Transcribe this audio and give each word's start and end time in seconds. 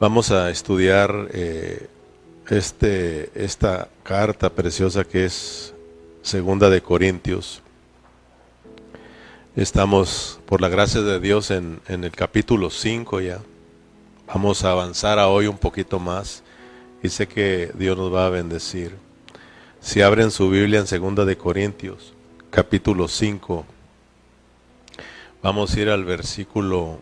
Vamos 0.00 0.30
a 0.30 0.48
estudiar 0.50 1.28
eh, 1.32 1.88
este, 2.50 3.32
esta 3.34 3.88
carta 4.04 4.48
preciosa 4.48 5.02
que 5.02 5.24
es 5.24 5.74
Segunda 6.22 6.70
de 6.70 6.80
Corintios. 6.80 7.62
Estamos, 9.56 10.38
por 10.46 10.60
la 10.60 10.68
gracia 10.68 11.00
de 11.00 11.18
Dios, 11.18 11.50
en, 11.50 11.80
en 11.88 12.04
el 12.04 12.12
capítulo 12.12 12.70
5 12.70 13.20
ya. 13.22 13.40
Vamos 14.28 14.62
a 14.62 14.70
avanzar 14.70 15.18
a 15.18 15.26
hoy 15.26 15.48
un 15.48 15.58
poquito 15.58 15.98
más 15.98 16.44
y 17.02 17.08
sé 17.08 17.26
que 17.26 17.72
Dios 17.74 17.98
nos 17.98 18.14
va 18.14 18.26
a 18.26 18.30
bendecir. 18.30 18.94
Si 19.80 20.00
abren 20.00 20.30
su 20.30 20.48
Biblia 20.48 20.78
en 20.78 20.86
Segunda 20.86 21.24
de 21.24 21.36
Corintios, 21.36 22.14
capítulo 22.50 23.08
5, 23.08 23.66
vamos 25.42 25.74
a 25.74 25.80
ir 25.80 25.88
al 25.88 26.04
versículo 26.04 27.00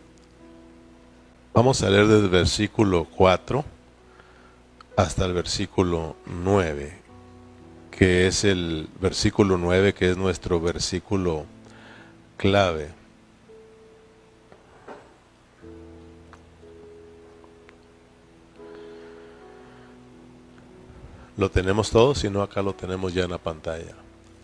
Vamos 1.57 1.81
a 1.81 1.89
leer 1.89 2.05
desde 2.05 2.25
el 2.25 2.29
versículo 2.29 3.07
4 3.15 3.65
hasta 4.95 5.25
el 5.25 5.33
versículo 5.33 6.15
9, 6.27 6.93
que 7.89 8.27
es 8.27 8.43
el 8.43 8.87
versículo 9.01 9.57
9, 9.57 9.95
que 9.95 10.11
es 10.11 10.17
nuestro 10.17 10.61
versículo 10.61 11.45
clave. 12.37 12.91
¿Lo 21.37 21.49
tenemos 21.49 21.89
todos? 21.89 22.19
Si 22.19 22.29
no, 22.29 22.43
acá 22.43 22.61
lo 22.61 22.75
tenemos 22.75 23.15
ya 23.15 23.23
en 23.23 23.31
la 23.31 23.39
pantalla. 23.39 23.95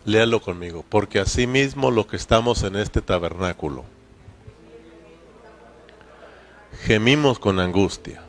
Léalo 0.04 0.42
conmigo. 0.42 0.84
Porque 0.88 1.20
asimismo 1.20 1.92
lo 1.92 2.08
que 2.08 2.16
estamos 2.16 2.64
en 2.64 2.74
este 2.74 3.02
tabernáculo 3.02 3.84
Gemimos 6.84 7.38
con 7.38 7.60
angustia, 7.60 8.20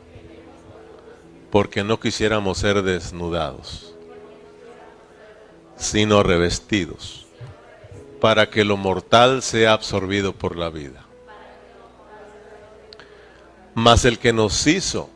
porque 1.50 1.84
no 1.84 2.00
quisiéramos 2.00 2.56
ser 2.56 2.82
desnudados, 2.82 3.94
sino 5.76 6.22
revestidos, 6.22 7.26
para 8.18 8.48
que 8.48 8.64
lo 8.64 8.78
mortal 8.78 9.42
sea 9.42 9.74
absorbido 9.74 10.32
por 10.32 10.56
la 10.56 10.70
vida. 10.70 11.04
Mas 13.74 14.06
el 14.06 14.18
que 14.18 14.32
nos 14.32 14.66
hizo, 14.66 15.10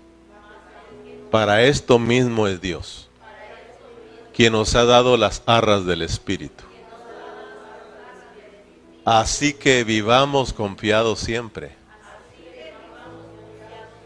para 1.31 1.62
esto 1.62 1.98
mismo 1.98 2.47
es 2.47 2.61
Dios, 2.61 3.09
quien 4.34 4.53
nos 4.53 4.75
ha 4.75 4.84
dado 4.84 5.17
las 5.17 5.42
arras 5.47 5.86
del 5.86 6.03
Espíritu. 6.03 6.64
Así 9.07 9.55
que 9.55 9.83
vivamos 9.83 10.53
confiados 10.53 11.20
siempre 11.20 11.80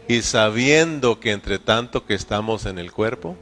y 0.07 0.21
sabiendo 0.21 1.19
que 1.19 1.31
entre 1.31 1.57
tanto 1.59 2.05
que 2.05 2.13
estamos 2.13 2.65
en 2.65 2.77
el 2.77 2.91
cuerpo, 2.91 3.35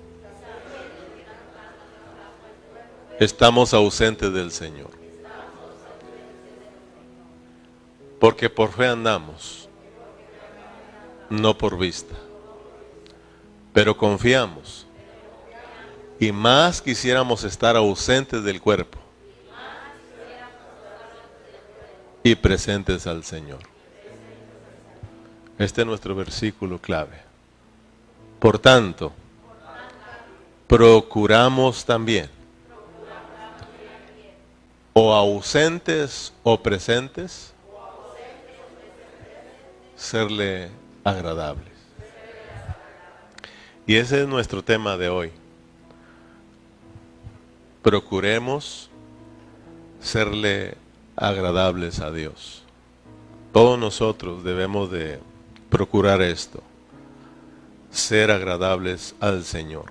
estamos 3.20 3.73
ausentes 3.73 4.31
del 4.33 4.52
Señor. 4.52 4.92
Porque 8.20 8.50
por 8.50 8.72
fe 8.72 8.88
andamos, 8.88 9.67
no 11.30 11.58
por 11.58 11.78
vista. 11.78 12.16
Pero 13.73 13.98
confiamos. 13.98 14.88
Y 16.20 16.31
más 16.31 16.81
quisiéramos 16.81 17.44
estar 17.44 17.75
ausentes 17.75 18.44
del 18.44 18.61
cuerpo 18.61 19.00
y 22.23 22.36
presentes 22.36 23.05
al 23.08 23.25
Señor. 23.25 23.73
Este 25.58 25.82
es 25.82 25.88
nuestro 25.88 26.16
versículo 26.16 26.80
clave. 26.80 27.22
Por 28.40 28.58
tanto, 28.58 29.14
procuramos 30.68 31.86
también, 31.86 32.30
o 34.94 35.14
ausentes 35.14 36.33
o 36.44 36.61
presentes, 36.61 37.54
serle 39.95 40.70
agradables. 41.04 41.72
Y 43.86 43.95
ese 43.95 44.22
es 44.22 44.27
nuestro 44.27 44.64
tema 44.64 44.98
de 44.98 45.10
hoy. 45.10 45.32
Procuremos 47.82 48.89
serle 50.00 50.76
agradables 51.16 52.00
a 52.00 52.11
Dios. 52.11 52.64
Todos 53.52 53.77
nosotros 53.77 54.44
debemos 54.44 54.89
de 54.89 55.20
procurar 55.73 56.22
esto, 56.22 56.61
ser 57.89 58.30
agradables 58.30 59.16
al 59.20 59.44
Señor. 59.44 59.86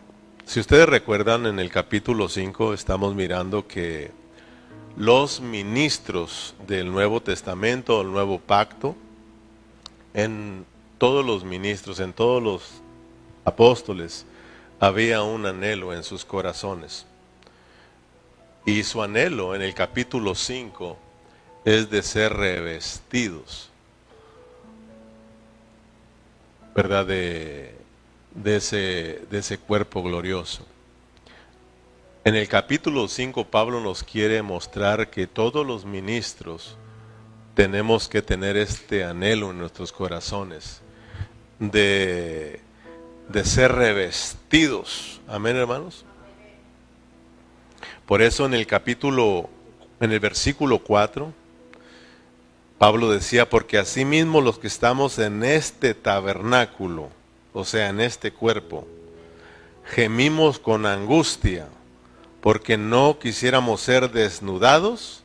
Si 0.47 0.61
ustedes 0.61 0.89
recuerdan, 0.89 1.45
en 1.47 1.59
el 1.59 1.71
capítulo 1.73 2.29
5 2.29 2.73
estamos 2.73 3.17
mirando 3.17 3.67
que 3.67 4.13
los 4.97 5.41
ministros 5.41 6.55
del 6.69 6.93
Nuevo 6.93 7.21
Testamento, 7.21 8.01
el 8.01 8.13
Nuevo 8.13 8.39
Pacto, 8.39 8.95
en 10.15 10.65
todos 10.99 11.27
los 11.27 11.43
ministros, 11.43 11.99
en 11.99 12.13
todos 12.13 12.41
los 12.41 12.63
apóstoles, 13.45 14.25
había 14.79 15.25
un 15.25 15.47
anhelo 15.47 15.93
en 15.93 16.05
sus 16.05 16.25
corazones. 16.25 17.07
Y 18.65 18.85
su 18.85 19.03
anhelo 19.03 19.57
en 19.57 19.63
el 19.63 19.75
capítulo 19.75 20.37
5 20.37 20.97
es 21.65 21.91
de 21.91 22.05
ser 22.05 22.35
revestidos 22.35 23.72
¿verdad? 26.75 27.07
De, 27.07 27.75
ese, 28.45 29.59
cuerpo 29.59 30.03
glorioso. 30.03 30.67
En 32.25 32.35
el 32.35 32.49
capítulo 32.49 33.09
5 33.09 33.47
Pablo 33.47 33.81
nos 33.81 34.03
quiere 34.03 34.43
mostrar 34.43 35.11
que 35.11 35.27
todos 35.27 35.67
los 35.67 35.85
ministros 35.85 36.77
tenemos 37.55 38.09
que 38.09 38.23
tener 38.23 38.57
este 38.57 39.05
anhelo 39.05 39.51
en 39.51 39.59
nuestros 39.59 39.93
corazones 39.93 40.81
de, 41.59 42.61
de 43.29 43.45
ser 43.45 43.73
revestidos. 43.73 45.21
Amén, 45.29 45.57
hermanos. 45.57 46.05
Por 48.07 48.23
eso 48.23 48.47
en 48.47 48.55
el 48.55 48.67
capítulo, 48.67 49.51
en 50.01 50.13
el 50.13 50.21
versículo 50.21 50.79
4, 50.79 51.33
Pablo 52.83 53.13
decía, 53.13 53.49
porque 53.49 53.79
asimismo 53.79 54.41
los 54.41 54.59
que 54.59 54.67
estamos 54.67 55.21
en 55.21 55.45
este 55.45 55.95
tabernáculo, 55.95 57.11
o 57.53 57.65
sea, 57.65 57.89
en 57.89 58.01
este 58.01 58.33
cuerpo, 58.33 58.89
gemimos 59.85 60.59
con 60.59 60.85
angustia, 60.85 61.69
porque 62.41 62.77
no 62.77 63.21
quisiéramos 63.21 63.83
ser 63.83 64.11
desnudados, 64.11 65.23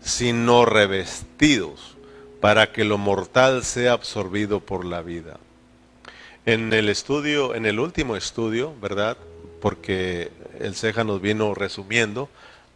sino 0.00 0.64
revestidos, 0.64 1.96
para 2.40 2.70
que 2.70 2.84
lo 2.84 2.98
mortal 2.98 3.64
sea 3.64 3.94
absorbido 3.94 4.60
por 4.60 4.84
la 4.84 5.02
vida. 5.02 5.40
En 6.46 6.72
el 6.72 6.88
estudio, 6.88 7.56
en 7.56 7.66
el 7.66 7.80
último 7.80 8.14
estudio, 8.14 8.76
¿verdad? 8.80 9.16
Porque 9.60 10.30
el 10.60 10.76
Ceja 10.76 11.02
nos 11.02 11.20
vino 11.20 11.52
resumiendo, 11.52 12.28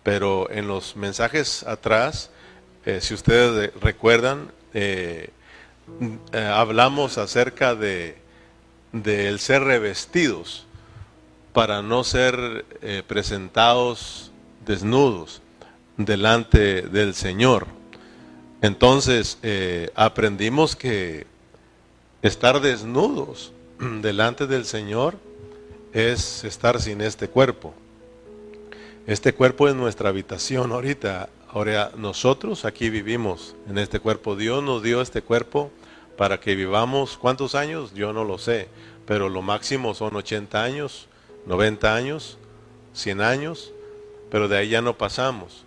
pero 0.03 0.51
en 0.51 0.67
los 0.67 0.97
mensajes 0.97 1.63
atrás, 1.63 2.31
eh, 2.87 3.01
si 3.01 3.15
ustedes 3.15 3.73
recuerdan, 3.81 4.53
eh, 4.73 5.31
eh, 6.33 6.39
hablamos 6.39 7.19
acerca 7.19 7.75
de, 7.75 8.25
ser 9.39 9.65
revestidos 9.65 10.67
para 11.53 11.83
no 11.83 12.05
ser 12.05 12.65
presentados 13.07 14.31
desnudos 14.65 15.43
delante 15.97 16.83
del 16.83 17.15
Señor. 17.15 17.67
Entonces 18.63 19.39
aprendimos 19.95 20.77
que 20.77 21.27
estar 22.23 22.61
desnudos 22.61 23.53
delante 24.01 24.47
del 24.47 24.65
Señor 24.65 25.19
es 25.93 26.45
estar 26.45 26.81
sin 26.81 27.01
este 27.01 27.29
cuerpo. 27.29 27.75
Este 29.07 29.35
cuerpo 29.35 29.69
es 29.69 29.75
nuestra 29.75 30.09
habitación 30.09 30.73
ahorita. 30.73 31.29
Ahora, 31.57 31.91
nosotros 31.97 32.67
aquí 32.67 32.91
vivimos 32.91 33.57
en 33.67 33.79
este 33.79 33.99
cuerpo. 33.99 34.37
Dios 34.37 34.63
nos 34.63 34.83
dio 34.83 35.01
este 35.01 35.23
cuerpo 35.23 35.71
para 36.19 36.39
que 36.39 36.55
vivamos, 36.55 37.17
¿cuántos 37.17 37.55
años? 37.55 37.95
Yo 37.95 38.13
no 38.13 38.25
lo 38.25 38.37
sé, 38.37 38.69
pero 39.07 39.31
lo 39.31 39.41
máximo 39.41 39.95
son 39.95 40.17
80 40.17 40.63
años, 40.63 41.09
90 41.47 41.95
años, 41.95 42.37
100 42.93 43.23
años, 43.23 43.73
pero 44.31 44.49
de 44.49 44.59
ahí 44.59 44.69
ya 44.69 44.83
no 44.83 44.99
pasamos. 44.99 45.65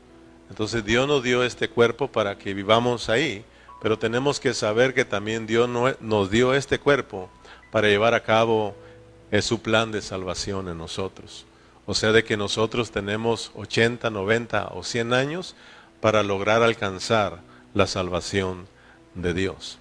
Entonces 0.51 0.86
Dios 0.86 1.07
nos 1.07 1.24
dio 1.24 1.44
este 1.44 1.69
cuerpo 1.69 2.07
para 2.07 2.38
que 2.38 2.53
vivamos 2.53 3.09
ahí, 3.09 3.44
pero 3.81 3.97
tenemos 3.97 4.39
que 4.39 4.53
saber 4.53 4.94
que 4.94 5.06
también 5.06 5.47
Dios 5.47 5.68
nos 6.00 6.30
dio 6.30 6.53
este 6.53 6.77
cuerpo 6.77 7.31
para 7.71 7.88
llevar 7.88 8.13
a 8.13 8.21
cabo 8.21 8.75
su 9.42 9.59
plan 9.63 9.92
de 9.92 10.03
salvación 10.03 10.68
en 10.68 10.77
nosotros. 10.77 11.47
O 11.88 11.95
sea, 11.95 12.12
de 12.12 12.24
que 12.24 12.38
nosotros 12.38 12.92
tenemos 12.92 13.51
80, 13.56 14.12
90 14.12 14.74
o 14.75 14.83
100 14.83 15.12
años 15.12 15.56
para 16.01 16.24
lograr 16.24 16.63
alcanzar 16.63 17.40
la 17.74 17.88
salvación 17.88 18.68
de 19.16 19.34
Dios. 19.34 19.80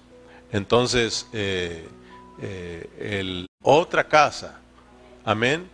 Entonces, 0.51 1.27
eh, 1.33 1.87
eh, 2.41 2.89
el 2.99 3.49
otra 3.61 4.07
casa. 4.07 4.59
Amén. 5.25 5.69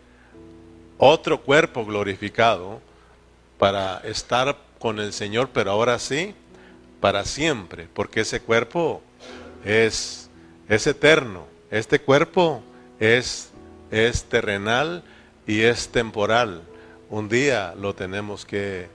Otro 0.97 1.42
cuerpo 1.42 1.86
glorificado 1.86 2.81
para 3.57 4.00
estar 4.00 4.57
con 4.80 5.00
el 5.00 5.13
Señor, 5.13 5.50
pero 5.53 5.71
ahora 5.71 6.00
sí, 6.00 6.33
para 7.00 7.25
siempre, 7.25 7.88
porque 7.94 8.21
ese 8.21 8.41
cuerpo 8.41 9.01
es, 9.63 10.30
es 10.68 10.88
eterno. 10.88 11.45
Este 11.69 12.00
cuerpo 12.00 12.63
es, 13.00 13.51
es 13.91 14.24
terrenal 14.24 15.03
y 15.45 15.62
es 15.62 15.89
temporal. 15.89 16.63
Un 17.09 17.30
día 17.30 17.75
lo 17.80 17.94
tenemos 17.94 18.45
que 18.45 18.88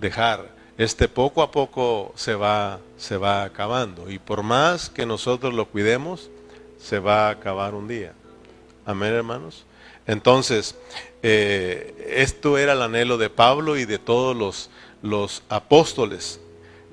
dejar. 0.00 0.48
Este 0.76 1.08
poco 1.08 1.42
a 1.42 1.52
poco 1.52 2.12
se 2.16 2.34
va, 2.34 2.80
se 2.96 3.16
va 3.16 3.44
acabando. 3.44 4.10
Y 4.10 4.18
por 4.18 4.42
más 4.42 4.90
que 4.90 5.06
nosotros 5.06 5.54
lo 5.54 5.66
cuidemos, 5.66 6.30
se 6.80 6.98
va 6.98 7.28
a 7.28 7.30
acabar 7.30 7.74
un 7.74 7.86
día. 7.86 8.12
Amén, 8.84 9.14
hermanos. 9.14 9.64
Entonces, 10.06 10.74
eh, 11.22 12.12
esto 12.16 12.58
era 12.58 12.72
el 12.72 12.82
anhelo 12.82 13.18
de 13.18 13.30
Pablo 13.30 13.76
y 13.76 13.84
de 13.84 13.98
todos 13.98 14.36
los, 14.36 14.68
los 15.00 15.42
apóstoles. 15.48 16.40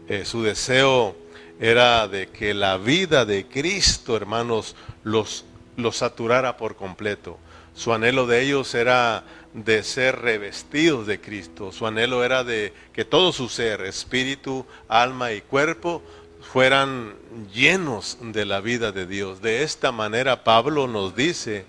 Eh, 0.07 0.25
su 0.25 0.43
deseo 0.43 1.15
era 1.59 2.07
de 2.07 2.27
que 2.29 2.53
la 2.53 2.77
vida 2.77 3.25
de 3.25 3.47
Cristo, 3.47 4.15
hermanos, 4.15 4.75
los, 5.03 5.43
los 5.75 5.97
saturara 5.97 6.55
por 6.55 6.75
completo. 6.75 7.37
Su 7.73 7.93
anhelo 7.93 8.27
de 8.27 8.41
ellos 8.43 8.75
era 8.75 9.23
de 9.53 9.83
ser 9.83 10.19
revestidos 10.19 11.07
de 11.07 11.19
Cristo. 11.19 11.71
Su 11.71 11.85
anhelo 11.85 12.23
era 12.23 12.43
de 12.43 12.73
que 12.93 13.05
todo 13.05 13.31
su 13.31 13.49
ser, 13.49 13.81
espíritu, 13.81 14.65
alma 14.87 15.33
y 15.33 15.41
cuerpo, 15.41 16.01
fueran 16.41 17.13
llenos 17.53 18.17
de 18.21 18.45
la 18.45 18.61
vida 18.61 18.91
de 18.91 19.05
Dios. 19.05 19.41
De 19.41 19.63
esta 19.63 19.91
manera 19.91 20.43
Pablo 20.43 20.87
nos 20.87 21.15
dice 21.15 21.65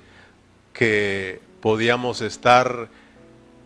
que 0.73 1.41
podíamos 1.61 2.21
estar 2.21 2.89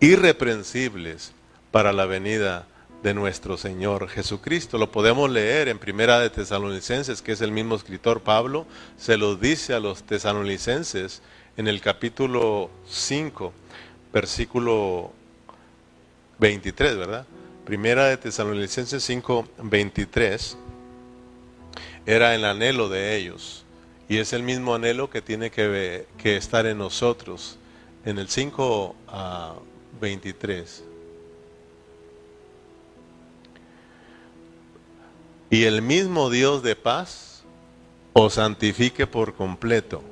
irreprensibles 0.01 1.33
para 1.71 1.93
la 1.93 2.07
venida 2.07 2.67
de 3.03 3.15
nuestro 3.15 3.57
Señor 3.57 4.09
Jesucristo. 4.09 4.79
Lo 4.79 4.91
podemos 4.91 5.31
leer 5.31 5.69
en 5.69 5.79
Primera 5.79 6.19
de 6.19 6.31
Tesalonicenses, 6.31 7.23
que 7.23 7.33
es 7.33 7.41
el 7.41 7.53
mismo 7.53 7.77
escritor 7.77 8.21
Pablo, 8.21 8.67
se 8.97 9.17
lo 9.17 9.37
dice 9.37 9.75
a 9.75 9.81
los 9.81 10.03
tesalonicenses 10.03 11.23
en 11.57 11.69
el 11.69 11.81
capítulo 11.81 12.71
5, 12.89 13.53
versículo 14.17 15.13
23, 16.39 16.97
¿verdad? 16.97 17.27
Primera 17.67 18.07
de 18.07 18.17
Tesalonicenses 18.17 19.03
5, 19.05 19.47
23, 19.63 20.57
era 22.07 22.35
el 22.35 22.47
anhelo 22.47 22.89
de 22.89 23.17
ellos. 23.17 23.65
Y 24.09 24.17
es 24.17 24.33
el 24.33 24.43
mismo 24.43 24.75
anhelo 24.75 25.11
que 25.11 25.21
tiene 25.21 25.51
que, 25.51 26.07
que 26.17 26.37
estar 26.39 26.65
en 26.65 26.79
nosotros. 26.79 27.59
En 28.07 28.19
el 28.19 28.29
5 28.29 28.97
a 29.09 29.55
23. 30.01 30.85
Y 35.51 35.65
el 35.65 35.83
mismo 35.83 36.31
Dios 36.31 36.63
de 36.63 36.75
paz 36.75 37.43
os 38.15 38.35
santifique 38.35 39.07
por 39.07 39.35
completo 39.35 40.03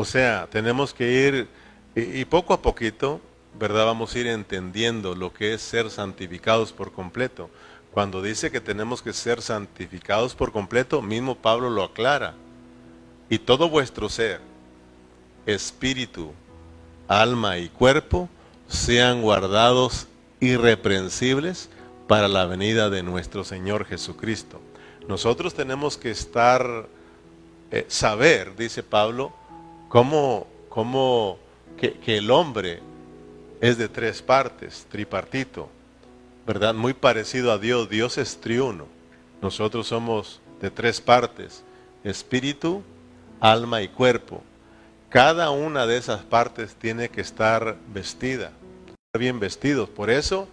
o 0.00 0.04
sea, 0.04 0.46
tenemos 0.48 0.94
que 0.94 1.10
ir, 1.10 1.48
y, 1.96 2.24
poco 2.24 2.54
a 2.54 2.62
poquito, 2.62 3.20
¿verdad? 3.58 3.86
Vamos 3.86 4.14
a 4.14 4.18
ir 4.18 4.26
entendiendo 4.26 5.14
lo 5.14 5.32
que 5.32 5.54
es 5.54 5.62
ser 5.62 5.90
santificados 5.90 6.72
por 6.72 6.92
completo. 6.92 7.50
Cuando 7.92 8.22
dice 8.22 8.50
que 8.50 8.60
tenemos 8.60 9.02
que 9.02 9.12
ser 9.12 9.42
santificados 9.42 10.34
por 10.34 10.52
completo, 10.52 11.02
mismo 11.02 11.34
Pablo 11.34 11.70
lo 11.70 11.82
aclara. 11.82 12.34
Y 13.28 13.38
todo 13.38 13.68
vuestro 13.68 14.08
ser, 14.08 14.40
espíritu, 15.46 16.32
alma 17.08 17.58
y 17.58 17.68
cuerpo, 17.68 18.28
sean 18.68 19.22
guardados 19.22 20.06
irreprensibles 20.40 21.70
para 22.06 22.28
la 22.28 22.46
venida 22.46 22.90
de 22.90 23.02
nuestro 23.02 23.44
Señor 23.44 23.84
Jesucristo. 23.84 24.60
Nosotros 25.08 25.54
tenemos 25.54 25.96
que 25.96 26.10
estar, 26.10 26.86
eh, 27.70 27.86
saber, 27.88 28.54
dice 28.56 28.82
Pablo, 28.82 29.32
cómo, 29.88 30.46
cómo 30.68 31.38
que, 31.76 31.94
que, 31.94 32.18
el 32.18 32.30
hombre 32.30 32.80
es 33.60 33.78
de 33.78 33.88
tres 33.88 34.22
partes, 34.22 34.86
tripartito, 34.90 35.68
¿verdad? 36.46 36.74
Muy 36.74 36.94
parecido 36.94 37.52
a 37.52 37.58
Dios, 37.58 37.88
Dios 37.88 38.18
es 38.18 38.40
triuno. 38.40 38.86
Nosotros 39.42 39.86
somos 39.88 40.40
de 40.60 40.70
tres 40.70 41.00
partes, 41.00 41.62
espíritu, 42.04 42.82
alma 43.40 43.82
y 43.82 43.88
cuerpo. 43.88 44.42
Cada 45.08 45.50
una 45.50 45.86
de 45.86 45.96
esas 45.96 46.22
partes 46.22 46.74
tiene 46.74 47.08
que 47.08 47.20
estar 47.20 47.76
vestida, 47.92 48.52
bien 49.18 49.40
vestidos. 49.40 49.88
Por 49.88 50.10
eso, 50.10 50.48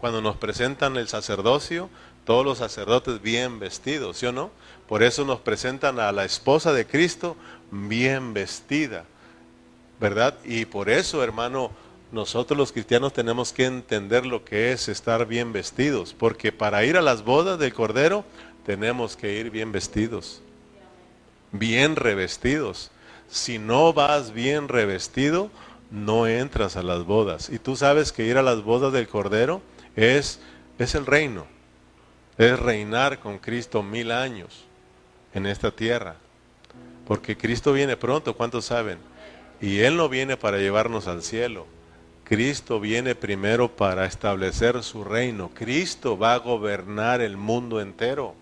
cuando 0.00 0.20
nos 0.20 0.36
presentan 0.36 0.96
el 0.96 1.08
sacerdocio, 1.08 1.88
todos 2.24 2.44
los 2.44 2.58
sacerdotes 2.58 3.22
bien 3.22 3.58
vestidos, 3.58 4.18
¿sí 4.18 4.26
o 4.26 4.32
no? 4.32 4.50
Por 4.88 5.02
eso 5.02 5.24
nos 5.24 5.40
presentan 5.40 6.00
a 6.00 6.12
la 6.12 6.24
esposa 6.24 6.72
de 6.72 6.86
Cristo 6.86 7.36
bien 7.70 8.34
vestida, 8.34 9.04
¿verdad? 10.00 10.34
Y 10.44 10.64
por 10.64 10.90
eso, 10.90 11.22
hermano, 11.22 11.70
nosotros 12.12 12.58
los 12.58 12.72
cristianos 12.72 13.12
tenemos 13.12 13.52
que 13.52 13.66
entender 13.66 14.26
lo 14.26 14.44
que 14.44 14.72
es 14.72 14.88
estar 14.88 15.26
bien 15.26 15.52
vestidos, 15.52 16.12
porque 16.12 16.50
para 16.50 16.84
ir 16.84 16.96
a 16.96 17.02
las 17.02 17.24
bodas 17.24 17.58
del 17.58 17.72
Cordero 17.72 18.24
tenemos 18.66 19.16
que 19.16 19.38
ir 19.38 19.50
bien 19.50 19.70
vestidos, 19.70 20.42
bien 21.52 21.96
revestidos. 21.96 22.90
Si 23.28 23.60
no 23.60 23.92
vas 23.92 24.32
bien 24.32 24.66
revestido, 24.68 25.50
no 25.90 26.26
entras 26.26 26.76
a 26.76 26.82
las 26.82 27.04
bodas. 27.04 27.48
Y 27.48 27.60
tú 27.60 27.76
sabes 27.76 28.10
que 28.10 28.24
ir 28.24 28.38
a 28.38 28.42
las 28.42 28.64
bodas 28.64 28.92
del 28.92 29.06
Cordero 29.06 29.62
es, 29.94 30.40
es 30.78 30.96
el 30.96 31.06
reino, 31.06 31.46
es 32.38 32.58
reinar 32.58 33.20
con 33.20 33.38
Cristo 33.38 33.84
mil 33.84 34.10
años 34.10 34.64
en 35.32 35.46
esta 35.46 35.70
tierra. 35.70 36.16
Porque 37.06 37.36
Cristo 37.36 37.72
viene 37.72 37.96
pronto, 37.96 38.36
¿cuántos 38.36 38.64
saben? 38.64 38.98
Y 39.60 39.80
Él 39.80 39.96
no 39.96 40.08
viene 40.08 40.36
para 40.36 40.58
llevarnos 40.58 41.06
al 41.06 41.22
cielo. 41.22 41.66
Cristo 42.30 42.78
viene 42.78 43.16
primero 43.16 43.74
para 43.74 44.06
establecer 44.06 44.84
su 44.84 45.02
reino. 45.02 45.50
Cristo 45.52 46.16
va 46.16 46.34
a 46.34 46.38
gobernar 46.38 47.20
el 47.20 47.36
mundo 47.36 47.80
entero. 47.80 48.36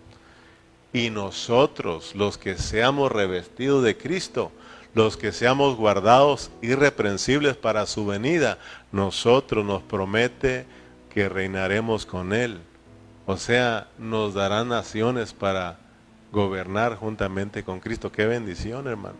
Y 0.92 1.08
nosotros, 1.08 2.14
los 2.14 2.36
que 2.36 2.58
seamos 2.58 3.10
revestidos 3.10 3.82
de 3.82 3.96
Cristo, 3.96 4.52
los 4.92 5.16
que 5.16 5.32
seamos 5.32 5.78
guardados 5.78 6.50
irreprensibles 6.60 7.56
para 7.56 7.86
su 7.86 8.04
venida, 8.04 8.58
nosotros 8.92 9.64
nos 9.64 9.82
promete 9.82 10.66
que 11.08 11.30
reinaremos 11.30 12.04
con 12.04 12.34
Él. 12.34 12.58
O 13.24 13.38
sea, 13.38 13.88
nos 13.96 14.34
darán 14.34 14.68
naciones 14.68 15.32
para 15.32 15.78
gobernar 16.30 16.96
juntamente 16.96 17.64
con 17.64 17.80
Cristo. 17.80 18.12
Qué 18.12 18.26
bendición, 18.26 18.86
hermano. 18.86 19.16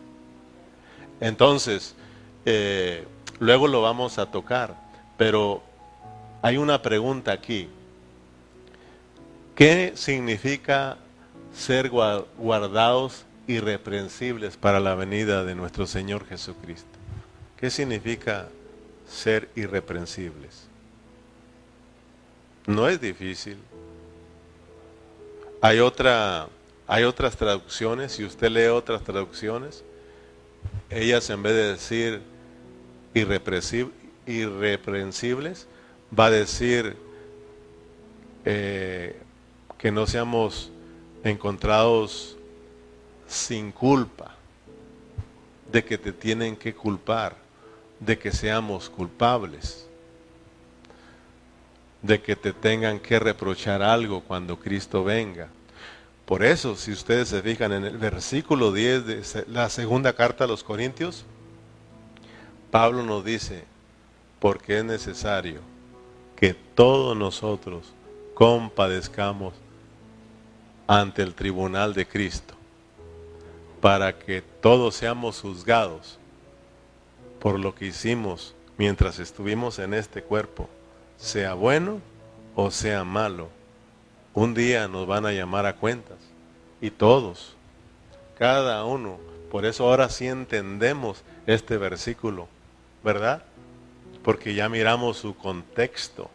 Entonces, 1.21 1.95
eh, 2.45 3.07
luego 3.41 3.69
lo 3.69 3.83
vamos 3.83 4.19
a 4.19 4.27
tocar, 4.31 4.75
pero 5.17 5.63
hay 6.43 6.57
una 6.57 6.83
pregunta 6.83 7.33
aquí. 7.33 7.69
¿Qué 9.55 9.93
significa 9.97 10.99
ser 11.55 11.91
guardados 11.91 13.25
irreprensibles 13.47 14.57
para 14.57 14.79
la 14.79 14.95
venida 14.95 15.45
de 15.45 15.55
nuestro 15.55 15.87
Señor 15.87 16.27
Jesucristo? 16.27 16.87
¿Qué 17.57 17.71
significa 17.71 18.49
ser 19.09 19.49
irreprensibles? 19.57 20.69
No 22.67 22.89
es 22.89 23.01
difícil. 23.01 23.57
Hay 25.61 25.81
otra 25.81 26.49
hay 26.91 27.05
otras 27.05 27.37
traducciones, 27.37 28.13
si 28.13 28.25
usted 28.25 28.49
lee 28.49 28.69
otras 28.69 29.03
traducciones, 29.05 29.85
ellas 30.89 31.29
en 31.29 31.43
vez 31.43 31.53
de 31.53 31.73
decir 31.73 32.23
irreprensibles, 33.19 35.67
va 36.19 36.27
a 36.27 36.31
decir 36.31 36.97
eh, 38.45 39.17
que 39.77 39.93
no 39.93 40.07
seamos 40.07 40.71
encontrados 41.25 42.37
sin 43.27 43.73
culpa, 43.73 44.35
de 45.71 45.85
que 45.85 45.99
te 45.99 46.13
tienen 46.13 46.57
que 46.57 46.75
culpar, 46.75 47.37
de 48.01 48.19
que 48.19 48.33
seamos 48.33 48.89
culpables, 48.89 49.87
de 52.03 52.21
que 52.21 52.37
te 52.37 52.53
tengan 52.53 53.01
que 53.01 53.19
reprochar 53.19 53.83
algo 53.83 54.23
cuando 54.23 54.59
Cristo 54.59 55.05
venga. 55.05 55.49
Por 56.25 56.45
eso, 56.45 56.77
si 56.77 56.93
ustedes 56.93 57.29
se 57.29 57.43
fijan 57.43 57.73
en 57.73 57.85
el 57.85 57.99
versículo 57.99 58.73
10 58.73 59.07
de 59.07 59.45
la 59.49 59.69
segunda 59.69 60.13
carta 60.13 60.45
a 60.45 60.47
los 60.47 60.63
Corintios, 60.63 61.25
Pablo 62.71 63.03
nos 63.03 63.25
dice, 63.25 63.65
porque 64.41 64.79
es 64.79 64.85
necesario 64.85 65.61
que 66.37 66.55
todos 66.55 67.17
nosotros 67.17 67.93
compadezcamos 68.35 69.55
ante 70.87 71.23
el 71.23 71.35
tribunal 71.35 71.95
de 71.95 72.07
Cristo, 72.07 72.55
para 73.81 74.19
que 74.19 74.43
todos 74.43 74.95
seamos 74.95 75.41
juzgados 75.41 76.19
por 77.41 77.59
lo 77.59 77.75
que 77.75 77.87
hicimos 77.87 78.55
mientras 78.77 79.19
estuvimos 79.19 79.79
en 79.79 79.95
este 79.95 80.23
cuerpo, 80.23 80.69
sea 81.17 81.55
bueno 81.55 82.01
o 82.55 82.71
sea 82.71 83.05
malo, 83.05 83.49
un 84.35 84.55
día 84.55 84.89
nos 84.89 85.07
van 85.07 85.27
a 85.27 85.33
llamar 85.33 85.67
a 85.67 85.77
cuentas. 85.77 86.19
Y 86.81 86.91
todos, 86.91 87.57
cada 88.39 88.85
uno. 88.85 89.19
Por 89.51 89.65
eso 89.65 89.89
ahora 89.89 90.09
sí 90.09 90.27
entendemos 90.27 91.23
este 91.47 91.77
versículo, 91.77 92.47
¿verdad? 93.09 93.43
Porque 94.23 94.53
ya 94.53 94.69
miramos 94.69 95.17
su 95.17 95.35
contexto. 95.35 96.31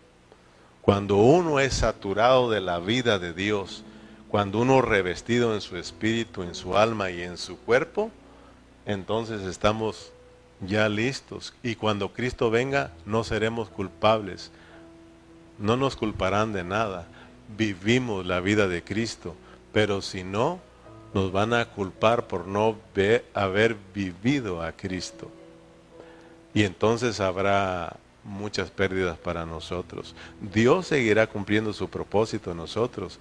Cuando 0.81 1.17
uno 1.17 1.59
es 1.59 1.75
saturado 1.75 2.49
de 2.49 2.61
la 2.61 2.79
vida 2.79 3.19
de 3.19 3.31
Dios, 3.31 3.83
cuando 4.27 4.57
uno 4.57 4.81
revestido 4.81 5.53
en 5.53 5.61
su 5.61 5.77
espíritu, 5.77 6.41
en 6.41 6.55
su 6.55 6.75
alma 6.75 7.11
y 7.11 7.21
en 7.21 7.37
su 7.37 7.59
cuerpo, 7.59 8.09
entonces 8.87 9.43
estamos 9.43 10.11
ya 10.61 10.89
listos. 10.89 11.53
Y 11.61 11.75
cuando 11.75 12.11
Cristo 12.11 12.49
venga, 12.49 12.89
no 13.05 13.23
seremos 13.23 13.69
culpables. 13.69 14.49
No 15.59 15.77
nos 15.77 15.95
culparán 15.95 16.53
de 16.53 16.63
nada. 16.63 17.05
Vivimos 17.55 18.25
la 18.25 18.39
vida 18.39 18.67
de 18.67 18.83
Cristo. 18.83 19.35
Pero 19.73 20.01
si 20.01 20.23
no, 20.23 20.59
nos 21.13 21.31
van 21.31 21.53
a 21.53 21.65
culpar 21.65 22.25
por 22.25 22.47
no 22.47 22.77
haber 23.35 23.77
vivido 23.93 24.63
a 24.63 24.71
Cristo. 24.71 25.29
Y 26.53 26.63
entonces 26.63 27.19
habrá 27.19 27.97
muchas 28.23 28.69
pérdidas 28.71 29.17
para 29.17 29.45
nosotros. 29.45 30.15
Dios 30.39 30.87
seguirá 30.87 31.27
cumpliendo 31.27 31.73
su 31.73 31.89
propósito 31.89 32.51
en 32.51 32.57
nosotros, 32.57 33.19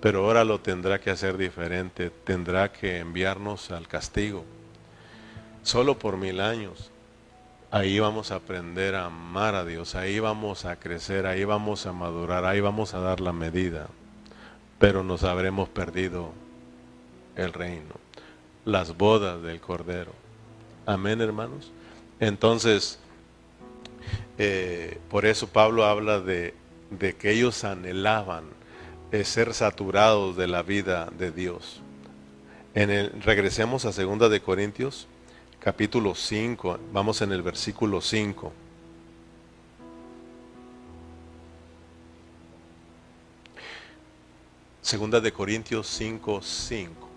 pero 0.00 0.24
ahora 0.24 0.44
lo 0.44 0.60
tendrá 0.60 1.00
que 1.00 1.10
hacer 1.10 1.36
diferente, 1.36 2.10
tendrá 2.10 2.72
que 2.72 2.98
enviarnos 2.98 3.70
al 3.70 3.88
castigo. 3.88 4.44
Solo 5.62 5.98
por 5.98 6.16
mil 6.16 6.40
años. 6.40 6.90
Ahí 7.70 7.98
vamos 7.98 8.30
a 8.30 8.36
aprender 8.36 8.94
a 8.94 9.06
amar 9.06 9.54
a 9.54 9.62
Dios, 9.62 9.94
ahí 9.94 10.20
vamos 10.20 10.64
a 10.64 10.76
crecer, 10.76 11.26
ahí 11.26 11.44
vamos 11.44 11.84
a 11.84 11.92
madurar, 11.92 12.46
ahí 12.46 12.60
vamos 12.60 12.94
a 12.94 13.00
dar 13.00 13.20
la 13.20 13.32
medida. 13.32 13.88
Pero 14.78 15.02
nos 15.02 15.22
habremos 15.22 15.68
perdido 15.68 16.32
el 17.36 17.52
reino, 17.52 17.94
las 18.64 18.96
bodas 18.96 19.42
del 19.42 19.60
Cordero. 19.60 20.12
Amén, 20.86 21.20
hermanos. 21.20 21.70
Entonces, 22.20 22.98
eh, 24.38 24.98
por 25.10 25.26
eso 25.26 25.48
Pablo 25.48 25.84
habla 25.84 26.20
de, 26.20 26.54
que 27.18 27.30
ellos 27.30 27.64
anhelaban 27.64 28.44
ser 29.24 29.54
saturados 29.54 30.36
de 30.36 30.46
la 30.46 30.62
vida 30.62 31.10
de 31.18 31.30
Dios. 31.30 31.80
En 32.74 32.90
el, 32.90 33.22
regresemos 33.22 33.84
a 33.84 33.92
2 33.92 34.30
de 34.30 34.40
Corintios, 34.40 35.06
capítulo 35.58 36.14
5, 36.14 36.78
vamos 36.92 37.22
en 37.22 37.32
el 37.32 37.42
versículo 37.42 38.00
5. 38.00 38.52
Segunda 44.82 45.20
de 45.20 45.32
Corintios 45.32 45.86
5, 45.88 46.40
5. 46.40 47.07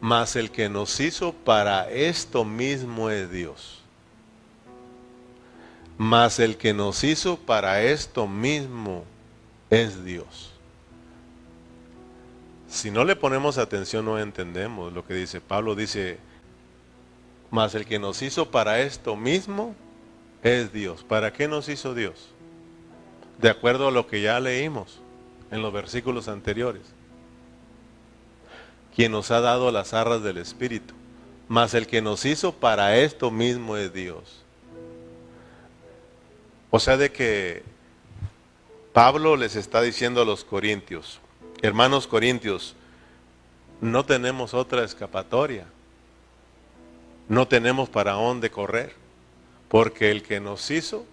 Mas 0.00 0.36
el 0.36 0.50
que 0.50 0.68
nos 0.68 0.98
hizo 1.00 1.32
para 1.32 1.90
esto 1.90 2.44
mismo 2.44 3.10
es 3.10 3.30
Dios 3.30 3.80
mas 6.00 6.38
el 6.38 6.56
que 6.56 6.72
nos 6.72 7.04
hizo 7.04 7.36
para 7.36 7.82
esto 7.82 8.26
mismo 8.26 9.04
es 9.68 10.02
Dios. 10.02 10.50
Si 12.70 12.90
no 12.90 13.04
le 13.04 13.16
ponemos 13.16 13.58
atención 13.58 14.06
no 14.06 14.18
entendemos 14.18 14.94
lo 14.94 15.06
que 15.06 15.12
dice. 15.12 15.42
Pablo 15.42 15.74
dice, 15.74 16.16
mas 17.50 17.74
el 17.74 17.84
que 17.84 17.98
nos 17.98 18.22
hizo 18.22 18.50
para 18.50 18.80
esto 18.80 19.14
mismo 19.14 19.74
es 20.42 20.72
Dios. 20.72 21.04
¿Para 21.04 21.34
qué 21.34 21.46
nos 21.48 21.68
hizo 21.68 21.92
Dios? 21.94 22.30
De 23.36 23.50
acuerdo 23.50 23.88
a 23.88 23.90
lo 23.90 24.06
que 24.06 24.22
ya 24.22 24.40
leímos 24.40 25.02
en 25.50 25.60
los 25.60 25.70
versículos 25.70 26.28
anteriores. 26.28 26.94
Quien 29.00 29.12
nos 29.12 29.30
ha 29.30 29.40
dado 29.40 29.72
las 29.72 29.94
arras 29.94 30.22
del 30.22 30.36
Espíritu. 30.36 30.92
Mas 31.48 31.72
el 31.72 31.86
que 31.86 32.02
nos 32.02 32.26
hizo 32.26 32.52
para 32.52 32.98
esto 32.98 33.30
mismo 33.30 33.78
es 33.78 33.94
Dios. 33.94 34.42
O 36.68 36.78
sea 36.78 36.98
de 36.98 37.10
que 37.10 37.62
Pablo 38.92 39.38
les 39.38 39.56
está 39.56 39.80
diciendo 39.80 40.20
a 40.20 40.26
los 40.26 40.44
corintios, 40.44 41.18
hermanos 41.62 42.06
corintios, 42.06 42.76
no 43.80 44.04
tenemos 44.04 44.52
otra 44.52 44.84
escapatoria, 44.84 45.64
no 47.26 47.48
tenemos 47.48 47.88
para 47.88 48.12
dónde 48.12 48.50
correr, 48.50 48.92
porque 49.70 50.10
el 50.10 50.22
que 50.22 50.40
nos 50.40 50.70
hizo, 50.70 51.06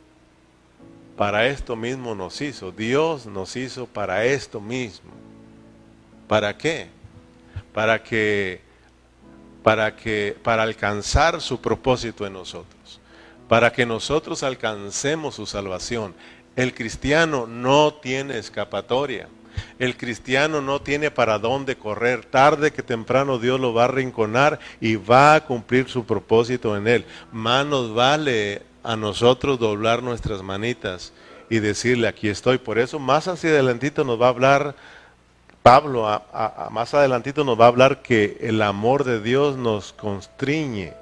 para 1.16 1.48
esto 1.48 1.78
mismo 1.78 2.16
nos 2.16 2.42
hizo, 2.42 2.74
Dios 2.74 3.28
nos 3.28 3.56
hizo 3.56 3.86
para 3.86 4.26
esto 4.26 4.60
mismo. 4.60 5.12
¿Para 6.28 6.58
qué? 6.58 6.97
Para 7.78 8.02
que, 8.02 8.60
para 9.62 9.96
que, 9.96 10.36
para 10.42 10.64
alcanzar 10.64 11.42
su 11.42 11.62
propósito 11.62 12.26
en 12.26 12.34
nosotros 12.34 13.00
para 13.48 13.72
que 13.72 13.86
nosotros 13.86 14.44
alcancemos 14.44 15.36
su 15.36 15.46
salvación. 15.46 16.14
El 16.56 16.74
cristiano 16.74 17.48
no 17.48 17.94
tiene 17.94 18.38
escapatoria. 18.38 19.28
El 19.80 19.96
cristiano 19.98 20.62
no 20.62 20.82
tiene 20.82 21.12
para 21.12 21.40
dónde 21.40 21.76
correr. 21.78 22.26
Tarde 22.26 22.72
que 22.72 22.84
temprano 22.84 23.40
Dios 23.40 23.60
lo 23.60 23.74
va 23.74 23.86
a 23.86 23.90
rinconar 23.90 24.60
y 24.82 24.96
va 24.96 25.36
a 25.36 25.46
cumplir 25.46 25.88
su 25.88 26.06
propósito 26.06 26.76
en 26.76 26.88
él. 26.88 27.06
Más 27.32 27.66
nos 27.66 27.94
vale 27.94 28.64
a 28.84 28.96
nosotros 28.96 29.60
doblar 29.60 30.04
nuestras 30.04 30.44
manitas 30.44 31.14
y 31.50 31.60
decirle, 31.60 32.08
aquí 32.08 32.28
estoy. 32.28 32.58
Por 32.58 32.80
eso 32.80 33.00
más 33.00 33.28
hacia 33.28 33.52
adelantito 33.52 34.04
nos 34.04 34.22
va 34.22 34.26
a 34.28 34.30
hablar 34.30 34.76
Pablo, 35.64 36.22
más 36.72 36.94
adelantito 36.94 37.44
nos 37.44 37.60
va 37.60 37.66
a 37.66 37.70
hablar 37.70 38.02
que 38.02 38.38
el 38.42 38.62
amor 38.62 39.04
de 39.04 39.22
Dios 39.22 39.58
nos 39.58 39.94
constriñe 39.94 40.94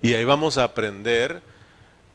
y 0.00 0.14
ahí 0.14 0.24
vamos 0.24 0.58
a 0.58 0.64
aprender 0.64 1.42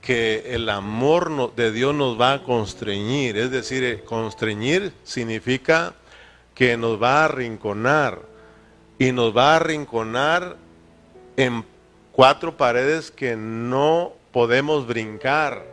que 0.01 0.53
el 0.55 0.69
amor 0.69 1.53
de 1.55 1.71
Dios 1.71 1.93
nos 1.93 2.19
va 2.19 2.33
a 2.33 2.43
constreñir. 2.43 3.37
Es 3.37 3.51
decir, 3.51 3.83
eh, 3.83 4.03
constreñir 4.03 4.93
significa 5.03 5.93
que 6.55 6.77
nos 6.77 7.01
va 7.01 7.21
a 7.21 7.25
arrinconar. 7.25 8.21
Y 8.99 9.11
nos 9.11 9.35
va 9.35 9.53
a 9.53 9.55
arrinconar 9.57 10.55
en 11.35 11.65
cuatro 12.11 12.55
paredes 12.55 13.11
que 13.11 13.35
no 13.35 14.13
podemos 14.31 14.87
brincar. 14.87 15.65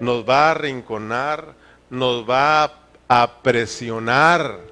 Nos 0.00 0.28
va 0.28 0.48
a 0.48 0.50
arrinconar, 0.52 1.54
nos 1.90 2.28
va 2.28 2.72
a 3.08 3.42
presionar. 3.42 4.69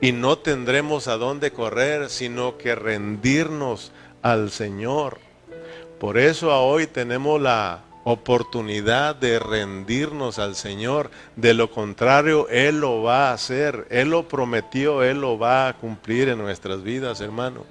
Y 0.00 0.12
no 0.12 0.38
tendremos 0.38 1.08
a 1.08 1.16
dónde 1.16 1.52
correr, 1.52 2.10
sino 2.10 2.58
que 2.58 2.74
rendirnos 2.74 3.92
al 4.22 4.50
Señor. 4.50 5.18
Por 5.98 6.18
eso 6.18 6.54
hoy 6.62 6.86
tenemos 6.86 7.40
la 7.40 7.82
oportunidad 8.04 9.16
de 9.16 9.38
rendirnos 9.38 10.38
al 10.38 10.54
Señor. 10.54 11.10
De 11.34 11.54
lo 11.54 11.70
contrario, 11.70 12.48
Él 12.50 12.80
lo 12.80 13.02
va 13.02 13.30
a 13.30 13.32
hacer. 13.32 13.88
Él 13.90 14.10
lo 14.10 14.28
prometió, 14.28 15.02
Él 15.02 15.20
lo 15.20 15.38
va 15.38 15.68
a 15.68 15.76
cumplir 15.76 16.28
en 16.28 16.38
nuestras 16.38 16.82
vidas, 16.82 17.20
hermano. 17.20 17.64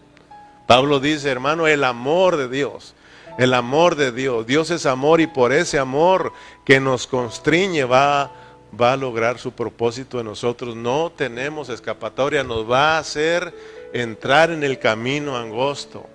Pablo 0.67 0.99
dice, 0.99 1.29
hermano, 1.29 1.67
el 1.67 1.83
amor 1.83 2.37
de 2.37 2.49
Dios. 2.49 2.95
El 3.37 3.53
amor 3.53 3.95
de 3.95 4.11
Dios. 4.11 4.47
Dios 4.47 4.71
es 4.71 4.85
amor 4.85 5.21
y 5.21 5.27
por 5.27 5.53
ese 5.53 5.77
amor 5.77 6.33
que 6.65 6.79
nos 6.79 7.05
constriñe 7.07 7.83
va, 7.85 8.31
va 8.79 8.93
a 8.93 8.97
lograr 8.97 9.37
su 9.37 9.51
propósito 9.51 10.19
en 10.19 10.25
nosotros. 10.25 10.75
No 10.75 11.11
tenemos 11.11 11.69
escapatoria, 11.69 12.43
nos 12.43 12.69
va 12.69 12.95
a 12.95 12.99
hacer 12.99 13.53
entrar 13.93 14.51
en 14.51 14.63
el 14.63 14.79
camino 14.79 15.37
angosto. 15.37 16.05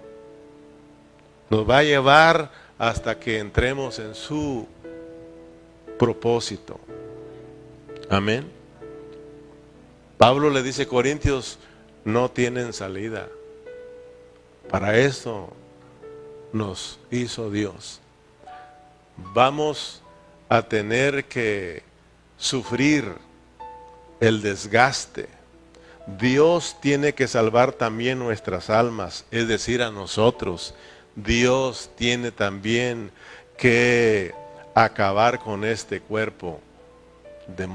Nos 1.48 1.68
va 1.68 1.78
a 1.78 1.82
llevar 1.82 2.50
hasta 2.78 3.18
que 3.18 3.38
entremos 3.38 3.98
en 3.98 4.14
su 4.14 4.66
propósito. 5.98 6.78
Amén. 8.08 8.50
Pablo 10.16 10.50
le 10.50 10.62
dice, 10.62 10.86
Corintios, 10.86 11.58
no 12.04 12.30
tienen 12.30 12.72
salida. 12.72 13.28
Para 14.68 14.96
eso 14.96 15.52
nos 16.52 16.98
hizo 17.10 17.50
Dios. 17.50 18.00
Vamos 19.34 20.02
a 20.48 20.62
tener 20.62 21.24
que 21.24 21.89
sufrir 22.40 23.14
el 24.18 24.42
desgaste. 24.42 25.28
Dios 26.18 26.76
tiene 26.80 27.12
que 27.12 27.28
salvar 27.28 27.72
también 27.72 28.18
nuestras 28.18 28.70
almas, 28.70 29.24
es 29.30 29.46
decir, 29.46 29.82
a 29.82 29.92
nosotros. 29.92 30.74
Dios 31.14 31.90
tiene 31.96 32.32
también 32.32 33.12
que 33.56 34.34
acabar 34.74 35.38
con 35.38 35.64
este 35.64 36.00
cuerpo 36.00 36.60
de, 37.56 37.68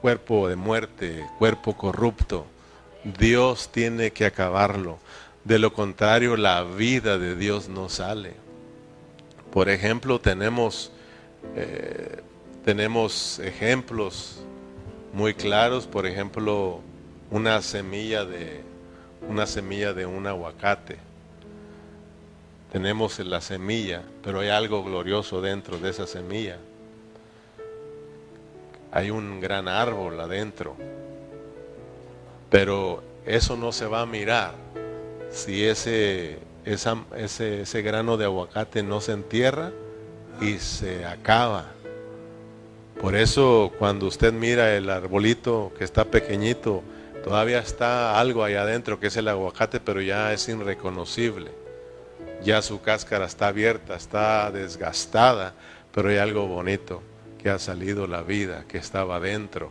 cuerpo 0.00 0.48
de 0.48 0.56
muerte, 0.56 1.26
cuerpo 1.38 1.76
corrupto. 1.76 2.46
Dios 3.18 3.70
tiene 3.70 4.12
que 4.12 4.24
acabarlo. 4.24 4.98
De 5.42 5.58
lo 5.58 5.72
contrario, 5.74 6.36
la 6.36 6.62
vida 6.62 7.18
de 7.18 7.36
Dios 7.36 7.68
no 7.68 7.88
sale. 7.88 8.32
Por 9.52 9.68
ejemplo, 9.68 10.20
tenemos, 10.20 10.90
eh, 11.54 12.22
tenemos 12.64 13.38
ejemplos 13.40 14.40
muy 15.12 15.34
claros, 15.34 15.86
por 15.86 16.06
ejemplo, 16.06 16.80
una 17.30 17.60
semilla 17.60 18.24
de, 18.24 18.62
una 19.28 19.46
semilla 19.46 19.92
de 19.92 20.06
un 20.06 20.26
aguacate. 20.26 20.96
Tenemos 22.72 23.18
la 23.20 23.40
semilla, 23.40 24.02
pero 24.22 24.40
hay 24.40 24.48
algo 24.48 24.82
glorioso 24.82 25.40
dentro 25.40 25.78
de 25.78 25.90
esa 25.90 26.06
semilla. 26.06 26.58
Hay 28.90 29.10
un 29.10 29.40
gran 29.40 29.68
árbol 29.68 30.18
adentro. 30.18 30.74
Pero 32.50 33.02
eso 33.26 33.56
no 33.56 33.72
se 33.72 33.86
va 33.86 34.00
a 34.00 34.06
mirar 34.06 34.54
si 35.30 35.64
ese, 35.64 36.38
ese, 36.64 37.60
ese 37.60 37.82
grano 37.82 38.16
de 38.16 38.24
aguacate 38.24 38.82
no 38.82 39.00
se 39.00 39.12
entierra 39.12 39.70
y 40.40 40.58
se 40.58 41.04
acaba. 41.04 41.74
Por 43.04 43.16
eso 43.16 43.70
cuando 43.78 44.06
usted 44.06 44.32
mira 44.32 44.74
el 44.74 44.88
arbolito 44.88 45.74
que 45.76 45.84
está 45.84 46.06
pequeñito, 46.06 46.82
todavía 47.22 47.58
está 47.58 48.18
algo 48.18 48.42
allá 48.42 48.62
adentro 48.62 48.98
que 48.98 49.08
es 49.08 49.16
el 49.18 49.28
aguacate, 49.28 49.78
pero 49.78 50.00
ya 50.00 50.32
es 50.32 50.48
irreconocible. 50.48 51.50
Ya 52.42 52.62
su 52.62 52.80
cáscara 52.80 53.26
está 53.26 53.48
abierta, 53.48 53.94
está 53.94 54.50
desgastada, 54.50 55.52
pero 55.92 56.08
hay 56.08 56.16
algo 56.16 56.46
bonito 56.46 57.02
que 57.42 57.50
ha 57.50 57.58
salido 57.58 58.06
la 58.06 58.22
vida 58.22 58.64
que 58.66 58.78
estaba 58.78 59.16
adentro. 59.16 59.70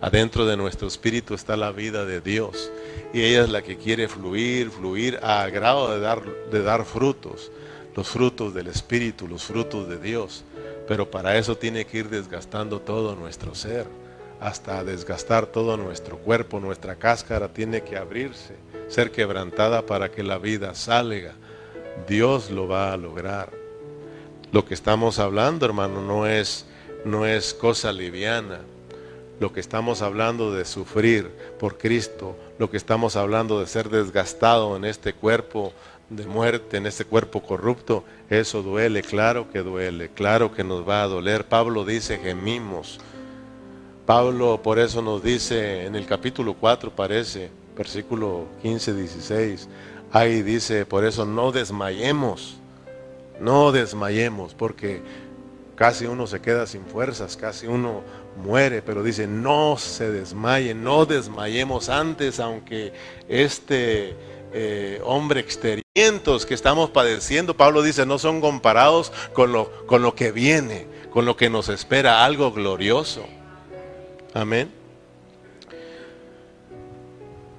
Adentro 0.00 0.46
de 0.46 0.56
nuestro 0.56 0.86
espíritu 0.86 1.34
está 1.34 1.56
la 1.56 1.72
vida 1.72 2.04
de 2.04 2.20
Dios 2.20 2.70
y 3.12 3.22
ella 3.22 3.42
es 3.42 3.50
la 3.50 3.62
que 3.62 3.78
quiere 3.78 4.06
fluir, 4.06 4.70
fluir 4.70 5.18
a 5.24 5.44
grado 5.48 5.92
de 5.92 5.98
dar, 5.98 6.22
de 6.52 6.62
dar 6.62 6.84
frutos, 6.84 7.50
los 7.96 8.06
frutos 8.06 8.54
del 8.54 8.68
espíritu, 8.68 9.26
los 9.26 9.42
frutos 9.42 9.88
de 9.88 9.98
Dios. 9.98 10.44
Pero 10.88 11.10
para 11.10 11.36
eso 11.36 11.56
tiene 11.56 11.84
que 11.84 11.98
ir 11.98 12.08
desgastando 12.08 12.80
todo 12.80 13.14
nuestro 13.14 13.54
ser, 13.54 13.86
hasta 14.40 14.82
desgastar 14.82 15.46
todo 15.46 15.76
nuestro 15.76 16.16
cuerpo, 16.18 16.58
nuestra 16.58 16.96
cáscara 16.96 17.48
tiene 17.48 17.82
que 17.82 17.96
abrirse, 17.96 18.56
ser 18.88 19.12
quebrantada 19.12 19.84
para 19.84 20.10
que 20.10 20.22
la 20.22 20.38
vida 20.38 20.74
salga. 20.74 21.34
Dios 22.08 22.50
lo 22.50 22.66
va 22.66 22.92
a 22.92 22.96
lograr. 22.96 23.52
Lo 24.50 24.64
que 24.64 24.72
estamos 24.74 25.18
hablando, 25.18 25.66
hermano, 25.66 26.00
no 26.00 26.26
es, 26.26 26.64
no 27.04 27.26
es 27.26 27.52
cosa 27.52 27.92
liviana 27.92 28.60
lo 29.40 29.52
que 29.52 29.60
estamos 29.60 30.02
hablando 30.02 30.52
de 30.52 30.64
sufrir 30.64 31.30
por 31.58 31.78
Cristo, 31.78 32.36
lo 32.58 32.70
que 32.70 32.76
estamos 32.76 33.16
hablando 33.16 33.60
de 33.60 33.66
ser 33.66 33.88
desgastado 33.88 34.76
en 34.76 34.84
este 34.84 35.12
cuerpo 35.12 35.72
de 36.10 36.26
muerte, 36.26 36.78
en 36.78 36.86
este 36.86 37.04
cuerpo 37.04 37.42
corrupto, 37.42 38.04
eso 38.30 38.62
duele, 38.62 39.02
claro 39.02 39.50
que 39.50 39.60
duele, 39.60 40.08
claro 40.08 40.52
que 40.52 40.64
nos 40.64 40.88
va 40.88 41.02
a 41.02 41.06
doler. 41.06 41.44
Pablo 41.46 41.84
dice 41.84 42.18
gemimos. 42.18 42.98
Pablo 44.06 44.60
por 44.62 44.78
eso 44.78 45.02
nos 45.02 45.22
dice 45.22 45.84
en 45.84 45.94
el 45.94 46.06
capítulo 46.06 46.54
4 46.54 46.90
parece, 46.92 47.50
versículo 47.76 48.46
15, 48.62 48.94
16, 48.94 49.68
ahí 50.10 50.42
dice, 50.42 50.86
por 50.86 51.04
eso 51.04 51.26
no 51.26 51.52
desmayemos, 51.52 52.56
no 53.38 53.70
desmayemos, 53.70 54.54
porque 54.54 55.02
casi 55.74 56.06
uno 56.06 56.26
se 56.26 56.40
queda 56.40 56.66
sin 56.66 56.86
fuerzas, 56.86 57.36
casi 57.36 57.66
uno 57.66 58.02
muere, 58.42 58.80
pero 58.80 59.02
dice, 59.02 59.26
no 59.26 59.76
se 59.76 60.10
desmayen, 60.10 60.82
no 60.82 61.04
desmayemos 61.04 61.90
antes, 61.90 62.40
aunque 62.40 62.92
este 63.28 64.16
eh, 64.52 65.00
hombre 65.04 65.40
que 66.46 66.54
estamos 66.54 66.90
padeciendo, 66.90 67.56
Pablo 67.56 67.82
dice, 67.82 68.06
no 68.06 68.18
son 68.18 68.40
comparados 68.40 69.12
con 69.32 69.52
lo, 69.52 69.86
con 69.86 70.02
lo 70.02 70.14
que 70.14 70.32
viene, 70.32 70.86
con 71.10 71.24
lo 71.24 71.36
que 71.36 71.50
nos 71.50 71.68
espera, 71.68 72.24
algo 72.24 72.52
glorioso. 72.52 73.26
Amén. 74.34 74.70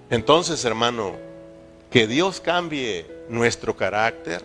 Entonces, 0.10 0.64
hermano, 0.66 1.16
que 1.92 2.08
Dios 2.08 2.40
cambie 2.40 3.06
nuestro 3.30 3.76
carácter, 3.76 4.44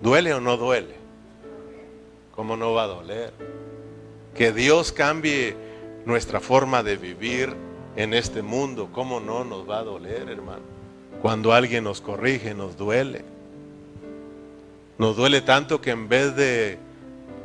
¿duele 0.00 0.34
o 0.34 0.40
no 0.40 0.56
duele? 0.56 0.94
¿Cómo 2.34 2.56
no 2.56 2.72
va 2.72 2.84
a 2.84 2.88
doler? 2.88 3.32
Que 4.34 4.52
Dios 4.52 4.92
cambie 4.92 5.56
nuestra 6.04 6.40
forma 6.40 6.82
de 6.82 6.96
vivir 6.96 7.54
en 7.96 8.12
este 8.12 8.42
mundo. 8.42 8.90
¿Cómo 8.92 9.20
no 9.20 9.44
nos 9.44 9.68
va 9.68 9.78
a 9.78 9.84
doler, 9.84 10.28
hermano? 10.28 10.62
Cuando 11.24 11.54
alguien 11.54 11.84
nos 11.84 12.02
corrige, 12.02 12.52
nos 12.52 12.76
duele. 12.76 13.24
Nos 14.98 15.16
duele 15.16 15.40
tanto 15.40 15.80
que 15.80 15.88
en 15.88 16.06
vez 16.06 16.36
de 16.36 16.76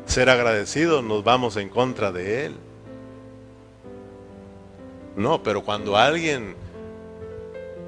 ser 0.06 0.30
agradecidos, 0.30 1.02
nos 1.02 1.24
vamos 1.24 1.56
en 1.56 1.70
contra 1.70 2.12
de 2.12 2.48
Él. 2.48 2.56
No, 5.16 5.44
pero 5.44 5.64
cuando 5.64 5.96
alguien 5.96 6.58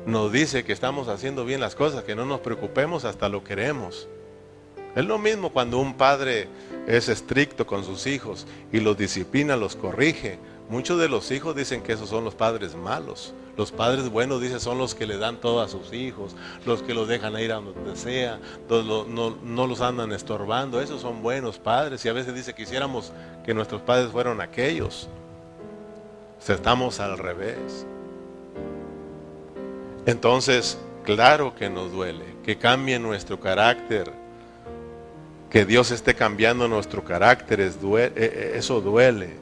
nos 0.06 0.32
dice 0.32 0.64
que 0.64 0.72
estamos 0.72 1.10
haciendo 1.10 1.44
bien 1.44 1.60
las 1.60 1.76
cosas, 1.76 2.06
que 2.06 2.16
no 2.16 2.26
nos 2.26 2.40
preocupemos, 2.40 3.04
hasta 3.04 3.28
lo 3.28 3.44
queremos. 3.44 4.08
Es 4.96 5.04
lo 5.04 5.18
mismo 5.18 5.52
cuando 5.52 5.78
un 5.78 5.96
padre 5.96 6.48
es 6.88 7.10
estricto 7.10 7.68
con 7.68 7.84
sus 7.84 8.08
hijos 8.08 8.48
y 8.72 8.80
los 8.80 8.98
disciplina, 8.98 9.58
los 9.58 9.76
corrige. 9.76 10.40
Muchos 10.70 10.98
de 11.02 11.10
los 11.10 11.32
hijos 11.32 11.54
dicen 11.54 11.84
que 11.84 11.92
esos 11.92 12.08
son 12.08 12.24
los 12.24 12.34
padres 12.34 12.76
malos. 12.78 13.34
Los 13.62 13.72
padres 13.72 14.10
buenos, 14.10 14.42
dicen, 14.42 14.60
son 14.60 14.80
los 14.80 14.96
que 14.96 15.06
le 15.06 15.20
dan 15.20 15.38
todo 15.38 15.62
a 15.62 15.68
sus 15.68 15.94
hijos, 15.94 16.36
los 16.66 16.82
que 16.82 16.96
los 16.96 17.08
dejan 17.08 17.40
ir 17.40 17.52
a 17.52 17.58
donde 17.58 17.96
sea, 17.96 18.40
no, 18.68 19.68
los 19.68 19.82
andan 19.82 20.12
estorbando. 20.14 20.82
Esos 20.82 21.00
son 21.00 21.22
buenos 21.22 21.60
padres. 21.60 22.04
Y 22.04 22.10
a 22.10 22.14
veces 22.14 22.34
dice, 22.34 22.56
quisiéramos 22.56 23.14
que 23.46 23.54
nuestros 23.54 23.80
padres 23.84 24.10
fueran 24.10 24.42
aquellos. 24.42 25.08
estamos 26.48 27.00
al 27.00 27.20
revés. 27.20 27.86
Entonces, 30.08 30.80
claro 31.04 31.54
que 31.54 31.70
nos 31.70 31.92
duele, 31.92 32.26
que 32.44 32.58
cambie 32.58 32.98
nuestro 32.98 33.40
carácter, 33.40 34.12
que 35.52 35.66
Dios 35.66 35.92
esté 35.92 36.16
cambiando 36.16 36.68
nuestro 36.68 37.04
carácter, 37.04 37.60
e, 37.60 37.72
e, 38.16 38.58
eso 38.58 38.82
duele. 38.82 39.41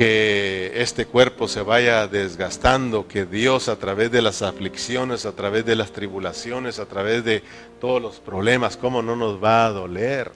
Que 0.00 0.72
este 0.76 1.04
cuerpo 1.04 1.46
se 1.46 1.60
vaya 1.60 2.06
desgastando, 2.06 3.06
que 3.06 3.26
Dios 3.26 3.68
a 3.68 3.76
través 3.76 4.10
de 4.10 4.22
las 4.22 4.40
aflicciones, 4.40 5.26
a 5.26 5.32
través 5.32 5.66
de 5.66 5.76
las 5.76 5.92
tribulaciones, 5.92 6.78
a 6.78 6.86
través 6.86 7.22
de 7.22 7.42
todos 7.82 8.00
los 8.00 8.18
problemas, 8.18 8.78
¿cómo 8.78 9.02
no 9.02 9.14
nos 9.14 9.44
va 9.44 9.66
a 9.66 9.70
doler? 9.72 10.32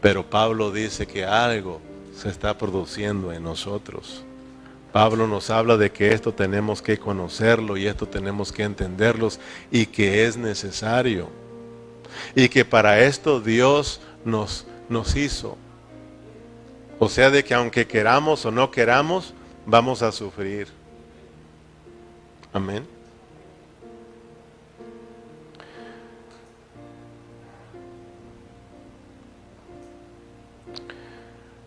Pero 0.00 0.28
Pablo 0.28 0.72
dice 0.72 1.06
que 1.06 1.24
algo 1.24 1.80
se 2.12 2.28
está 2.28 2.58
produciendo 2.58 3.32
en 3.32 3.44
nosotros. 3.44 4.24
Pablo 4.92 5.28
nos 5.28 5.48
habla 5.50 5.76
de 5.76 5.92
que 5.92 6.12
esto 6.12 6.34
tenemos 6.34 6.82
que 6.82 6.98
conocerlo 6.98 7.76
y 7.76 7.86
esto 7.86 8.08
tenemos 8.08 8.50
que 8.50 8.64
entenderlos 8.64 9.38
y 9.70 9.86
que 9.86 10.26
es 10.26 10.36
necesario 10.36 11.28
y 12.34 12.48
que 12.48 12.64
para 12.64 12.98
esto 12.98 13.40
Dios 13.40 14.00
nos, 14.24 14.66
nos 14.88 15.14
hizo. 15.14 15.56
O 17.02 17.08
sea, 17.08 17.30
de 17.30 17.42
que 17.42 17.54
aunque 17.54 17.86
queramos 17.86 18.44
o 18.44 18.50
no 18.50 18.70
queramos, 18.70 19.32
vamos 19.64 20.02
a 20.02 20.12
sufrir. 20.12 20.68
Amén. 22.52 22.86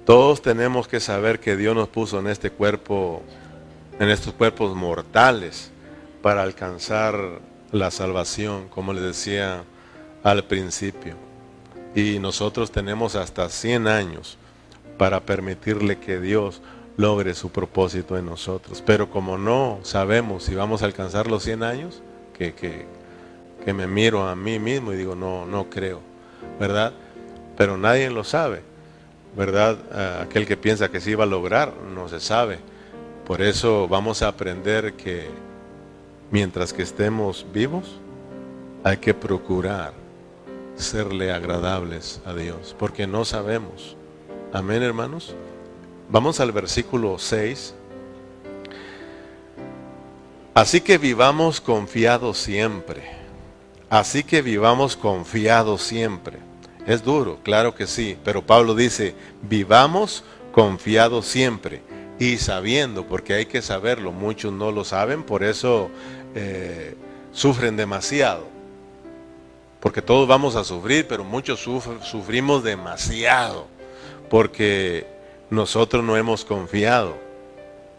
Todos 0.05 0.43
tenemos 0.43 0.87
que 0.87 0.99
saber 0.99 1.39
que 1.39 1.55
Dios 1.55 1.75
nos 1.75 1.87
puso 1.87 2.19
en 2.19 2.27
este 2.27 2.51
cuerpo, 2.51 3.23
en 3.99 4.09
estos 4.09 4.35
cuerpos 4.35 4.75
mortales, 4.75 5.71
para 6.21 6.43
alcanzar 6.43 7.39
la 7.71 7.89
salvación, 7.89 8.67
como 8.69 8.93
le 8.93 9.01
decía 9.01 9.63
al 10.21 10.43
principio. 10.43 11.15
Y 11.95 12.19
nosotros 12.19 12.71
tenemos 12.71 13.15
hasta 13.15 13.49
100 13.49 13.87
años 13.87 14.37
para 14.97 15.21
permitirle 15.21 15.97
que 15.99 16.19
Dios 16.19 16.61
logre 16.97 17.33
su 17.33 17.49
propósito 17.49 18.17
en 18.17 18.25
nosotros. 18.25 18.83
Pero 18.85 19.09
como 19.09 19.37
no 19.37 19.79
sabemos 19.83 20.43
si 20.43 20.55
vamos 20.55 20.81
a 20.81 20.85
alcanzar 20.85 21.27
los 21.27 21.43
100 21.43 21.63
años, 21.63 22.01
que, 22.37 22.53
que, 22.53 23.73
me 23.73 23.87
miro 23.87 24.27
a 24.27 24.35
mí 24.35 24.59
mismo 24.59 24.91
y 24.91 24.97
digo, 24.97 25.15
no, 25.15 25.45
no 25.45 25.69
creo, 25.69 26.01
¿verdad? 26.59 26.93
Pero 27.57 27.77
nadie 27.77 28.09
lo 28.09 28.23
sabe, 28.23 28.61
¿verdad? 29.37 30.21
Aquel 30.21 30.45
que 30.45 30.57
piensa 30.57 30.89
que 30.89 30.99
sí 30.99 31.15
va 31.15 31.23
a 31.23 31.27
lograr, 31.27 31.73
no 31.93 32.09
se 32.09 32.19
sabe. 32.19 32.59
Por 33.25 33.41
eso 33.41 33.87
vamos 33.87 34.21
a 34.21 34.27
aprender 34.27 34.93
que 34.93 35.27
mientras 36.29 36.73
que 36.73 36.81
estemos 36.81 37.45
vivos, 37.53 37.99
hay 38.83 38.97
que 38.97 39.13
procurar 39.13 39.93
serle 40.75 41.31
agradables 41.31 42.21
a 42.25 42.33
Dios, 42.33 42.75
porque 42.77 43.07
no 43.07 43.23
sabemos. 43.23 43.95
Amén, 44.53 44.83
hermanos. 44.83 45.33
Vamos 46.09 46.39
al 46.39 46.51
versículo 46.51 47.17
6. 47.17 47.73
Así 50.53 50.79
que 50.79 50.99
vivamos 50.99 51.59
confiados 51.59 52.37
siempre. 52.37 53.01
Así 53.89 54.23
que 54.23 54.43
vivamos 54.43 54.95
confiados 54.95 55.81
siempre. 55.81 56.37
Es 56.85 57.03
duro, 57.03 57.39
claro 57.41 57.73
que 57.73 57.87
sí, 57.87 58.15
pero 58.23 58.45
Pablo 58.45 58.75
dice, 58.75 59.15
vivamos 59.41 60.23
confiados 60.51 61.25
siempre 61.25 61.81
y 62.19 62.37
sabiendo, 62.37 63.07
porque 63.07 63.33
hay 63.33 63.47
que 63.47 63.63
saberlo, 63.63 64.11
muchos 64.11 64.53
no 64.53 64.71
lo 64.71 64.83
saben, 64.83 65.23
por 65.23 65.43
eso 65.43 65.89
eh, 66.35 66.95
sufren 67.31 67.75
demasiado. 67.75 68.45
Porque 69.79 70.03
todos 70.03 70.27
vamos 70.27 70.55
a 70.55 70.63
sufrir, 70.63 71.07
pero 71.07 71.23
muchos 71.23 71.59
sufrimos 71.59 72.63
demasiado, 72.63 73.72
porque 74.33 75.05
nosotros 75.51 76.03
no 76.03 76.17
hemos 76.17 76.43
confiado 76.43 77.13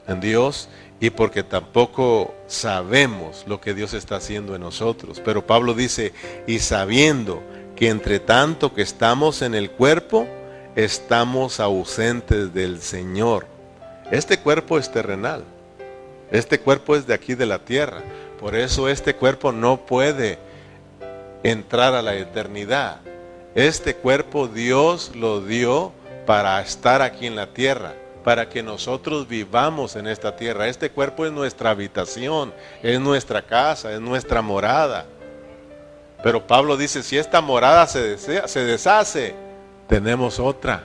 en 0.09 0.21
Dios 0.21 0.69
y 0.99 1.11
porque 1.11 1.45
tampoco 1.45 2.35
sabemos 2.49 3.45
lo 3.47 3.61
que 3.61 3.73
Dios 3.73 3.95
está 3.95 4.17
haciendo 4.17 4.57
en 4.57 4.63
nosotros. 4.63 5.23
Pero 5.25 5.47
Pablo 5.47 5.75
dice, 5.75 6.13
y 6.49 6.59
sabiendo 6.59 7.41
que 7.77 7.89
entre 7.89 8.19
tanto 8.19 8.75
que 8.75 8.83
estamos 8.83 9.43
en 9.43 9.55
el 9.55 9.71
cuerpo, 9.71 10.27
estamos 10.75 11.61
ausentes 11.61 12.53
del 12.53 12.83
Señor. 12.83 13.47
Este 14.11 14.41
cuerpo 14.41 14.77
es 14.77 14.91
terrenal. 14.91 15.45
Este 16.33 16.59
cuerpo 16.59 16.97
es 16.97 17.07
de 17.07 17.15
aquí 17.15 17.37
de 17.37 17.47
la 17.47 17.61
tierra. 17.61 18.03
Por 18.41 18.57
eso 18.57 18.89
este 18.89 19.15
cuerpo 19.15 19.53
no 19.53 19.87
puede 19.87 20.41
entrar 21.45 21.95
a 21.95 22.03
la 22.03 22.17
eternidad. 22.17 23.03
Este 23.55 23.95
cuerpo 23.95 24.49
Dios 24.49 25.13
lo 25.15 25.41
dio 25.41 25.93
para 26.27 26.61
estar 26.61 27.03
aquí 27.03 27.27
en 27.27 27.37
la 27.37 27.47
tierra, 27.47 27.95
para 28.23 28.49
que 28.49 28.63
nosotros 28.63 29.29
vivamos 29.29 29.97
en 29.97 30.07
esta 30.07 30.35
tierra. 30.35 30.69
Este 30.69 30.91
cuerpo 30.91 31.27
es 31.27 31.33
nuestra 31.33 31.71
habitación, 31.71 32.53
es 32.83 32.99
nuestra 33.01 33.43
casa, 33.43 33.93
es 33.93 34.01
nuestra 34.01 34.41
morada. 34.43 35.07
Pero 36.23 36.47
Pablo 36.47 36.77
dice, 36.77 37.03
si 37.03 37.19
esta 37.19 37.41
morada 37.41 37.87
se, 37.87 38.01
desea, 38.01 38.49
se 38.49 38.65
deshace, 38.65 39.35
tenemos 39.89 40.39
otra. 40.39 40.85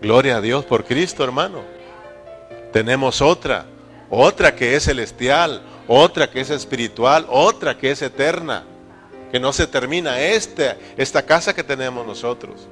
Gloria 0.00 0.36
a 0.36 0.40
Dios 0.40 0.64
por 0.64 0.84
Cristo, 0.84 1.24
hermano. 1.24 1.62
Tenemos 2.72 3.20
otra, 3.20 3.66
otra 4.08 4.54
que 4.54 4.76
es 4.76 4.84
celestial, 4.84 5.62
otra 5.88 6.30
que 6.30 6.40
es 6.40 6.50
espiritual, 6.50 7.26
otra 7.28 7.76
que 7.76 7.90
es 7.90 8.02
eterna, 8.02 8.64
que 9.30 9.40
no 9.40 9.52
se 9.52 9.66
termina. 9.66 10.20
Este, 10.20 10.76
esta 10.96 11.22
casa 11.22 11.54
que 11.54 11.64
tenemos 11.64 12.06
nosotros, 12.06 12.68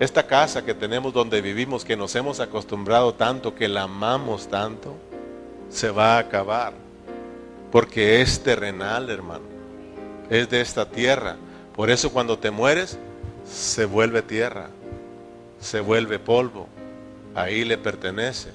esta 0.00 0.26
casa 0.26 0.64
que 0.64 0.74
tenemos 0.74 1.12
donde 1.12 1.40
vivimos, 1.40 1.84
que 1.84 1.96
nos 1.96 2.14
hemos 2.14 2.40
acostumbrado 2.40 3.14
tanto, 3.14 3.54
que 3.54 3.68
la 3.68 3.82
amamos 3.82 4.48
tanto, 4.48 4.94
se 5.70 5.90
va 5.90 6.16
a 6.16 6.18
acabar. 6.18 6.72
Porque 7.70 8.20
es 8.20 8.42
terrenal, 8.42 9.10
hermano 9.10 9.54
es 10.30 10.48
de 10.48 10.60
esta 10.60 10.88
tierra. 10.88 11.36
Por 11.74 11.90
eso 11.90 12.10
cuando 12.10 12.38
te 12.38 12.50
mueres, 12.50 12.98
se 13.48 13.84
vuelve 13.84 14.22
tierra, 14.22 14.68
se 15.60 15.80
vuelve 15.80 16.18
polvo, 16.18 16.68
ahí 17.34 17.64
le 17.64 17.78
pertenece. 17.78 18.50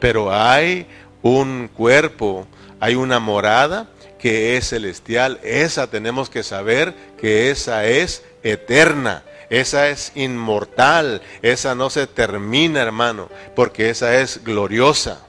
Pero 0.00 0.32
hay 0.32 0.86
un 1.22 1.70
cuerpo, 1.72 2.46
hay 2.80 2.94
una 2.94 3.20
morada 3.20 3.88
que 4.18 4.56
es 4.56 4.68
celestial, 4.68 5.40
esa 5.42 5.88
tenemos 5.88 6.30
que 6.30 6.42
saber 6.42 6.94
que 7.18 7.50
esa 7.50 7.86
es 7.86 8.24
eterna. 8.42 9.22
Esa 9.52 9.88
es 9.88 10.10
inmortal, 10.16 11.22
esa 11.42 11.74
no 11.74 11.90
se 11.90 12.06
termina, 12.06 12.80
hermano, 12.80 13.28
porque 13.54 13.90
esa 13.90 14.16
es 14.18 14.42
gloriosa. 14.42 15.20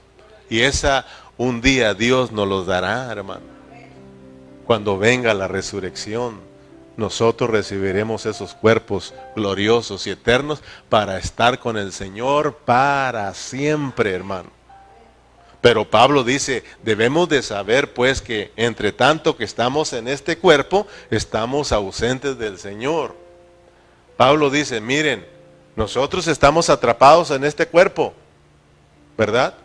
Y 0.50 0.62
esa 0.62 1.06
un 1.38 1.62
día 1.62 1.94
Dios 1.94 2.32
nos 2.32 2.48
los 2.48 2.66
dará, 2.66 3.12
hermano 3.12 3.54
cuando 4.66 4.98
venga 4.98 5.34
la 5.34 5.48
resurrección, 5.48 6.40
nosotros 6.96 7.50
recibiremos 7.50 8.26
esos 8.26 8.54
cuerpos 8.54 9.14
gloriosos 9.36 10.06
y 10.08 10.12
eternos 10.12 10.62
para 10.90 11.18
estar 11.18 11.60
con 11.60 11.78
el 11.78 11.92
Señor 11.92 12.58
para 12.66 13.34
siempre, 13.34 14.12
hermano. 14.14 14.50
Pero 15.60 15.90
Pablo 15.90 16.24
dice, 16.24 16.64
debemos 16.84 17.30
de 17.30 17.42
saber 17.42 17.94
pues 17.94 18.22
que 18.22 18.52
entre 18.58 18.92
tanto 18.92 19.38
que 19.38 19.46
estamos 19.46 19.94
en 19.94 20.08
este 20.08 20.38
cuerpo, 20.38 20.88
estamos 21.10 21.72
ausentes 21.72 22.38
del 22.38 22.60
Señor. 22.60 23.23
Pablo 24.17 24.49
dice, 24.49 24.80
miren, 24.82 25.26
nosotros 25.76 26.28
estamos 26.28 26.69
atrapados 26.69 27.32
en 27.32 27.43
este 27.43 27.67
cuerpo, 27.67 28.13
¿verdad? 29.17 29.56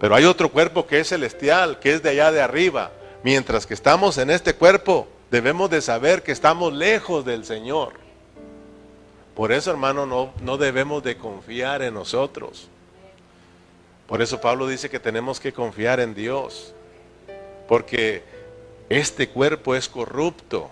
Pero 0.00 0.14
hay 0.14 0.24
otro 0.24 0.50
cuerpo 0.50 0.86
que 0.86 1.00
es 1.00 1.08
celestial, 1.08 1.78
que 1.78 1.94
es 1.94 2.02
de 2.02 2.10
allá 2.10 2.32
de 2.32 2.40
arriba, 2.40 2.90
Mientras 3.26 3.66
que 3.66 3.74
estamos 3.74 4.18
en 4.18 4.30
este 4.30 4.54
cuerpo, 4.54 5.08
debemos 5.32 5.68
de 5.68 5.80
saber 5.80 6.22
que 6.22 6.30
estamos 6.30 6.72
lejos 6.72 7.24
del 7.24 7.44
Señor. 7.44 7.94
Por 9.34 9.50
eso, 9.50 9.72
hermano, 9.72 10.06
no, 10.06 10.32
no 10.40 10.56
debemos 10.56 11.02
de 11.02 11.16
confiar 11.16 11.82
en 11.82 11.94
nosotros. 11.94 12.68
Por 14.06 14.22
eso 14.22 14.40
Pablo 14.40 14.68
dice 14.68 14.88
que 14.88 15.00
tenemos 15.00 15.40
que 15.40 15.52
confiar 15.52 15.98
en 15.98 16.14
Dios. 16.14 16.72
Porque 17.66 18.22
este 18.88 19.28
cuerpo 19.28 19.74
es 19.74 19.88
corrupto. 19.88 20.70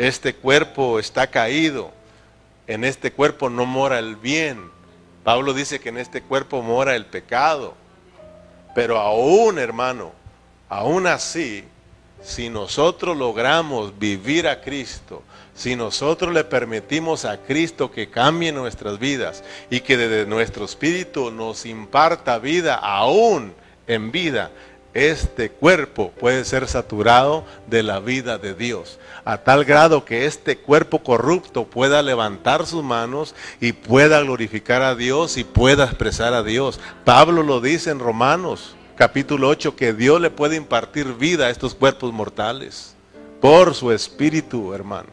Este 0.00 0.34
cuerpo 0.34 0.98
está 0.98 1.28
caído. 1.28 1.92
En 2.66 2.84
este 2.84 3.12
cuerpo 3.12 3.48
no 3.50 3.66
mora 3.66 3.98
el 3.98 4.16
bien. 4.16 4.70
Pablo 5.24 5.52
dice 5.52 5.78
que 5.78 5.90
en 5.90 5.98
este 5.98 6.22
cuerpo 6.22 6.62
mora 6.62 6.96
el 6.96 7.06
pecado. 7.06 7.74
Pero 8.74 8.98
aún, 8.98 9.58
hermano, 9.58 10.12
Aún 10.70 11.08
así, 11.08 11.64
si 12.22 12.48
nosotros 12.48 13.16
logramos 13.16 13.98
vivir 13.98 14.46
a 14.46 14.60
Cristo, 14.60 15.24
si 15.52 15.74
nosotros 15.74 16.32
le 16.32 16.44
permitimos 16.44 17.24
a 17.24 17.38
Cristo 17.38 17.90
que 17.90 18.08
cambie 18.08 18.52
nuestras 18.52 19.00
vidas 19.00 19.42
y 19.68 19.80
que 19.80 19.96
desde 19.96 20.26
nuestro 20.26 20.64
espíritu 20.64 21.32
nos 21.32 21.66
imparta 21.66 22.38
vida 22.38 22.76
aún 22.76 23.52
en 23.88 24.12
vida, 24.12 24.52
este 24.92 25.50
cuerpo 25.50 26.10
puede 26.18 26.44
ser 26.44 26.66
saturado 26.66 27.44
de 27.68 27.82
la 27.82 28.00
vida 28.00 28.38
de 28.38 28.54
Dios, 28.54 28.98
a 29.24 29.38
tal 29.38 29.64
grado 29.64 30.04
que 30.04 30.26
este 30.26 30.58
cuerpo 30.58 31.00
corrupto 31.00 31.64
pueda 31.64 32.02
levantar 32.02 32.66
sus 32.66 32.82
manos 32.82 33.34
y 33.60 33.72
pueda 33.72 34.20
glorificar 34.20 34.82
a 34.82 34.94
Dios 34.94 35.36
y 35.36 35.44
pueda 35.44 35.84
expresar 35.84 36.34
a 36.34 36.42
Dios. 36.42 36.80
Pablo 37.04 37.42
lo 37.42 37.60
dice 37.60 37.90
en 37.90 38.00
Romanos 38.00 38.74
capítulo 38.96 39.48
8 39.48 39.76
que 39.76 39.94
Dios 39.94 40.20
le 40.20 40.30
puede 40.30 40.56
impartir 40.56 41.14
vida 41.14 41.46
a 41.46 41.50
estos 41.50 41.74
cuerpos 41.74 42.12
mortales 42.12 42.94
por 43.40 43.74
su 43.74 43.92
espíritu, 43.92 44.74
hermano, 44.74 45.08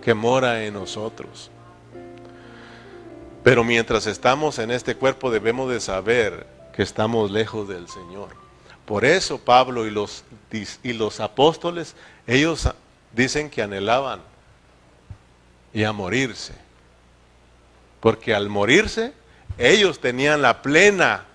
que 0.00 0.14
mora 0.14 0.64
en 0.64 0.74
nosotros. 0.74 1.50
Pero 3.42 3.64
mientras 3.64 4.06
estamos 4.06 4.58
en 4.58 4.70
este 4.70 4.94
cuerpo 4.94 5.30
debemos 5.30 5.70
de 5.70 5.80
saber 5.80 6.46
que 6.72 6.82
estamos 6.82 7.30
lejos 7.30 7.68
del 7.68 7.88
Señor. 7.88 8.47
Por 8.88 9.04
eso 9.04 9.36
Pablo 9.36 9.86
y 9.86 9.90
los, 9.90 10.24
y 10.82 10.94
los 10.94 11.20
apóstoles, 11.20 11.94
ellos 12.26 12.70
dicen 13.12 13.50
que 13.50 13.60
anhelaban 13.60 14.22
y 15.74 15.84
a 15.84 15.92
morirse. 15.92 16.54
Porque 18.00 18.34
al 18.34 18.48
morirse, 18.48 19.12
ellos 19.58 20.00
tenían 20.00 20.40
la 20.40 20.62
plena 20.62 21.26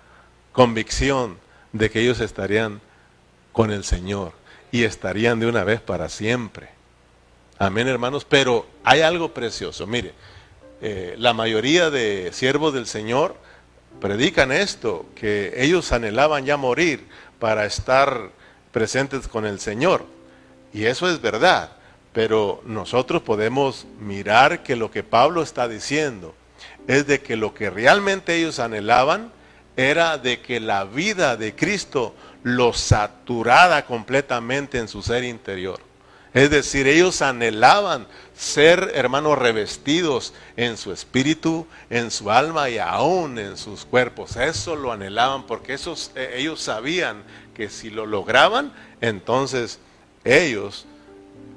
convicción 0.51 1.37
de 1.73 1.91
que 1.91 2.01
ellos 2.01 2.21
estarían 2.21 2.81
con 3.51 3.69
el 3.69 3.83
Señor 3.83 4.33
y 4.71 4.83
estarían 4.83 5.39
de 5.39 5.45
una 5.45 5.63
vez 5.63 5.79
para 5.79 6.09
siempre. 6.09 6.69
Amén, 7.59 7.87
hermanos. 7.87 8.25
Pero 8.25 8.65
hay 8.83 9.01
algo 9.01 9.31
precioso. 9.31 9.85
Mire, 9.85 10.13
eh, 10.81 11.13
la 11.19 11.33
mayoría 11.33 11.91
de 11.91 12.31
siervos 12.33 12.73
del 12.73 12.87
Señor 12.87 13.35
predican 14.01 14.51
esto, 14.51 15.05
que 15.15 15.53
ellos 15.55 15.91
anhelaban 15.91 16.45
ya 16.45 16.57
morir 16.57 17.05
para 17.39 17.65
estar 17.65 18.31
presentes 18.71 19.27
con 19.27 19.45
el 19.45 19.59
Señor. 19.59 20.05
Y 20.73 20.85
eso 20.85 21.09
es 21.09 21.21
verdad. 21.21 21.71
Pero 22.13 22.61
nosotros 22.65 23.21
podemos 23.21 23.85
mirar 23.99 24.63
que 24.63 24.75
lo 24.75 24.91
que 24.91 25.03
Pablo 25.03 25.41
está 25.41 25.67
diciendo 25.67 26.35
es 26.87 27.07
de 27.07 27.21
que 27.21 27.35
lo 27.35 27.53
que 27.53 27.69
realmente 27.69 28.35
ellos 28.35 28.59
anhelaban 28.59 29.31
era 29.75 30.17
de 30.17 30.41
que 30.41 30.59
la 30.59 30.83
vida 30.83 31.35
de 31.37 31.55
Cristo 31.55 32.13
lo 32.43 32.73
saturara 32.73 33.85
completamente 33.85 34.77
en 34.77 34.87
su 34.87 35.01
ser 35.01 35.23
interior. 35.23 35.79
Es 36.33 36.49
decir, 36.49 36.87
ellos 36.87 37.21
anhelaban 37.21 38.07
ser, 38.35 38.91
hermanos, 38.95 39.37
revestidos 39.37 40.33
en 40.57 40.77
su 40.77 40.91
espíritu, 40.91 41.67
en 41.89 42.09
su 42.09 42.31
alma 42.31 42.69
y 42.69 42.79
aún 42.79 43.37
en 43.37 43.55
sus 43.57 43.85
cuerpos. 43.85 44.35
Eso 44.35 44.75
lo 44.75 44.91
anhelaban 44.91 45.45
porque 45.45 45.75
eh, 45.75 46.33
ellos 46.37 46.59
sabían 46.59 47.23
que 47.53 47.69
si 47.69 47.91
lo 47.91 48.05
lograban, 48.07 48.73
entonces 48.99 49.79
ellos 50.23 50.85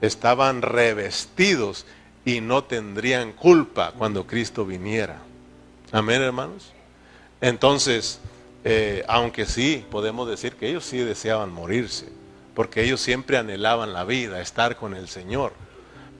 estaban 0.03 0.61
revestidos 0.61 1.87
y 2.25 2.41
no 2.41 2.65
tendrían 2.65 3.33
culpa 3.33 3.93
cuando 3.97 4.27
Cristo 4.27 4.67
viniera. 4.67 5.19
Amén, 5.93 6.21
hermanos. 6.21 6.73
Entonces, 7.41 8.19
eh, 8.65 9.05
aunque 9.09 9.47
sí, 9.47 9.85
podemos 9.91 10.29
decir 10.29 10.55
que 10.55 10.69
ellos 10.69 10.85
sí 10.85 10.99
deseaban 10.99 11.51
morirse, 11.53 12.09
porque 12.57 12.83
ellos 12.83 13.03
siempre 13.03 13.37
anhelaban 13.37 13.93
la 13.93 14.05
vida, 14.05 14.41
estar 14.41 14.77
con 14.77 14.95
el 14.95 15.09
Señor. 15.09 15.53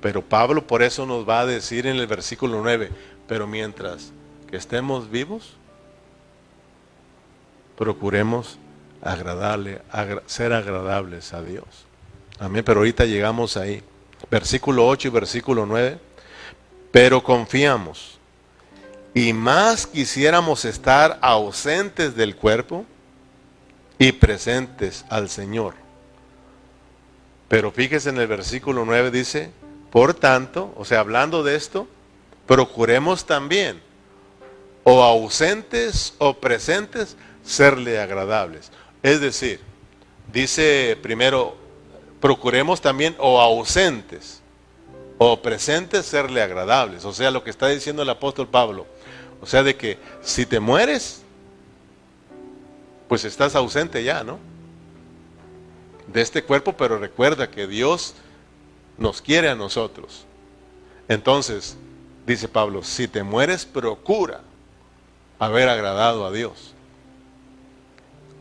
Pero 0.03 0.21
Pablo 0.21 0.67
por 0.67 0.83
eso 0.83 1.07
nos 1.07 1.27
va 1.27 1.41
a 1.41 1.47
decir 1.47 1.87
en 1.87 1.97
el 1.97 2.07
versículo 2.07 2.61
9, 2.63 2.91
pero 3.27 3.47
mientras 3.47 4.13
que 4.47 4.59
estemos 4.59 5.11
vivos, 5.11 5.57
procuremos 7.79 8.59
agradarle, 9.01 9.81
ser 10.27 10.53
agradables 10.53 11.33
a 11.33 11.41
Dios. 11.41 11.65
Amén, 12.39 12.63
pero 12.67 12.81
ahorita 12.81 13.07
llegamos 13.07 13.57
ahí. 13.57 13.83
Versículo 14.31 14.87
8 14.87 15.09
y 15.09 15.11
versículo 15.11 15.65
9. 15.65 15.99
Pero 16.93 17.23
confiamos 17.23 18.19
y 19.15 19.33
más 19.33 19.87
quisiéramos 19.87 20.67
estar 20.67 21.19
ausentes 21.23 22.15
del 22.15 22.37
cuerpo 22.37 22.85
y 23.99 24.13
presentes 24.13 25.07
al 25.09 25.31
Señor. 25.31 25.86
Pero 27.49 27.71
fíjese 27.71 28.11
en 28.11 28.19
el 28.19 28.27
versículo 28.27 28.85
9 28.85 29.11
dice, 29.11 29.51
por 29.91 30.15
tanto, 30.15 30.73
o 30.77 30.85
sea, 30.85 31.01
hablando 31.01 31.43
de 31.43 31.57
esto, 31.57 31.87
procuremos 32.47 33.25
también, 33.25 33.81
o 34.85 35.03
ausentes 35.03 36.15
o 36.19 36.35
presentes, 36.35 37.17
serle 37.45 38.01
agradables. 38.01 38.71
Es 39.03 39.21
decir, 39.21 39.61
dice 40.33 40.99
primero, 41.01 41.57
procuremos 42.21 42.81
también 42.81 43.15
o 43.19 43.41
ausentes 43.41 44.43
o 45.19 45.41
presentes 45.41 46.07
serle 46.07 46.43
agradables. 46.43 47.05
O 47.05 47.13
sea, 47.13 47.31
lo 47.31 47.45
que 47.45 47.51
está 47.51 47.69
diciendo 47.69 48.03
el 48.03 48.11
apóstol 48.11 48.49
Pablo. 48.49 48.87
O 49.41 49.47
sea, 49.47 49.63
de 49.63 49.77
que 49.77 49.99
si 50.23 50.47
te 50.47 50.61
mueres, 50.61 51.23
pues 53.09 53.25
estás 53.25 53.55
ausente 53.55 54.03
ya, 54.03 54.25
¿no? 54.25 54.39
De 56.07 56.21
este 56.21 56.43
cuerpo, 56.45 56.75
pero 56.75 56.99
recuerda 56.99 57.51
que 57.51 57.67
Dios 57.67 58.15
nos 58.99 59.21
quiere 59.21 59.49
a 59.49 59.55
nosotros. 59.55 60.25
Entonces, 61.09 61.77
dice 62.27 62.49
Pablo, 62.49 62.83
si 62.83 63.09
te 63.09 63.23
mueres, 63.23 63.67
procura 63.67 64.41
haber 65.39 65.69
agradado 65.69 66.27
a 66.27 66.33
Dios. 66.33 66.75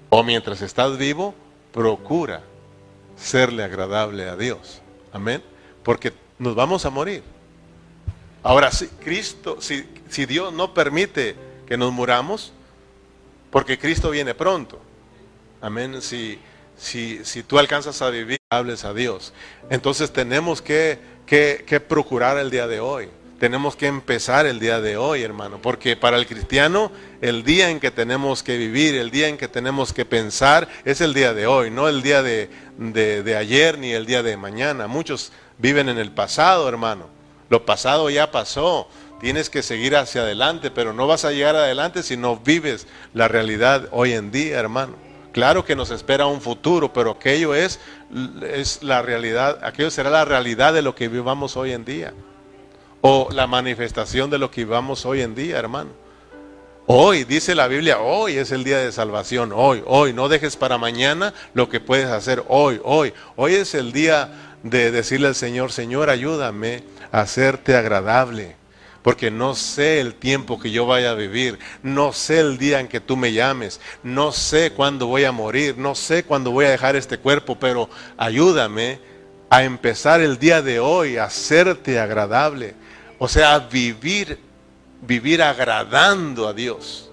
O 0.09 0.23
mientras 0.23 0.61
estás 0.61 0.97
vivo, 0.97 1.35
procura 1.73 2.41
serle 3.15 3.63
agradable 3.63 4.29
a 4.29 4.35
Dios. 4.35 4.81
Amén. 5.11 5.43
Porque 5.83 6.13
nos 6.39 6.55
vamos 6.55 6.85
a 6.85 6.89
morir. 6.89 7.23
Ahora, 8.43 8.71
si 8.71 8.87
Cristo, 8.87 9.57
si, 9.59 9.87
si 10.09 10.25
Dios 10.25 10.53
no 10.53 10.73
permite 10.73 11.35
que 11.65 11.77
nos 11.77 11.91
muramos, 11.91 12.53
porque 13.49 13.77
Cristo 13.77 14.11
viene 14.11 14.35
pronto. 14.35 14.79
Amén. 15.61 16.01
Si, 16.01 16.39
si, 16.77 17.23
tú 17.47 17.59
alcanzas 17.59 18.01
a 18.01 18.09
vivir, 18.09 18.39
hables 18.49 18.83
a 18.83 18.93
Dios. 18.93 19.33
Entonces 19.69 20.11
tenemos 20.11 20.61
que 20.61 20.99
procurar 21.87 22.37
el 22.37 22.51
día 22.51 22.67
de 22.67 22.79
hoy 22.79 23.09
tenemos 23.39 23.75
que 23.75 23.87
empezar 23.87 24.45
el 24.45 24.59
día 24.59 24.79
de 24.79 24.97
hoy, 24.97 25.21
hermano, 25.21 25.59
porque 25.61 25.97
para 25.97 26.17
el 26.17 26.25
cristiano 26.25 26.91
el 27.21 27.43
día 27.43 27.69
en 27.69 27.79
que 27.79 27.91
tenemos 27.91 28.43
que 28.43 28.57
vivir, 28.57 28.95
el 28.95 29.11
día 29.11 29.27
en 29.27 29.37
que 29.37 29.47
tenemos 29.47 29.93
que 29.93 30.05
pensar, 30.05 30.67
es 30.85 31.01
el 31.01 31.13
día 31.13 31.33
de 31.33 31.45
hoy, 31.45 31.69
no 31.69 31.87
el 31.89 32.01
día 32.01 32.23
de, 32.23 32.49
de, 32.77 33.35
ayer 33.35 33.77
ni 33.77 33.91
el 33.91 34.05
día 34.05 34.23
de 34.23 34.37
mañana. 34.37 34.87
Muchos 34.87 35.31
viven 35.57 35.89
en 35.89 35.97
el 35.97 36.11
pasado, 36.11 36.67
hermano. 36.67 37.07
Lo 37.49 37.65
pasado 37.65 38.09
ya 38.09 38.31
pasó. 38.31 38.87
Tienes 39.19 39.49
que 39.49 39.63
seguir 39.63 39.95
hacia 39.95 40.21
adelante, 40.21 40.71
pero 40.71 40.93
no 40.93 41.07
vas 41.07 41.25
a 41.25 41.31
llegar 41.31 41.55
adelante 41.55 42.03
si 42.03 42.17
no 42.17 42.37
vives 42.37 42.87
la 43.13 43.27
realidad 43.27 43.89
hoy 43.91 44.13
en 44.13 44.31
día, 44.31 44.59
hermano. 44.59 45.04
Claro 45.35 45.65
que 45.65 45.75
nos 45.75 45.91
espera 45.91 46.27
un 46.27 46.39
futuro, 46.39 46.93
pero 46.93 47.11
aquello 47.11 47.53
es, 47.53 47.81
es 48.41 48.81
la 48.81 49.01
realidad, 49.01 49.59
aquello 49.65 49.91
será 49.91 50.09
la 50.09 50.23
realidad 50.23 50.73
de 50.73 50.81
lo 50.81 50.95
que 50.95 51.09
vivamos 51.09 51.57
hoy 51.57 51.73
en 51.73 51.83
día 51.83 52.13
o 53.01 53.27
la 53.33 53.45
manifestación 53.45 54.29
de 54.29 54.37
lo 54.37 54.49
que 54.49 54.63
vivamos 54.63 55.05
hoy 55.05 55.19
en 55.19 55.35
día, 55.35 55.57
hermano. 55.57 55.89
Hoy, 56.85 57.25
dice 57.25 57.53
la 57.53 57.67
Biblia, 57.67 57.99
hoy 57.99 58.37
es 58.37 58.53
el 58.53 58.63
día 58.63 58.77
de 58.77 58.93
salvación, 58.93 59.51
hoy, 59.53 59.83
hoy, 59.85 60.13
no 60.13 60.29
dejes 60.29 60.55
para 60.55 60.77
mañana 60.77 61.33
lo 61.53 61.67
que 61.67 61.81
puedes 61.81 62.07
hacer 62.07 62.41
hoy, 62.47 62.79
hoy. 62.85 63.11
Hoy 63.35 63.55
es 63.55 63.75
el 63.75 63.91
día 63.91 64.55
de 64.63 64.89
decirle 64.89 65.27
al 65.27 65.35
Señor, 65.35 65.73
Señor, 65.73 66.09
ayúdame 66.09 66.85
a 67.11 67.19
hacerte 67.19 67.75
agradable, 67.75 68.55
porque 69.05 69.31
no 69.31 69.55
sé 69.55 70.01
el 70.01 70.15
tiempo 70.15 70.59
que 70.59 70.69
yo 70.69 70.85
vaya 70.85 71.11
a 71.11 71.15
vivir, 71.15 71.57
no 71.81 72.11
sé 72.11 72.41
el 72.41 72.57
día 72.57 72.81
en 72.81 72.89
que 72.89 72.99
tú 72.99 73.15
me 73.15 73.31
llames, 73.31 73.79
no 74.03 74.33
sé 74.33 74.71
cuándo 74.73 75.07
voy 75.07 75.23
a 75.23 75.31
morir, 75.31 75.77
no 75.77 75.95
sé 75.95 76.25
cuándo 76.25 76.51
voy 76.51 76.65
a 76.65 76.71
dejar 76.71 76.97
este 76.97 77.17
cuerpo, 77.17 77.57
pero 77.57 77.89
ayúdame 78.17 78.99
a 79.49 79.63
empezar 79.63 80.19
el 80.19 80.37
día 80.37 80.61
de 80.61 80.81
hoy 80.81 81.15
a 81.15 81.23
hacerte 81.23 81.99
agradable 81.99 82.75
o 83.17 83.27
sea, 83.27 83.59
vivir, 83.59 84.39
vivir 85.01 85.41
agradando 85.41 86.47
a 86.47 86.53
Dios. 86.53 87.09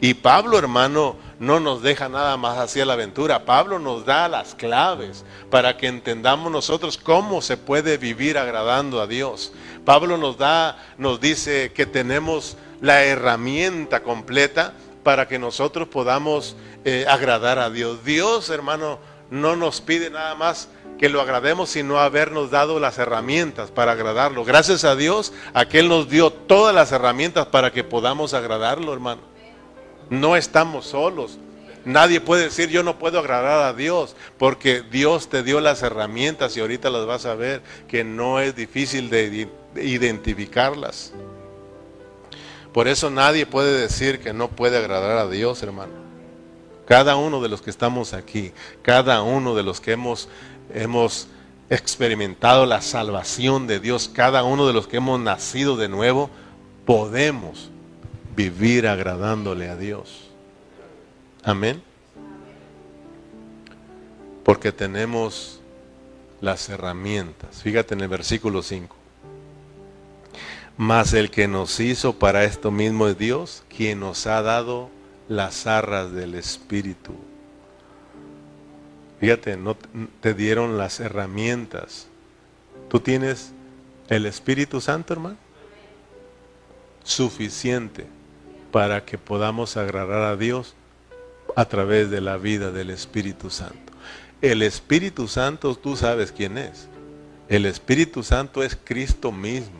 Y 0.00 0.14
Pablo, 0.14 0.58
hermano, 0.58 1.16
no 1.40 1.58
nos 1.58 1.82
deja 1.82 2.08
nada 2.08 2.36
más 2.36 2.58
hacia 2.58 2.84
la 2.84 2.92
aventura. 2.92 3.44
Pablo 3.44 3.78
nos 3.78 4.04
da 4.04 4.28
las 4.28 4.54
claves 4.54 5.24
para 5.50 5.76
que 5.76 5.88
entendamos 5.88 6.52
nosotros 6.52 6.98
cómo 6.98 7.42
se 7.42 7.56
puede 7.56 7.96
vivir 7.96 8.38
agradando 8.38 9.00
a 9.00 9.06
Dios. 9.06 9.52
Pablo 9.88 10.18
nos 10.18 10.36
da, 10.36 10.76
nos 10.98 11.18
dice 11.18 11.72
que 11.72 11.86
tenemos 11.86 12.58
la 12.82 13.04
herramienta 13.04 14.02
completa 14.02 14.74
para 15.02 15.26
que 15.28 15.38
nosotros 15.38 15.88
podamos 15.88 16.56
eh, 16.84 17.06
agradar 17.08 17.58
a 17.58 17.70
Dios. 17.70 18.04
Dios, 18.04 18.50
hermano, 18.50 18.98
no 19.30 19.56
nos 19.56 19.80
pide 19.80 20.10
nada 20.10 20.34
más 20.34 20.68
que 20.98 21.08
lo 21.08 21.22
agrademos, 21.22 21.70
sino 21.70 22.00
habernos 22.00 22.50
dado 22.50 22.78
las 22.80 22.98
herramientas 22.98 23.70
para 23.70 23.92
agradarlo. 23.92 24.44
Gracias 24.44 24.84
a 24.84 24.94
Dios, 24.94 25.32
aquel 25.54 25.88
nos 25.88 26.10
dio 26.10 26.30
todas 26.30 26.74
las 26.74 26.92
herramientas 26.92 27.46
para 27.46 27.72
que 27.72 27.82
podamos 27.82 28.34
agradarlo, 28.34 28.92
hermano. 28.92 29.22
No 30.10 30.36
estamos 30.36 30.84
solos. 30.84 31.38
Nadie 31.86 32.20
puede 32.20 32.44
decir 32.44 32.68
yo 32.68 32.82
no 32.82 32.98
puedo 32.98 33.18
agradar 33.18 33.62
a 33.62 33.72
Dios, 33.72 34.16
porque 34.36 34.82
Dios 34.82 35.30
te 35.30 35.42
dio 35.42 35.62
las 35.62 35.82
herramientas 35.82 36.54
y 36.54 36.60
ahorita 36.60 36.90
las 36.90 37.06
vas 37.06 37.24
a 37.24 37.34
ver 37.34 37.62
que 37.88 38.04
no 38.04 38.40
es 38.40 38.54
difícil 38.54 39.08
de 39.08 39.48
identificarlas. 39.82 41.12
Por 42.72 42.88
eso 42.88 43.10
nadie 43.10 43.46
puede 43.46 43.80
decir 43.80 44.20
que 44.20 44.32
no 44.32 44.48
puede 44.48 44.78
agradar 44.78 45.18
a 45.18 45.28
Dios, 45.28 45.62
hermano. 45.62 45.92
Cada 46.86 47.16
uno 47.16 47.40
de 47.40 47.48
los 47.48 47.60
que 47.60 47.70
estamos 47.70 48.14
aquí, 48.14 48.52
cada 48.82 49.22
uno 49.22 49.54
de 49.54 49.62
los 49.62 49.80
que 49.80 49.92
hemos 49.92 50.28
hemos 50.74 51.28
experimentado 51.70 52.66
la 52.66 52.80
salvación 52.80 53.66
de 53.66 53.80
Dios, 53.80 54.10
cada 54.12 54.42
uno 54.44 54.66
de 54.66 54.72
los 54.72 54.86
que 54.86 54.98
hemos 54.98 55.20
nacido 55.20 55.76
de 55.76 55.88
nuevo, 55.88 56.30
podemos 56.86 57.70
vivir 58.34 58.86
agradándole 58.86 59.68
a 59.68 59.76
Dios. 59.76 60.28
Amén. 61.42 61.82
Porque 64.44 64.72
tenemos 64.72 65.60
las 66.40 66.68
herramientas. 66.68 67.62
Fíjate 67.62 67.94
en 67.94 68.00
el 68.00 68.08
versículo 68.08 68.62
5. 68.62 68.97
Mas 70.78 71.12
el 71.12 71.30
que 71.30 71.48
nos 71.48 71.80
hizo 71.80 72.18
para 72.20 72.44
esto 72.44 72.70
mismo 72.70 73.08
es 73.08 73.18
Dios, 73.18 73.64
quien 73.68 74.00
nos 74.00 74.26
ha 74.28 74.40
dado 74.42 74.90
las 75.28 75.66
arras 75.66 76.12
del 76.12 76.36
Espíritu. 76.36 77.12
Fíjate, 79.20 79.56
no 79.56 79.76
te 80.20 80.34
dieron 80.34 80.78
las 80.78 81.00
herramientas. 81.00 82.06
Tú 82.88 83.00
tienes 83.00 83.50
el 84.08 84.24
Espíritu 84.24 84.80
Santo, 84.80 85.12
hermano, 85.12 85.36
suficiente 87.02 88.06
para 88.70 89.04
que 89.04 89.18
podamos 89.18 89.76
agradar 89.76 90.22
a 90.22 90.36
Dios 90.36 90.74
a 91.56 91.64
través 91.64 92.08
de 92.10 92.20
la 92.20 92.36
vida 92.36 92.70
del 92.70 92.90
Espíritu 92.90 93.50
Santo. 93.50 93.92
El 94.40 94.62
Espíritu 94.62 95.26
Santo, 95.26 95.74
tú 95.74 95.96
sabes 95.96 96.30
quién 96.30 96.56
es. 96.56 96.86
El 97.48 97.66
Espíritu 97.66 98.22
Santo 98.22 98.62
es 98.62 98.78
Cristo 98.84 99.32
mismo. 99.32 99.77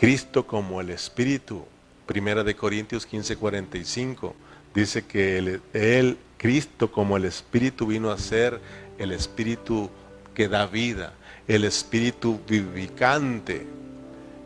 Cristo 0.00 0.46
como 0.46 0.80
el 0.80 0.88
Espíritu. 0.88 1.62
Primera 2.06 2.42
de 2.42 2.56
Corintios 2.56 3.04
15, 3.04 3.36
45. 3.36 4.34
Dice 4.74 5.04
que 5.04 5.36
él, 5.36 5.60
él 5.74 6.16
Cristo 6.38 6.90
como 6.90 7.18
el 7.18 7.26
Espíritu 7.26 7.86
vino 7.86 8.10
a 8.10 8.16
ser 8.16 8.62
el 8.96 9.12
Espíritu 9.12 9.90
que 10.32 10.48
da 10.48 10.64
vida, 10.64 11.12
el 11.46 11.64
Espíritu 11.64 12.40
vivificante. 12.48 13.66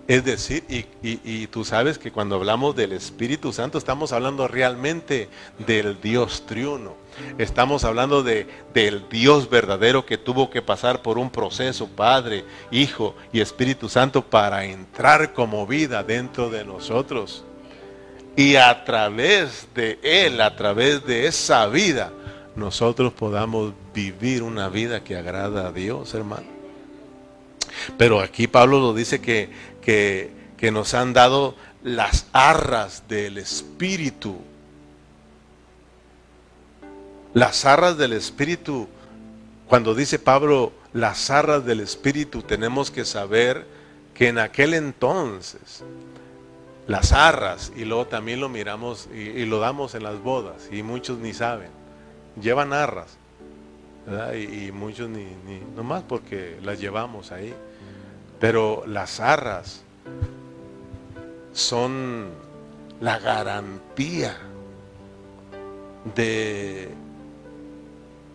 Es 0.06 0.22
decir, 0.22 0.64
y, 0.68 1.46
tú 1.46 1.64
sabes 1.64 1.98
que 1.98 2.12
cuando 2.12 2.34
hablamos 2.34 2.76
del 2.76 2.92
Espíritu 2.92 3.54
Santo 3.54 3.78
estamos 3.78 4.12
hablando 4.12 4.46
realmente 4.46 5.30
del 5.66 5.98
Dios 6.02 6.44
triuno. 6.46 6.94
Estamos 7.38 7.84
hablando 7.84 8.22
de, 8.22 8.46
del 8.74 9.08
Dios 9.08 9.48
verdadero 9.48 10.04
que 10.04 10.18
tuvo 10.18 10.50
que 10.50 10.60
pasar 10.60 11.00
por 11.00 11.16
un 11.16 11.30
proceso, 11.30 11.88
Padre, 11.88 12.44
Hijo 12.70 13.14
y 13.32 13.40
Espíritu 13.40 13.88
Santo, 13.88 14.22
para 14.22 14.66
entrar 14.66 15.32
como 15.32 15.66
vida 15.66 16.02
dentro 16.02 16.50
de 16.50 16.64
nosotros. 16.64 17.44
y 18.36 18.56
a 18.56 18.84
través 18.84 19.68
de 19.74 19.98
Él, 20.02 20.40
a 20.40 20.54
través 20.54 21.06
de 21.06 21.26
esa 21.26 21.66
vida, 21.68 22.12
nosotros 22.56 23.12
podamos 23.12 23.72
vivir 23.94 24.42
una 24.42 24.68
vida 24.68 25.02
que 25.02 25.16
agrada 25.16 25.68
a 25.68 25.72
Dios, 25.72 26.12
hermano. 26.14 26.54
Pero 27.98 28.20
aquí 28.20 28.46
Pablo 28.46 28.80
lo 28.80 28.94
dice 28.94 29.20
que, 29.20 29.50
que, 29.84 30.30
que 30.56 30.70
nos 30.70 30.94
han 30.94 31.12
dado 31.12 31.54
las 31.82 32.26
arras 32.32 33.04
del 33.08 33.38
Espíritu. 33.38 34.36
Las 37.34 37.64
arras 37.64 37.98
del 37.98 38.14
Espíritu, 38.14 38.88
cuando 39.68 39.94
dice 39.94 40.18
Pablo 40.18 40.72
las 40.92 41.30
arras 41.30 41.64
del 41.66 41.80
Espíritu, 41.80 42.42
tenemos 42.42 42.90
que 42.90 43.04
saber 43.04 43.66
que 44.14 44.28
en 44.28 44.38
aquel 44.38 44.74
entonces 44.74 45.82
las 46.86 47.12
arras, 47.12 47.72
y 47.76 47.84
luego 47.84 48.06
también 48.06 48.40
lo 48.40 48.48
miramos 48.48 49.08
y, 49.12 49.44
lo 49.46 49.58
damos 49.58 49.94
en 49.94 50.04
las 50.04 50.22
bodas, 50.22 50.68
y 50.70 50.82
muchos 50.82 51.18
ni 51.18 51.34
saben, 51.34 51.70
llevan 52.40 52.72
arras, 52.72 53.18
Y, 54.36 54.70
muchos 54.70 55.08
ni, 55.08 55.24
ni, 55.24 55.60
nomás 55.74 56.02
porque 56.02 56.58
las 56.62 56.78
llevamos 56.78 57.32
ahí. 57.32 57.54
Pero 58.40 58.84
las 58.86 59.20
arras 59.20 59.82
son 61.52 62.30
la 63.00 63.18
garantía 63.18 64.36
de 66.14 66.90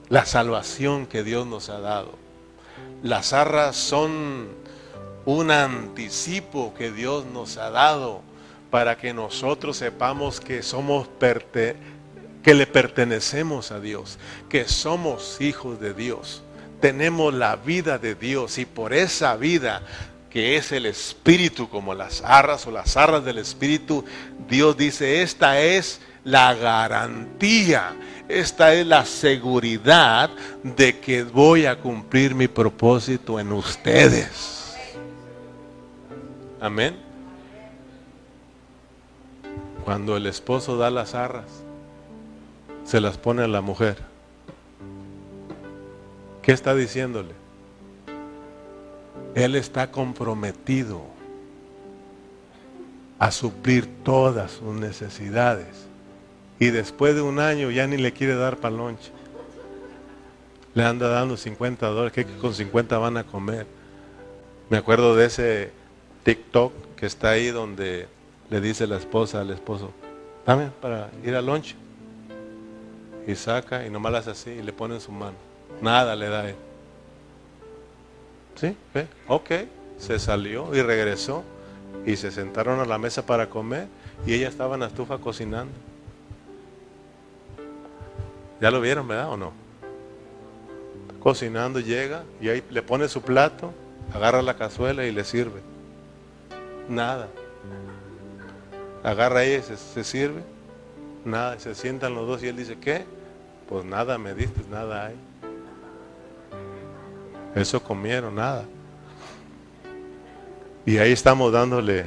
la 0.09 0.25
salvación 0.25 1.05
que 1.05 1.23
Dios 1.23 1.45
nos 1.45 1.69
ha 1.69 1.79
dado. 1.79 2.13
Las 3.03 3.33
arras 3.33 3.75
son 3.75 4.49
un 5.25 5.51
anticipo 5.51 6.73
que 6.73 6.91
Dios 6.91 7.25
nos 7.25 7.57
ha 7.57 7.69
dado 7.69 8.21
para 8.71 8.97
que 8.97 9.13
nosotros 9.13 9.77
sepamos 9.77 10.39
que 10.39 10.63
somos 10.63 11.07
que 12.43 12.53
le 12.53 12.67
pertenecemos 12.67 13.71
a 13.71 13.79
Dios, 13.79 14.17
que 14.49 14.67
somos 14.67 15.41
hijos 15.41 15.79
de 15.79 15.93
Dios, 15.93 16.43
tenemos 16.79 17.33
la 17.33 17.55
vida 17.55 17.97
de 17.97 18.15
Dios 18.15 18.57
y 18.57 18.65
por 18.65 18.93
esa 18.93 19.35
vida 19.35 19.81
que 20.29 20.57
es 20.57 20.71
el 20.71 20.85
Espíritu, 20.85 21.69
como 21.69 21.93
las 21.93 22.21
arras 22.21 22.67
o 22.67 22.71
las 22.71 22.95
arras 22.95 23.25
del 23.25 23.39
Espíritu, 23.39 24.05
Dios 24.47 24.77
dice, 24.77 25.23
esta 25.23 25.59
es 25.59 25.99
la 26.23 26.53
garantía, 26.53 27.95
esta 28.27 28.73
es 28.73 28.85
la 28.85 29.05
seguridad 29.05 30.29
de 30.63 30.99
que 30.99 31.23
voy 31.23 31.65
a 31.65 31.79
cumplir 31.79 32.35
mi 32.35 32.47
propósito 32.47 33.39
en 33.39 33.51
ustedes. 33.51 34.75
Amén. 36.61 36.95
Cuando 39.83 40.15
el 40.15 40.27
esposo 40.27 40.77
da 40.77 40.91
las 40.91 41.15
arras, 41.15 41.63
se 42.85 43.01
las 43.01 43.17
pone 43.17 43.43
a 43.43 43.47
la 43.47 43.61
mujer. 43.61 44.08
¿Qué 46.49 46.53
está 46.53 46.73
diciéndole? 46.73 47.35
Él 49.35 49.53
está 49.53 49.91
comprometido 49.91 51.03
a 53.19 53.29
suplir 53.29 53.87
todas 54.03 54.53
sus 54.53 54.73
necesidades. 54.73 55.67
Y 56.57 56.71
después 56.71 57.13
de 57.13 57.21
un 57.21 57.37
año 57.37 57.69
ya 57.69 57.85
ni 57.85 57.97
le 57.97 58.13
quiere 58.13 58.33
dar 58.33 58.57
palonche. 58.57 59.11
Le 60.73 60.83
anda 60.83 61.07
dando 61.09 61.37
50 61.37 61.85
dólares, 61.85 62.13
que 62.13 62.25
con 62.25 62.55
50 62.55 62.97
van 62.97 63.17
a 63.17 63.25
comer. 63.25 63.67
Me 64.71 64.77
acuerdo 64.79 65.15
de 65.15 65.27
ese 65.27 65.71
TikTok 66.23 66.73
que 66.95 67.05
está 67.05 67.29
ahí 67.29 67.49
donde 67.51 68.07
le 68.49 68.59
dice 68.59 68.87
la 68.87 68.97
esposa 68.97 69.41
al 69.41 69.51
esposo, 69.51 69.91
dame 70.47 70.71
para 70.81 71.11
ir 71.23 71.35
al 71.35 71.45
lunch. 71.45 71.75
Y 73.27 73.35
saca 73.35 73.85
y 73.85 73.91
nomás 73.91 74.11
las 74.13 74.27
así 74.27 74.49
y 74.49 74.63
le 74.63 74.73
pone 74.73 74.95
en 74.95 75.01
su 75.01 75.11
mano. 75.11 75.48
Nada 75.81 76.15
le 76.15 76.29
da 76.29 76.49
él. 76.49 76.55
¿Sí? 78.55 78.75
¿Ve? 78.93 79.07
Ok. 79.27 79.51
Se 79.97 80.19
salió 80.19 80.73
y 80.75 80.81
regresó. 80.81 81.43
Y 82.05 82.15
se 82.15 82.31
sentaron 82.31 82.79
a 82.79 82.85
la 82.85 82.97
mesa 82.97 83.25
para 83.25 83.49
comer. 83.49 83.87
Y 84.25 84.33
ella 84.33 84.49
estaba 84.49 84.75
en 84.75 84.81
la 84.81 84.87
estufa 84.87 85.17
cocinando. 85.17 85.71
¿Ya 88.59 88.71
lo 88.71 88.81
vieron, 88.81 89.07
verdad 89.07 89.29
o 89.29 89.37
no? 89.37 89.53
Cocinando 91.21 91.79
llega 91.79 92.23
y 92.41 92.49
ahí 92.49 92.63
le 92.69 92.81
pone 92.81 93.07
su 93.07 93.21
plato, 93.21 93.73
agarra 94.13 94.41
la 94.41 94.55
cazuela 94.55 95.05
y 95.05 95.11
le 95.11 95.23
sirve. 95.23 95.61
Nada. 96.89 97.27
Agarra 99.03 99.43
ella 99.43 99.63
se, 99.63 99.77
se 99.77 100.03
sirve. 100.03 100.41
Nada. 101.23 101.57
Se 101.59 101.75
sientan 101.75 102.15
los 102.15 102.27
dos 102.27 102.43
y 102.43 102.47
él 102.47 102.57
dice, 102.57 102.77
¿qué? 102.79 103.05
Pues 103.69 103.85
nada 103.85 104.17
me 104.17 104.33
diste, 104.33 104.61
nada 104.69 105.07
hay. 105.07 105.15
Eso 107.55 107.81
comieron, 107.81 108.35
nada. 108.35 108.65
Y 110.85 110.97
ahí 110.97 111.11
estamos 111.11 111.51
dándole, 111.51 112.05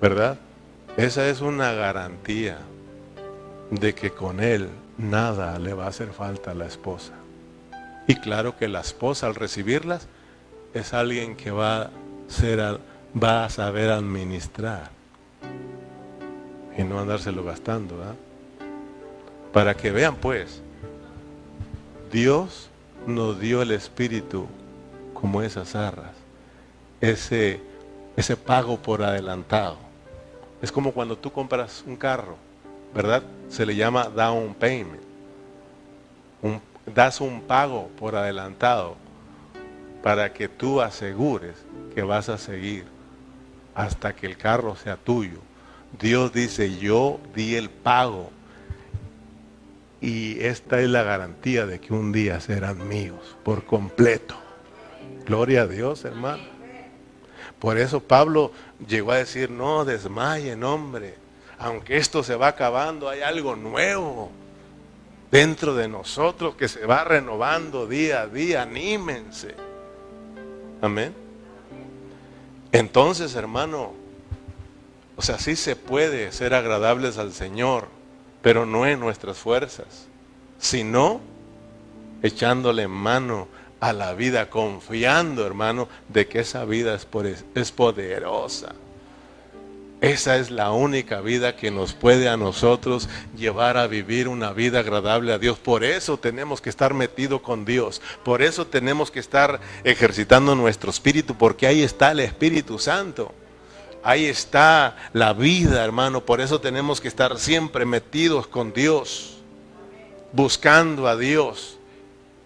¿verdad? 0.00 0.38
Esa 0.96 1.28
es 1.28 1.40
una 1.40 1.72
garantía 1.72 2.58
de 3.70 3.94
que 3.94 4.10
con 4.10 4.40
él 4.40 4.68
nada 4.98 5.58
le 5.58 5.72
va 5.74 5.84
a 5.84 5.88
hacer 5.88 6.08
falta 6.12 6.50
a 6.50 6.54
la 6.54 6.66
esposa. 6.66 7.12
Y 8.06 8.16
claro 8.16 8.56
que 8.56 8.68
la 8.68 8.80
esposa 8.80 9.26
al 9.26 9.34
recibirlas 9.34 10.06
es 10.74 10.92
alguien 10.92 11.36
que 11.36 11.50
va 11.50 11.82
a, 11.82 11.90
ser, 12.28 12.80
va 13.22 13.44
a 13.44 13.50
saber 13.50 13.90
administrar 13.90 14.90
y 16.76 16.82
no 16.82 16.98
andárselo 16.98 17.44
gastando. 17.44 17.96
Para 19.52 19.74
que 19.74 19.90
vean 19.90 20.16
pues, 20.16 20.62
Dios 22.10 22.70
nos 23.06 23.40
dio 23.40 23.62
el 23.62 23.70
Espíritu 23.72 24.46
como 25.14 25.42
esas 25.42 25.74
arras, 25.74 26.14
ese, 27.00 27.60
ese 28.16 28.36
pago 28.36 28.76
por 28.78 29.02
adelantado. 29.02 29.76
Es 30.60 30.70
como 30.70 30.92
cuando 30.92 31.16
tú 31.16 31.32
compras 31.32 31.82
un 31.86 31.96
carro, 31.96 32.36
¿verdad? 32.94 33.22
Se 33.48 33.66
le 33.66 33.74
llama 33.74 34.04
down 34.08 34.54
payment. 34.54 35.02
das 36.86 37.20
un 37.20 37.42
pago 37.42 37.88
por 37.98 38.16
adelantado 38.16 38.96
para 40.02 40.32
que 40.32 40.48
tú 40.48 40.80
asegures 40.80 41.54
que 41.94 42.02
vas 42.02 42.28
a 42.28 42.38
seguir 42.38 42.84
hasta 43.74 44.14
que 44.14 44.26
el 44.26 44.36
carro 44.36 44.76
sea 44.76 44.96
tuyo. 44.96 45.38
Dios 46.00 46.32
dice, 46.32 46.76
yo 46.78 47.20
di 47.34 47.54
el 47.54 47.70
pago 47.70 48.30
y 50.02 50.44
esta 50.44 50.80
es 50.80 50.88
la 50.88 51.04
garantía 51.04 51.64
de 51.64 51.80
que 51.80 51.94
un 51.94 52.10
día 52.10 52.40
serán 52.40 52.88
míos 52.88 53.36
por 53.44 53.64
completo. 53.64 54.34
Gloria 55.24 55.62
a 55.62 55.66
Dios, 55.68 56.04
hermano. 56.04 56.42
Por 57.60 57.78
eso 57.78 58.00
Pablo 58.00 58.50
llegó 58.88 59.12
a 59.12 59.18
decir, 59.18 59.48
no 59.48 59.84
desmayen, 59.84 60.64
hombre. 60.64 61.14
Aunque 61.56 61.98
esto 61.98 62.24
se 62.24 62.34
va 62.34 62.48
acabando, 62.48 63.08
hay 63.08 63.20
algo 63.20 63.54
nuevo 63.54 64.32
dentro 65.30 65.76
de 65.76 65.86
nosotros 65.86 66.56
que 66.56 66.66
se 66.66 66.84
va 66.84 67.04
renovando 67.04 67.86
día 67.86 68.22
a 68.22 68.26
día. 68.26 68.62
Anímense. 68.62 69.54
Amén. 70.80 71.14
Entonces, 72.72 73.36
hermano, 73.36 73.92
o 75.14 75.22
sea, 75.22 75.38
sí 75.38 75.54
se 75.54 75.76
puede 75.76 76.32
ser 76.32 76.54
agradables 76.54 77.18
al 77.18 77.32
Señor 77.32 78.01
pero 78.42 78.66
no 78.66 78.86
en 78.86 79.00
nuestras 79.00 79.38
fuerzas, 79.38 80.08
sino 80.58 81.20
echándole 82.22 82.88
mano 82.88 83.48
a 83.80 83.92
la 83.92 84.14
vida, 84.14 84.48
confiando, 84.48 85.44
hermano, 85.44 85.88
de 86.08 86.28
que 86.28 86.40
esa 86.40 86.64
vida 86.64 86.94
es, 87.54 87.72
poderosa. 87.72 88.74
Esa 90.00 90.36
es 90.36 90.50
la 90.50 90.70
única 90.70 91.20
vida 91.20 91.56
que 91.56 91.70
nos 91.70 91.92
puede 91.92 92.28
a 92.28 92.36
nosotros 92.36 93.08
llevar 93.36 93.76
a 93.76 93.86
vivir 93.86 94.28
una 94.28 94.52
vida 94.52 94.80
agradable 94.80 95.32
a 95.32 95.38
Dios. 95.38 95.58
Por 95.58 95.82
eso 95.84 96.16
tenemos 96.16 96.60
que 96.60 96.70
estar 96.70 96.94
metidos 96.94 97.40
con 97.40 97.64
Dios. 97.64 98.00
Por 98.24 98.42
eso 98.42 98.66
tenemos 98.68 99.10
que 99.10 99.20
estar 99.20 99.60
ejercitando 99.84 100.54
nuestro 100.54 100.90
espíritu, 100.90 101.36
porque 101.36 101.66
ahí 101.66 101.82
está 101.82 102.12
el 102.12 102.20
Espíritu 102.20 102.78
Santo. 102.78 103.32
Ahí 104.02 104.26
está 104.26 104.96
la 105.12 105.32
vida, 105.32 105.84
hermano. 105.84 106.24
Por 106.24 106.40
eso 106.40 106.60
tenemos 106.60 107.00
que 107.00 107.08
estar 107.08 107.38
siempre 107.38 107.84
metidos 107.84 108.46
con 108.46 108.72
Dios, 108.72 109.38
buscando 110.32 111.06
a 111.06 111.16
Dios. 111.16 111.78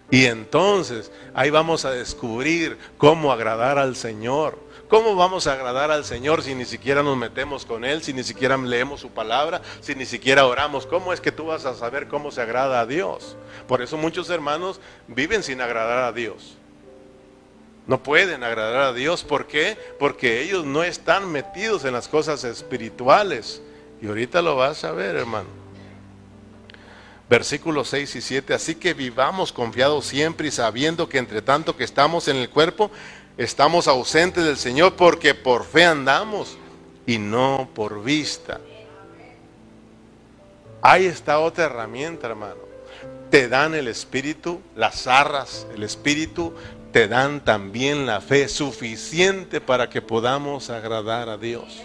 Y 0.09 0.25
entonces 0.25 1.11
ahí 1.33 1.49
vamos 1.49 1.83
a 1.83 1.91
descubrir 1.91 2.77
cómo 2.97 3.31
agradar 3.31 3.77
al 3.79 3.95
Señor. 3.95 4.67
¿Cómo 4.87 5.15
vamos 5.15 5.47
a 5.47 5.53
agradar 5.53 5.91
al 5.91 6.05
Señor 6.05 6.43
si 6.43 6.55
ni 6.55 6.63
siquiera 6.63 7.03
nos 7.03 7.17
metemos 7.17 7.65
con 7.65 7.83
Él, 7.83 8.03
si 8.03 8.13
ni 8.13 8.23
siquiera 8.23 8.55
leemos 8.55 9.01
su 9.01 9.09
palabra, 9.09 9.61
si 9.81 9.95
ni 9.95 10.05
siquiera 10.05 10.45
oramos? 10.45 10.85
¿Cómo 10.85 11.11
es 11.11 11.19
que 11.19 11.33
tú 11.33 11.47
vas 11.47 11.65
a 11.65 11.75
saber 11.75 12.07
cómo 12.07 12.31
se 12.31 12.41
agrada 12.41 12.79
a 12.79 12.85
Dios? 12.85 13.35
Por 13.67 13.81
eso 13.81 13.97
muchos 13.97 14.29
hermanos 14.29 14.79
viven 15.07 15.43
sin 15.43 15.59
agradar 15.59 16.05
a 16.05 16.13
Dios. 16.13 16.56
No 17.87 18.03
pueden 18.03 18.43
agradar 18.43 18.81
a 18.81 18.93
Dios. 18.93 19.23
¿Por 19.23 19.47
qué? 19.47 19.77
Porque 19.97 20.41
ellos 20.41 20.65
no 20.65 20.83
están 20.83 21.31
metidos 21.31 21.85
en 21.85 21.93
las 21.93 22.09
cosas 22.09 22.43
espirituales. 22.43 23.61
Y 24.01 24.07
ahorita 24.07 24.41
lo 24.41 24.57
vas 24.57 24.83
a 24.83 24.91
ver, 24.91 25.15
hermano. 25.15 25.47
Versículos 27.29 27.87
6 27.89 28.17
y 28.17 28.21
7. 28.21 28.53
Así 28.53 28.75
que 28.75 28.93
vivamos 28.93 29.53
confiados 29.53 30.05
siempre 30.05 30.49
y 30.49 30.51
sabiendo 30.51 31.07
que 31.07 31.17
entre 31.17 31.41
tanto 31.41 31.77
que 31.77 31.85
estamos 31.85 32.27
en 32.27 32.35
el 32.35 32.49
cuerpo, 32.49 32.91
estamos 33.37 33.87
ausentes 33.87 34.43
del 34.43 34.57
Señor 34.57 34.95
porque 34.95 35.33
por 35.33 35.63
fe 35.63 35.85
andamos 35.85 36.57
y 37.05 37.17
no 37.17 37.69
por 37.73 38.03
vista. 38.03 38.59
Ahí 40.81 41.05
está 41.05 41.39
otra 41.39 41.65
herramienta, 41.65 42.27
hermano. 42.27 42.67
Te 43.29 43.49
dan 43.49 43.75
el 43.75 43.87
espíritu, 43.87 44.61
las 44.75 45.07
arras, 45.07 45.67
el 45.73 45.83
espíritu, 45.83 46.53
te 46.91 47.07
dan 47.07 47.43
también 47.43 48.05
la 48.05 48.21
fe 48.21 48.47
suficiente 48.47 49.61
para 49.61 49.89
que 49.89 50.01
podamos 50.01 50.69
agradar 50.69 51.29
a 51.29 51.37
Dios. 51.37 51.81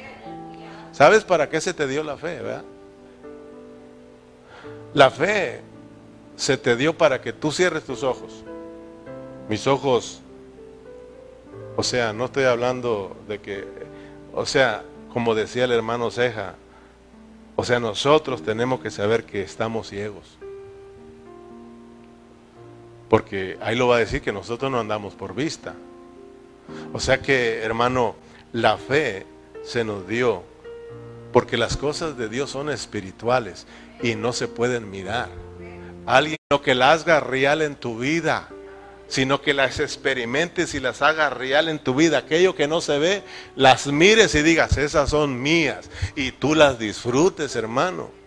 ¿Sabes 0.92 1.24
para 1.24 1.48
qué 1.48 1.60
se 1.60 1.74
te 1.74 1.86
dio 1.86 2.04
la 2.04 2.16
fe, 2.16 2.40
verdad? 2.40 2.64
La 4.94 5.10
fe 5.10 5.60
se 6.36 6.56
te 6.56 6.76
dio 6.76 6.96
para 6.96 7.20
que 7.20 7.32
tú 7.32 7.50
cierres 7.50 7.84
tus 7.84 8.02
ojos. 8.02 8.44
Mis 9.48 9.66
ojos, 9.66 10.20
o 11.76 11.82
sea, 11.82 12.12
no 12.12 12.26
estoy 12.26 12.44
hablando 12.44 13.16
de 13.26 13.40
que, 13.40 13.64
o 14.32 14.46
sea, 14.46 14.84
como 15.12 15.34
decía 15.34 15.64
el 15.64 15.72
hermano 15.72 16.10
Ceja, 16.10 16.54
o 17.56 17.64
sea, 17.64 17.80
nosotros 17.80 18.42
tenemos 18.42 18.80
que 18.80 18.90
saber 18.90 19.24
que 19.24 19.42
estamos 19.42 19.88
ciegos. 19.88 20.38
Porque 23.12 23.58
ahí 23.60 23.76
lo 23.76 23.88
va 23.88 23.96
a 23.96 23.98
decir 23.98 24.22
que 24.22 24.32
nosotros 24.32 24.70
no 24.72 24.80
andamos 24.80 25.12
por 25.12 25.34
vista. 25.34 25.74
O 26.94 26.98
sea 26.98 27.20
que, 27.20 27.58
hermano, 27.58 28.16
la 28.54 28.78
fe 28.78 29.26
se 29.62 29.84
nos 29.84 30.08
dio 30.08 30.42
porque 31.30 31.58
las 31.58 31.76
cosas 31.76 32.16
de 32.16 32.30
Dios 32.30 32.48
son 32.48 32.70
espirituales 32.70 33.66
y 34.02 34.14
no 34.14 34.32
se 34.32 34.48
pueden 34.48 34.90
mirar. 34.90 35.28
Alguien 36.06 36.38
no 36.50 36.62
que 36.62 36.74
las 36.74 37.02
haga 37.02 37.20
real 37.20 37.60
en 37.60 37.74
tu 37.74 37.98
vida, 37.98 38.48
sino 39.08 39.42
que 39.42 39.52
las 39.52 39.78
experimentes 39.78 40.72
y 40.72 40.80
las 40.80 41.02
hagas 41.02 41.34
real 41.34 41.68
en 41.68 41.80
tu 41.80 41.94
vida. 41.94 42.16
Aquello 42.16 42.54
que 42.54 42.66
no 42.66 42.80
se 42.80 42.98
ve, 42.98 43.22
las 43.56 43.88
mires 43.88 44.34
y 44.34 44.40
digas, 44.40 44.78
esas 44.78 45.10
son 45.10 45.42
mías. 45.42 45.90
Y 46.16 46.32
tú 46.32 46.54
las 46.54 46.78
disfrutes, 46.78 47.56
hermano. 47.56 48.21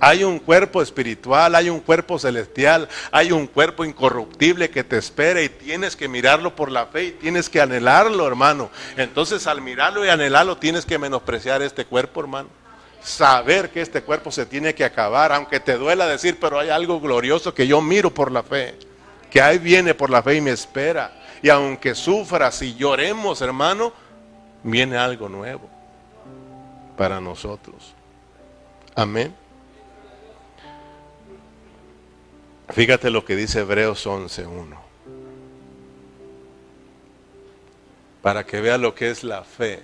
Hay 0.00 0.22
un 0.24 0.38
cuerpo 0.38 0.82
espiritual, 0.82 1.54
hay 1.54 1.70
un 1.70 1.80
cuerpo 1.80 2.18
celestial, 2.18 2.88
hay 3.10 3.32
un 3.32 3.46
cuerpo 3.46 3.84
incorruptible 3.84 4.68
que 4.68 4.84
te 4.84 4.98
espera 4.98 5.40
y 5.40 5.48
tienes 5.48 5.96
que 5.96 6.08
mirarlo 6.08 6.54
por 6.54 6.70
la 6.70 6.86
fe 6.86 7.04
y 7.04 7.10
tienes 7.12 7.48
que 7.48 7.60
anhelarlo, 7.60 8.26
hermano. 8.26 8.70
Entonces 8.96 9.46
al 9.46 9.62
mirarlo 9.62 10.04
y 10.04 10.08
anhelarlo 10.08 10.58
tienes 10.58 10.84
que 10.84 10.98
menospreciar 10.98 11.62
este 11.62 11.86
cuerpo, 11.86 12.20
hermano. 12.20 12.48
Saber 13.02 13.70
que 13.70 13.80
este 13.80 14.02
cuerpo 14.02 14.30
se 14.30 14.46
tiene 14.46 14.74
que 14.74 14.84
acabar, 14.84 15.32
aunque 15.32 15.60
te 15.60 15.76
duela 15.76 16.06
decir, 16.06 16.38
pero 16.40 16.58
hay 16.58 16.70
algo 16.70 17.00
glorioso 17.00 17.54
que 17.54 17.66
yo 17.66 17.80
miro 17.80 18.12
por 18.12 18.32
la 18.32 18.42
fe, 18.42 18.78
que 19.30 19.40
ahí 19.40 19.58
viene 19.58 19.94
por 19.94 20.10
la 20.10 20.22
fe 20.22 20.36
y 20.36 20.40
me 20.40 20.50
espera. 20.50 21.12
Y 21.42 21.50
aunque 21.50 21.94
sufras 21.94 22.60
y 22.62 22.74
lloremos, 22.74 23.42
hermano, 23.42 23.92
viene 24.62 24.96
algo 24.96 25.28
nuevo 25.28 25.68
para 26.96 27.20
nosotros. 27.20 27.94
Amén. 28.94 29.34
Fíjate 32.70 33.10
lo 33.10 33.24
que 33.24 33.36
dice 33.36 33.60
Hebreos 33.60 34.06
11.1. 34.06 34.76
Para 38.22 38.44
que 38.44 38.60
vea 38.60 38.78
lo 38.78 38.94
que 38.94 39.10
es 39.10 39.22
la 39.22 39.44
fe. 39.44 39.82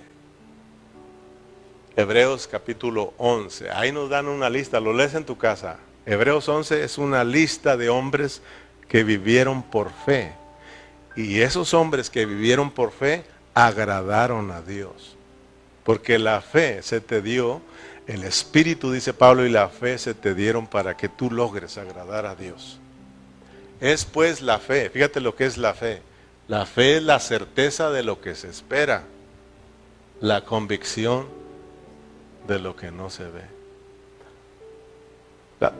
Hebreos 1.95 2.47
capítulo 2.47 3.13
11. 3.17 3.69
Ahí 3.69 3.91
nos 3.91 4.09
dan 4.09 4.27
una 4.27 4.49
lista, 4.49 4.79
lo 4.79 4.93
lees 4.93 5.13
en 5.13 5.25
tu 5.25 5.37
casa. 5.37 5.77
Hebreos 6.05 6.49
11 6.49 6.83
es 6.83 6.97
una 6.97 7.23
lista 7.23 7.77
de 7.77 7.89
hombres 7.89 8.41
que 8.87 9.03
vivieron 9.03 9.61
por 9.61 9.91
fe. 9.91 10.33
Y 11.15 11.41
esos 11.41 11.73
hombres 11.73 12.09
que 12.09 12.25
vivieron 12.25 12.71
por 12.71 12.91
fe 12.91 13.23
agradaron 13.53 14.49
a 14.49 14.61
Dios. 14.61 15.15
Porque 15.83 16.17
la 16.17 16.41
fe 16.41 16.81
se 16.81 16.99
te 16.99 17.21
dio 17.21 17.61
el 18.11 18.25
Espíritu, 18.25 18.91
dice 18.91 19.13
Pablo, 19.13 19.45
y 19.45 19.49
la 19.49 19.69
fe 19.69 19.97
se 19.97 20.13
te 20.13 20.35
dieron 20.35 20.67
para 20.67 20.97
que 20.97 21.07
tú 21.07 21.31
logres 21.31 21.77
agradar 21.77 22.25
a 22.25 22.35
Dios. 22.35 22.77
Es 23.79 24.03
pues 24.03 24.41
la 24.41 24.59
fe, 24.59 24.89
fíjate 24.89 25.21
lo 25.21 25.33
que 25.33 25.45
es 25.45 25.57
la 25.57 25.73
fe. 25.73 26.01
La 26.49 26.65
fe 26.65 26.97
es 26.97 27.03
la 27.03 27.21
certeza 27.21 27.89
de 27.89 28.03
lo 28.03 28.19
que 28.19 28.35
se 28.35 28.49
espera, 28.49 29.03
la 30.19 30.43
convicción 30.43 31.27
de 32.47 32.59
lo 32.59 32.75
que 32.75 32.91
no 32.91 33.09
se 33.09 33.23
ve. 33.23 33.43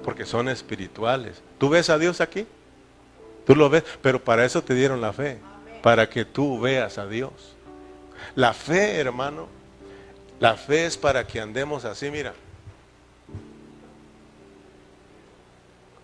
Porque 0.01 0.25
son 0.25 0.47
espirituales. 0.47 1.41
¿Tú 1.57 1.67
ves 1.67 1.89
a 1.89 1.97
Dios 1.97 2.21
aquí? 2.21 2.47
Tú 3.45 3.57
lo 3.57 3.69
ves, 3.69 3.83
pero 4.01 4.23
para 4.23 4.45
eso 4.45 4.63
te 4.63 4.73
dieron 4.73 5.01
la 5.01 5.11
fe, 5.11 5.39
para 5.83 6.07
que 6.07 6.23
tú 6.23 6.61
veas 6.61 6.97
a 6.97 7.07
Dios. 7.07 7.57
La 8.35 8.53
fe, 8.53 8.95
hermano, 8.95 9.49
la 10.41 10.57
fe 10.57 10.87
es 10.87 10.97
para 10.97 11.27
que 11.27 11.39
andemos 11.39 11.85
así, 11.85 12.09
mira. 12.09 12.33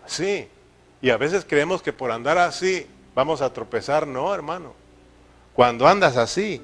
Sí. 0.05 0.47
Y 1.01 1.09
a 1.09 1.17
veces 1.17 1.43
creemos 1.43 1.81
que 1.81 1.91
por 1.91 2.11
andar 2.11 2.37
así 2.37 2.85
vamos 3.15 3.41
a 3.41 3.51
tropezar. 3.51 4.05
No, 4.05 4.31
hermano. 4.31 4.75
Cuando 5.55 5.87
andas 5.87 6.17
así 6.17 6.61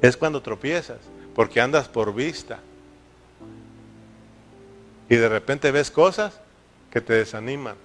es 0.00 0.16
cuando 0.16 0.40
tropiezas, 0.40 1.00
porque 1.34 1.60
andas 1.60 1.86
por 1.86 2.14
vista. 2.14 2.60
Y 5.10 5.16
de 5.16 5.28
repente 5.28 5.70
ves 5.70 5.90
cosas 5.90 6.40
que 6.90 7.02
te 7.02 7.12
desaniman. 7.12 7.76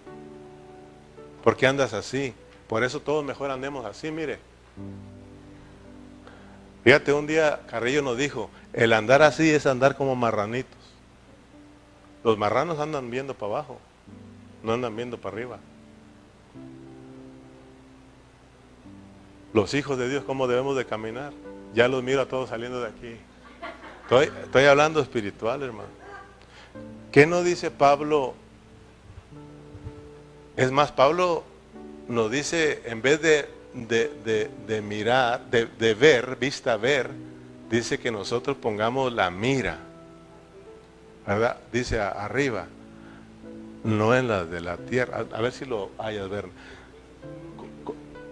Porque 1.43 1.67
andas 1.67 1.91
así. 1.91 2.33
Por 2.69 2.85
eso 2.85 3.01
todos 3.01 3.25
mejor 3.25 3.51
andemos 3.51 3.85
así, 3.85 4.09
mire. 4.09 4.39
Fíjate, 6.83 7.13
un 7.13 7.27
día 7.27 7.61
Carrillo 7.67 8.01
nos 8.01 8.17
dijo, 8.17 8.49
el 8.73 8.93
andar 8.93 9.21
así 9.21 9.49
es 9.49 9.65
andar 9.65 9.95
como 9.95 10.15
marranitos. 10.15 10.77
Los 12.23 12.37
marranos 12.37 12.79
andan 12.79 13.09
viendo 13.09 13.33
para 13.33 13.53
abajo, 13.53 13.79
no 14.63 14.73
andan 14.73 14.95
viendo 14.95 15.17
para 15.17 15.35
arriba. 15.35 15.59
Los 19.53 19.73
hijos 19.73 19.97
de 19.97 20.09
Dios, 20.09 20.23
¿cómo 20.25 20.47
debemos 20.47 20.77
de 20.77 20.85
caminar? 20.85 21.33
Ya 21.73 21.87
los 21.87 22.03
miro 22.03 22.21
a 22.21 22.27
todos 22.27 22.49
saliendo 22.49 22.81
de 22.81 22.87
aquí. 22.89 23.15
Estoy, 24.03 24.31
estoy 24.43 24.65
hablando 24.65 25.01
espiritual, 25.01 25.63
hermano. 25.63 25.89
¿Qué 27.11 27.25
no 27.25 27.43
dice 27.43 27.71
Pablo? 27.71 28.35
Es 30.55 30.71
más, 30.71 30.91
Pablo 30.91 31.43
nos 32.07 32.29
dice, 32.29 32.83
en 32.85 33.01
vez 33.01 33.21
de, 33.21 33.49
de, 33.73 34.49
de 34.67 34.81
mirar, 34.81 35.41
de, 35.49 35.93
ver, 35.93 36.35
vista 36.35 36.77
ver, 36.77 37.09
dice 37.69 37.99
que 37.99 38.11
nosotros 38.11 38.57
pongamos 38.57 39.13
la 39.13 39.29
mira, 39.29 39.77
¿verdad? 41.25 41.57
Dice 41.71 41.99
arriba, 41.99 42.67
no 43.83 44.15
en 44.15 44.27
la 44.27 44.45
de 44.45 44.61
la 44.61 44.77
tierra. 44.77 45.25
A, 45.31 45.41
ver 45.41 45.51
si 45.51 45.65
lo 45.65 45.91
hayas 45.97 46.29
ver. 46.29 46.45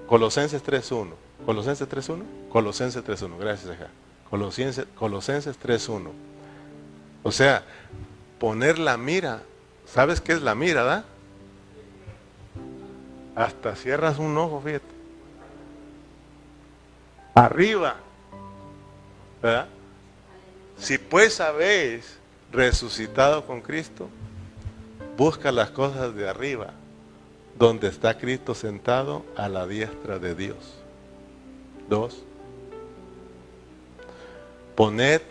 Colosenses 0.07 0.63
3.1. 0.63 1.11
Colosenses 1.45 1.88
3.1. 1.88 2.23
Colosenses 2.49 3.03
3.1. 3.03 3.38
Gracias, 3.38 3.75
hija. 3.75 3.88
Colosenses, 4.29 4.85
Colosenses 4.95 5.57
3.1. 5.59 6.09
O 7.23 7.31
sea, 7.31 7.63
poner 8.39 8.79
la 8.79 8.97
mira. 8.97 9.41
¿Sabes 9.85 10.19
qué 10.19 10.33
es 10.33 10.41
la 10.41 10.55
mira, 10.55 10.83
da? 10.83 11.05
Hasta 13.35 13.75
cierras 13.75 14.17
un 14.19 14.38
ojo, 14.38 14.61
fíjate. 14.61 14.96
Arriba. 17.38 17.97
Si 20.79 20.97
pues 20.97 21.39
habéis 21.39 22.17
resucitado 22.51 23.45
con 23.45 23.61
Cristo, 23.61 24.09
busca 25.15 25.51
las 25.51 25.69
cosas 25.69 26.15
de 26.15 26.27
arriba, 26.27 26.73
donde 27.55 27.89
está 27.89 28.17
Cristo 28.17 28.55
sentado 28.55 29.23
a 29.35 29.49
la 29.49 29.67
diestra 29.67 30.17
de 30.17 30.33
Dios. 30.33 30.79
Dos. 31.88 32.23
Poned 34.75 35.21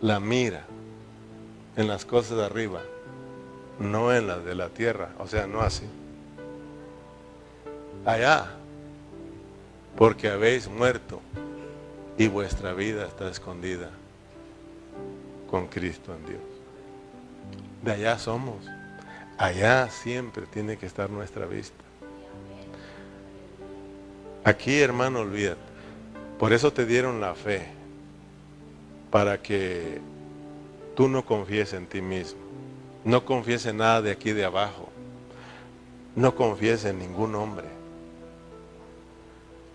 la 0.00 0.20
mira 0.20 0.66
en 1.74 1.88
las 1.88 2.04
cosas 2.04 2.36
de 2.36 2.44
arriba, 2.44 2.82
no 3.80 4.14
en 4.14 4.28
las 4.28 4.44
de 4.44 4.54
la 4.54 4.68
tierra, 4.68 5.10
o 5.18 5.26
sea, 5.26 5.48
no 5.48 5.60
así. 5.62 5.86
Allá, 8.04 8.59
porque 9.96 10.28
habéis 10.28 10.68
muerto 10.68 11.20
y 12.18 12.28
vuestra 12.28 12.72
vida 12.74 13.06
está 13.06 13.30
escondida 13.30 13.90
con 15.50 15.66
Cristo 15.68 16.14
en 16.14 16.26
Dios. 16.26 16.42
De 17.82 17.92
allá 17.92 18.18
somos. 18.18 18.64
Allá 19.38 19.88
siempre 19.90 20.46
tiene 20.46 20.76
que 20.76 20.86
estar 20.86 21.10
nuestra 21.10 21.46
vista. 21.46 21.82
Aquí, 24.44 24.80
hermano, 24.80 25.20
olvídate. 25.20 25.60
Por 26.38 26.52
eso 26.52 26.72
te 26.72 26.86
dieron 26.86 27.20
la 27.20 27.34
fe. 27.34 27.66
para 29.10 29.42
que 29.42 30.00
tú 30.94 31.08
no 31.08 31.24
confíes 31.24 31.72
en 31.72 31.86
ti 31.86 32.00
mismo. 32.00 32.40
No 33.04 33.24
confíes 33.24 33.66
en 33.66 33.78
nada 33.78 34.02
de 34.02 34.12
aquí 34.12 34.32
de 34.32 34.44
abajo. 34.44 34.88
No 36.14 36.34
confíes 36.34 36.84
en 36.84 36.98
ningún 36.98 37.34
hombre. 37.34 37.79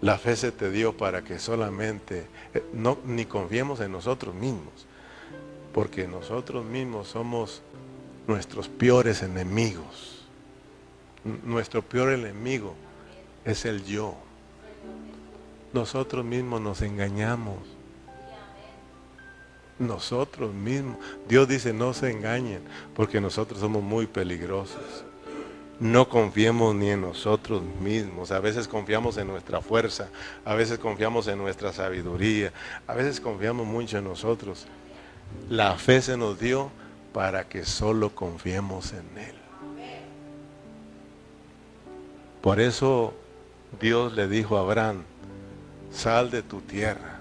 La 0.05 0.19
fe 0.19 0.35
se 0.35 0.51
te 0.51 0.69
dio 0.69 0.95
para 0.95 1.23
que 1.23 1.39
solamente, 1.39 2.27
eh, 2.53 2.63
no, 2.73 2.99
ni 3.07 3.25
confiemos 3.25 3.79
en 3.79 3.91
nosotros 3.91 4.35
mismos, 4.35 4.85
porque 5.73 6.07
nosotros 6.07 6.63
mismos 6.63 7.07
somos 7.07 7.63
nuestros 8.27 8.69
peores 8.69 9.23
enemigos. 9.23 10.27
Nuestro 11.43 11.81
peor 11.81 12.11
enemigo 12.11 12.75
es 13.45 13.65
el 13.65 13.83
yo. 13.83 14.13
Nosotros 15.73 16.23
mismos 16.23 16.61
nos 16.61 16.83
engañamos. 16.83 17.57
Nosotros 19.79 20.53
mismos. 20.53 20.97
Dios 21.27 21.47
dice 21.47 21.73
no 21.73 21.95
se 21.95 22.11
engañen 22.11 22.61
porque 22.95 23.19
nosotros 23.19 23.59
somos 23.59 23.81
muy 23.81 24.05
peligrosos. 24.05 25.03
No 25.79 26.07
confiemos 26.07 26.73
ni 26.73 26.89
en 26.89 27.01
nosotros 27.01 27.61
mismos. 27.81 28.31
A 28.31 28.39
veces 28.39 28.67
confiamos 28.67 29.17
en 29.17 29.27
nuestra 29.27 29.59
fuerza, 29.59 30.07
a 30.45 30.55
veces 30.55 30.79
confiamos 30.79 31.27
en 31.27 31.37
nuestra 31.37 31.73
sabiduría, 31.73 32.53
a 32.87 32.93
veces 32.93 33.19
confiamos 33.19 33.67
mucho 33.67 33.97
en 33.97 34.05
nosotros. 34.05 34.67
La 35.49 35.75
fe 35.75 36.01
se 36.01 36.15
nos 36.15 36.39
dio 36.39 36.71
para 37.13 37.47
que 37.49 37.65
solo 37.65 38.15
confiemos 38.15 38.93
en 38.93 39.17
Él. 39.17 39.35
Por 42.41 42.59
eso 42.59 43.13
Dios 43.81 44.13
le 44.13 44.27
dijo 44.27 44.57
a 44.57 44.61
Abraham, 44.61 45.03
sal 45.91 46.31
de 46.31 46.41
tu 46.41 46.61
tierra 46.61 47.19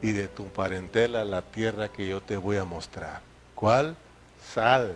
y 0.00 0.12
de 0.12 0.28
tu 0.28 0.46
parentela 0.46 1.22
a 1.22 1.24
la 1.24 1.42
tierra 1.42 1.88
que 1.88 2.06
yo 2.06 2.22
te 2.22 2.36
voy 2.38 2.56
a 2.56 2.64
mostrar. 2.64 3.20
¿Cuál? 3.54 3.96
Sal. 4.54 4.94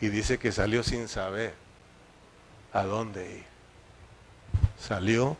Y 0.00 0.08
dice 0.08 0.38
que 0.38 0.52
salió 0.52 0.82
sin 0.82 1.08
saber 1.08 1.63
a 2.74 2.82
dónde 2.82 3.36
ir. 3.36 3.44
Salió 4.78 5.38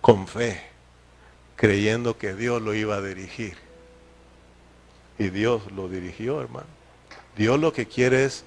con 0.00 0.26
fe, 0.26 0.60
creyendo 1.54 2.18
que 2.18 2.34
Dios 2.34 2.60
lo 2.60 2.74
iba 2.74 2.96
a 2.96 3.02
dirigir. 3.02 3.56
Y 5.18 5.28
Dios 5.28 5.70
lo 5.72 5.88
dirigió, 5.88 6.40
hermano. 6.40 6.66
Dios 7.36 7.60
lo 7.60 7.72
que 7.72 7.86
quiere 7.86 8.24
es 8.24 8.44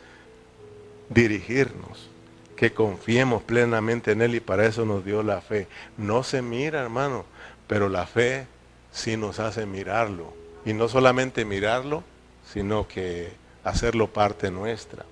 dirigirnos, 1.09 2.09
que 2.57 2.73
confiemos 2.73 3.43
plenamente 3.43 4.11
en 4.11 4.23
Él 4.23 4.35
y 4.35 4.39
para 4.39 4.65
eso 4.65 4.83
nos 4.83 5.05
dio 5.05 5.21
la 5.21 5.39
fe. 5.39 5.67
No 5.97 6.23
se 6.23 6.41
mira, 6.41 6.81
hermano, 6.81 7.25
pero 7.67 7.87
la 7.87 8.07
fe 8.07 8.47
sí 8.91 9.15
nos 9.15 9.39
hace 9.39 9.67
mirarlo. 9.67 10.33
Y 10.65 10.73
no 10.73 10.89
solamente 10.89 11.45
mirarlo, 11.45 12.03
sino 12.51 12.87
que 12.87 13.31
hacerlo 13.63 14.07
parte 14.07 14.49
nuestra. 14.49 15.05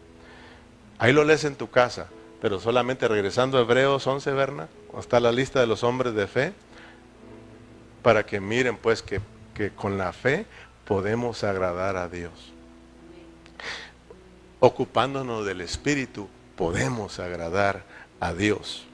Ahí 0.98 1.14
lo 1.14 1.24
lees 1.24 1.44
en 1.44 1.56
tu 1.56 1.70
casa. 1.70 2.08
Pero 2.42 2.60
solamente 2.60 3.08
regresando 3.08 3.58
a 3.58 3.62
Hebreos 3.62 4.06
11, 4.08 4.32
Berna, 4.32 4.68
está 4.98 5.20
la 5.20 5.32
lista 5.32 5.60
de 5.60 5.68
los 5.68 5.84
hombres 5.84 6.16
de 6.16 6.28
fe, 6.28 6.54
para 8.02 8.26
que 8.26 8.42
miren 8.42 8.78
pues 8.78 9.04
que, 9.04 9.22
que 9.54 9.70
con 9.70 9.98
la 9.98 10.12
fe 10.12 10.48
podemos 10.86 11.44
agradar 11.44 11.98
a 11.98 12.10
Dios. 12.10 12.32
Ocupándonos 14.60 15.46
del 15.46 15.62
Espíritu 15.62 16.28
podemos 16.56 17.20
agradar 17.20 17.84
a 18.20 18.34
Dios. 18.34 18.86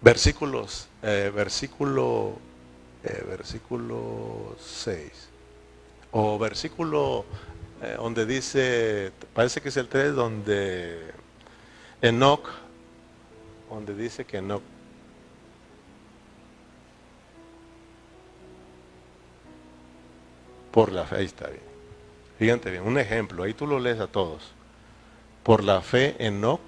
Versículos, 0.00 0.88
eh, 1.02 1.30
versículo, 1.34 2.38
eh, 3.04 3.24
versículo 3.28 4.56
6 4.58 5.28
o 6.12 6.38
versículo 6.38 7.24
eh, 7.82 7.94
donde 7.96 8.26
dice, 8.26 9.12
parece 9.34 9.60
que 9.60 9.70
es 9.70 9.76
el 9.76 9.88
3, 9.88 10.14
donde 10.14 11.12
Enoch, 12.02 12.48
donde 13.70 13.94
dice 13.94 14.24
que 14.24 14.38
Enoch 14.38 14.62
por 20.70 20.92
la 20.92 21.04
fe, 21.04 21.16
ahí 21.16 21.24
está 21.24 21.48
bien. 21.48 21.62
Fíjate 22.38 22.70
bien, 22.70 22.84
un 22.84 22.98
ejemplo, 22.98 23.42
ahí 23.42 23.54
tú 23.54 23.66
lo 23.66 23.78
lees 23.78 24.00
a 24.00 24.06
todos. 24.06 24.52
Por 25.42 25.64
la 25.64 25.80
fe 25.80 26.16
Enoch, 26.18 26.60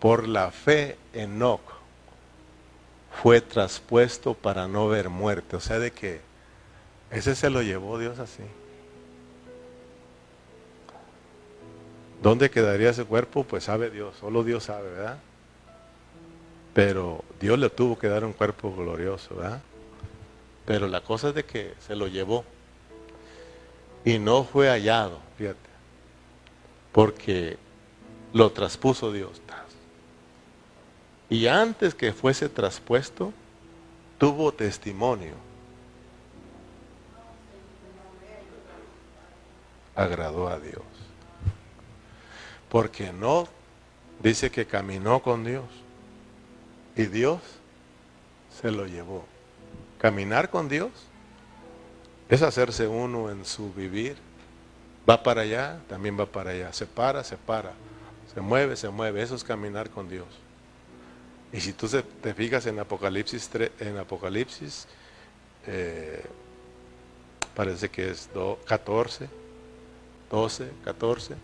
por 0.00 0.28
la 0.28 0.50
fe 0.50 0.96
Enoch 1.14 1.60
fue 3.22 3.40
traspuesto 3.40 4.34
para 4.34 4.68
no 4.68 4.88
ver 4.88 5.08
muerte. 5.08 5.56
O 5.56 5.60
sea, 5.60 5.78
de 5.78 5.92
que 5.92 6.20
ese 7.10 7.34
se 7.34 7.50
lo 7.50 7.62
llevó 7.62 7.98
Dios 7.98 8.18
así. 8.18 8.42
¿Dónde 12.22 12.50
quedaría 12.50 12.90
ese 12.90 13.04
cuerpo? 13.04 13.44
Pues 13.44 13.64
sabe 13.64 13.90
Dios, 13.90 14.16
solo 14.18 14.42
Dios 14.44 14.64
sabe, 14.64 14.90
¿verdad? 14.90 15.18
Pero 16.74 17.24
Dios 17.40 17.58
le 17.58 17.70
tuvo 17.70 17.98
que 17.98 18.08
dar 18.08 18.24
un 18.24 18.32
cuerpo 18.32 18.74
glorioso, 18.74 19.36
¿verdad? 19.36 19.62
Pero 20.64 20.88
la 20.88 21.00
cosa 21.00 21.28
es 21.28 21.34
de 21.34 21.44
que 21.44 21.74
se 21.86 21.94
lo 21.94 22.08
llevó 22.08 22.44
y 24.04 24.18
no 24.18 24.44
fue 24.44 24.68
hallado, 24.68 25.18
fíjate, 25.38 25.58
porque 26.92 27.56
lo 28.32 28.50
traspuso 28.52 29.12
Dios. 29.12 29.40
Y 31.28 31.48
antes 31.48 31.94
que 31.94 32.12
fuese 32.12 32.48
traspuesto, 32.48 33.32
tuvo 34.18 34.52
testimonio. 34.52 35.34
Agradó 39.94 40.48
a 40.48 40.58
Dios. 40.60 40.82
Porque 42.68 43.12
no 43.12 43.48
dice 44.22 44.50
que 44.50 44.66
caminó 44.66 45.22
con 45.22 45.44
Dios. 45.44 45.64
Y 46.96 47.04
Dios 47.06 47.40
se 48.60 48.70
lo 48.70 48.86
llevó. 48.86 49.24
Caminar 49.98 50.50
con 50.50 50.68
Dios 50.68 50.90
es 52.28 52.42
hacerse 52.42 52.86
uno 52.86 53.30
en 53.30 53.44
su 53.44 53.72
vivir. 53.72 54.16
Va 55.08 55.22
para 55.22 55.42
allá, 55.42 55.80
también 55.88 56.18
va 56.18 56.26
para 56.26 56.50
allá. 56.50 56.72
Se 56.72 56.86
para, 56.86 57.22
se 57.22 57.36
para. 57.36 57.72
Se 58.34 58.40
mueve, 58.40 58.76
se 58.76 58.88
mueve. 58.88 59.22
Eso 59.22 59.34
es 59.34 59.44
caminar 59.44 59.90
con 59.90 60.08
Dios. 60.08 60.26
Y 61.52 61.60
si 61.60 61.72
tú 61.72 61.88
te 61.88 62.34
fijas 62.34 62.66
en 62.66 62.78
Apocalipsis, 62.78 63.48
en 63.78 63.98
Apocalipsis 63.98 64.86
eh, 65.66 66.24
parece 67.54 67.88
que 67.88 68.10
es 68.10 68.28
14, 68.66 69.28
12, 70.30 70.70
14 70.84 71.34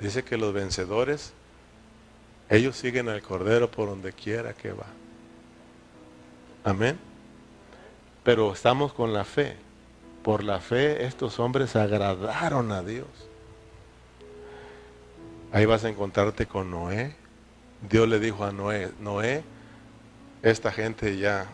Dice 0.00 0.22
que 0.22 0.36
los 0.36 0.52
vencedores, 0.52 1.32
ellos 2.48 2.76
siguen 2.76 3.08
al 3.08 3.20
Cordero 3.20 3.70
por 3.70 3.88
donde 3.88 4.12
quiera 4.12 4.54
que 4.54 4.72
va. 4.72 4.86
Amén. 6.64 6.98
Pero 8.22 8.52
estamos 8.52 8.92
con 8.92 9.12
la 9.12 9.24
fe. 9.24 9.56
Por 10.22 10.44
la 10.44 10.60
fe 10.60 11.04
estos 11.04 11.38
hombres 11.40 11.74
agradaron 11.74 12.70
a 12.70 12.82
Dios. 12.82 13.08
Ahí 15.52 15.64
vas 15.64 15.84
a 15.84 15.88
encontrarte 15.88 16.46
con 16.46 16.70
Noé. 16.70 17.16
Dios 17.88 18.08
le 18.08 18.20
dijo 18.20 18.44
a 18.44 18.52
Noé, 18.52 18.90
Noé, 19.00 19.42
esta 20.42 20.70
gente 20.70 21.16
ya, 21.16 21.46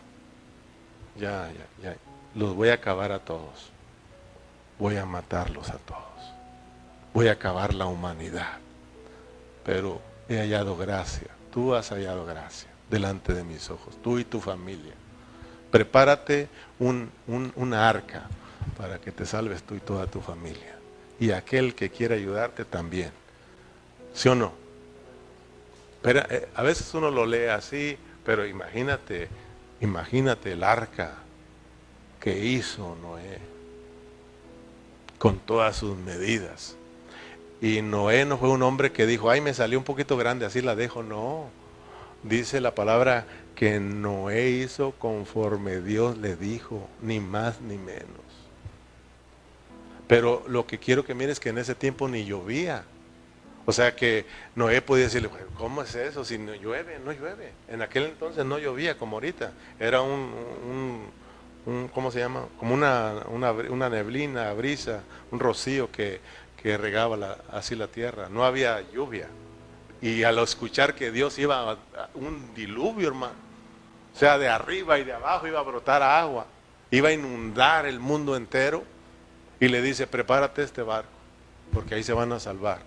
ya, 1.17 1.51
ya, 1.53 1.91
ya, 1.91 1.97
los 2.35 2.55
voy 2.55 2.71
a 2.71 2.75
acabar 2.75 3.13
a 3.13 3.21
todos. 3.21 3.71
Voy 4.79 4.97
a 4.97 5.07
matarlos 5.07 5.69
a 5.69 5.79
todos 5.79 6.14
voy 7.15 7.29
a 7.29 7.33
acabar 7.33 7.73
la 7.73 7.87
humanidad. 7.87 8.59
Pero 9.65 10.03
he 10.29 10.37
hallado 10.39 10.77
gracia, 10.77 11.29
tú 11.51 11.75
has 11.75 11.89
hallado 11.91 12.27
gracia 12.27 12.69
delante 12.91 13.33
de 13.33 13.45
mis 13.45 13.71
ojos, 13.71 13.97
tú 14.03 14.19
y 14.19 14.25
tu 14.25 14.41
familia. 14.41 14.93
Prepárate 15.71 16.49
un, 16.79 17.11
una 17.27 17.89
arca 17.89 18.29
para 18.77 18.99
que 18.99 19.13
te 19.13 19.25
salves 19.25 19.63
tú 19.63 19.75
y 19.77 19.81
toda 19.81 20.07
tu 20.07 20.21
familia. 20.21 20.77
Y 21.19 21.31
aquel 21.31 21.75
que 21.75 21.91
quiera 21.91 22.17
ayudarte 22.17 22.65
también. 22.65 23.11
¿Sí 24.13 24.29
o 24.29 24.35
no? 24.35 24.53
Pero, 26.03 26.21
eh, 26.29 26.49
a 26.55 26.63
veces 26.63 26.93
uno 26.95 27.11
lo 27.11 27.25
lee 27.25 27.47
así, 27.47 27.97
pero 28.25 28.47
imagínate, 28.47 29.29
imagínate 29.81 30.53
el 30.53 30.63
arca 30.63 31.15
que 32.21 32.45
hizo 32.45 32.97
Noé 33.01 33.39
con 35.19 35.39
todas 35.39 35.77
sus 35.77 35.97
medidas. 35.97 36.77
Y 37.65 37.81
Noé 37.81 38.27
no 38.27 38.37
fue 38.37 38.51
un 38.51 38.63
hombre 38.63 38.93
que 38.93 39.07
dijo, 39.07 39.31
ay, 39.31 39.41
me 39.41 39.55
salió 39.55 39.79
un 39.79 39.87
poquito 39.87 40.19
grande, 40.19 40.45
así 40.45 40.61
la 40.61 40.77
dejo. 40.77 41.03
No. 41.03 41.49
Dice 42.23 42.61
la 42.61 42.75
palabra 42.75 43.25
que 43.55 43.81
Noé 43.81 44.51
hizo 44.51 44.91
conforme 44.99 45.81
Dios 45.81 46.19
le 46.19 46.37
dijo, 46.37 46.87
ni 47.01 47.21
más 47.21 47.63
ni 47.63 47.79
menos. 47.79 48.05
Pero 50.07 50.45
lo 50.47 50.67
que 50.67 50.79
quiero 50.79 51.07
que 51.07 51.15
mires 51.15 51.33
es 51.33 51.41
que 51.41 51.49
en 51.49 51.57
ese 51.57 51.75
tiempo 51.75 52.07
ni 52.07 52.27
llovía. 52.27 52.85
O 53.65 53.73
sea 53.73 53.97
que 53.97 54.27
Noé 54.55 54.83
podía 54.83 55.05
decirle, 55.05 55.31
¿cómo 55.57 55.81
es 55.81 55.95
eso? 55.95 56.23
Si 56.23 56.37
no 56.37 56.55
llueve, 56.55 56.99
no 57.03 57.13
llueve. 57.13 57.53
En 57.69 57.81
aquel 57.81 58.05
entonces 58.05 58.45
no 58.45 58.59
llovía 58.59 58.99
como 58.99 59.17
ahorita. 59.17 59.53
Era 59.81 60.03
un, 60.03 61.07
¿cómo 61.95 62.11
se 62.11 62.19
llama? 62.19 62.45
Como 62.59 62.75
una, 62.75 63.23
una, 63.31 63.53
una 63.53 63.89
neblina, 63.89 64.53
brisa, 64.53 65.01
un 65.31 65.41
rocío 65.41 65.91
que, 65.91 66.21
que 66.65 66.79
regaba 66.79 67.37
así 67.53 67.77
la 67.77 67.89
tierra. 67.89 68.31
No 68.31 68.43
había 68.43 68.81
lluvia. 68.91 69.29
Y 70.01 70.23
al 70.23 70.39
escuchar 70.39 70.95
que 70.95 71.11
Dios 71.11 71.39
iba 71.39 71.73
a 71.73 71.77
un 72.15 72.55
diluvio, 72.55 73.09
hermano, 73.09 73.35
o 74.15 74.19
sea, 74.19 74.39
de 74.39 74.49
arriba 74.49 74.99
y 74.99 75.05
de 75.05 75.13
abajo 75.13 75.47
iba 75.47 75.61
a 75.61 75.63
brotar 75.63 76.03
agua, 76.03 76.47
iba 76.91 77.11
a 77.11 77.13
inundar 77.13 77.85
el 77.85 78.01
mundo 78.01 78.35
entero, 78.35 78.83
y 79.61 79.69
le 79.69 79.83
dice, 79.83 80.07
prepárate 80.07 80.63
este 80.63 80.81
barco, 80.81 81.11
porque 81.71 81.97
ahí 81.97 82.03
se 82.03 82.15
van 82.15 82.33
a 82.33 82.41
salvar. 82.41 82.79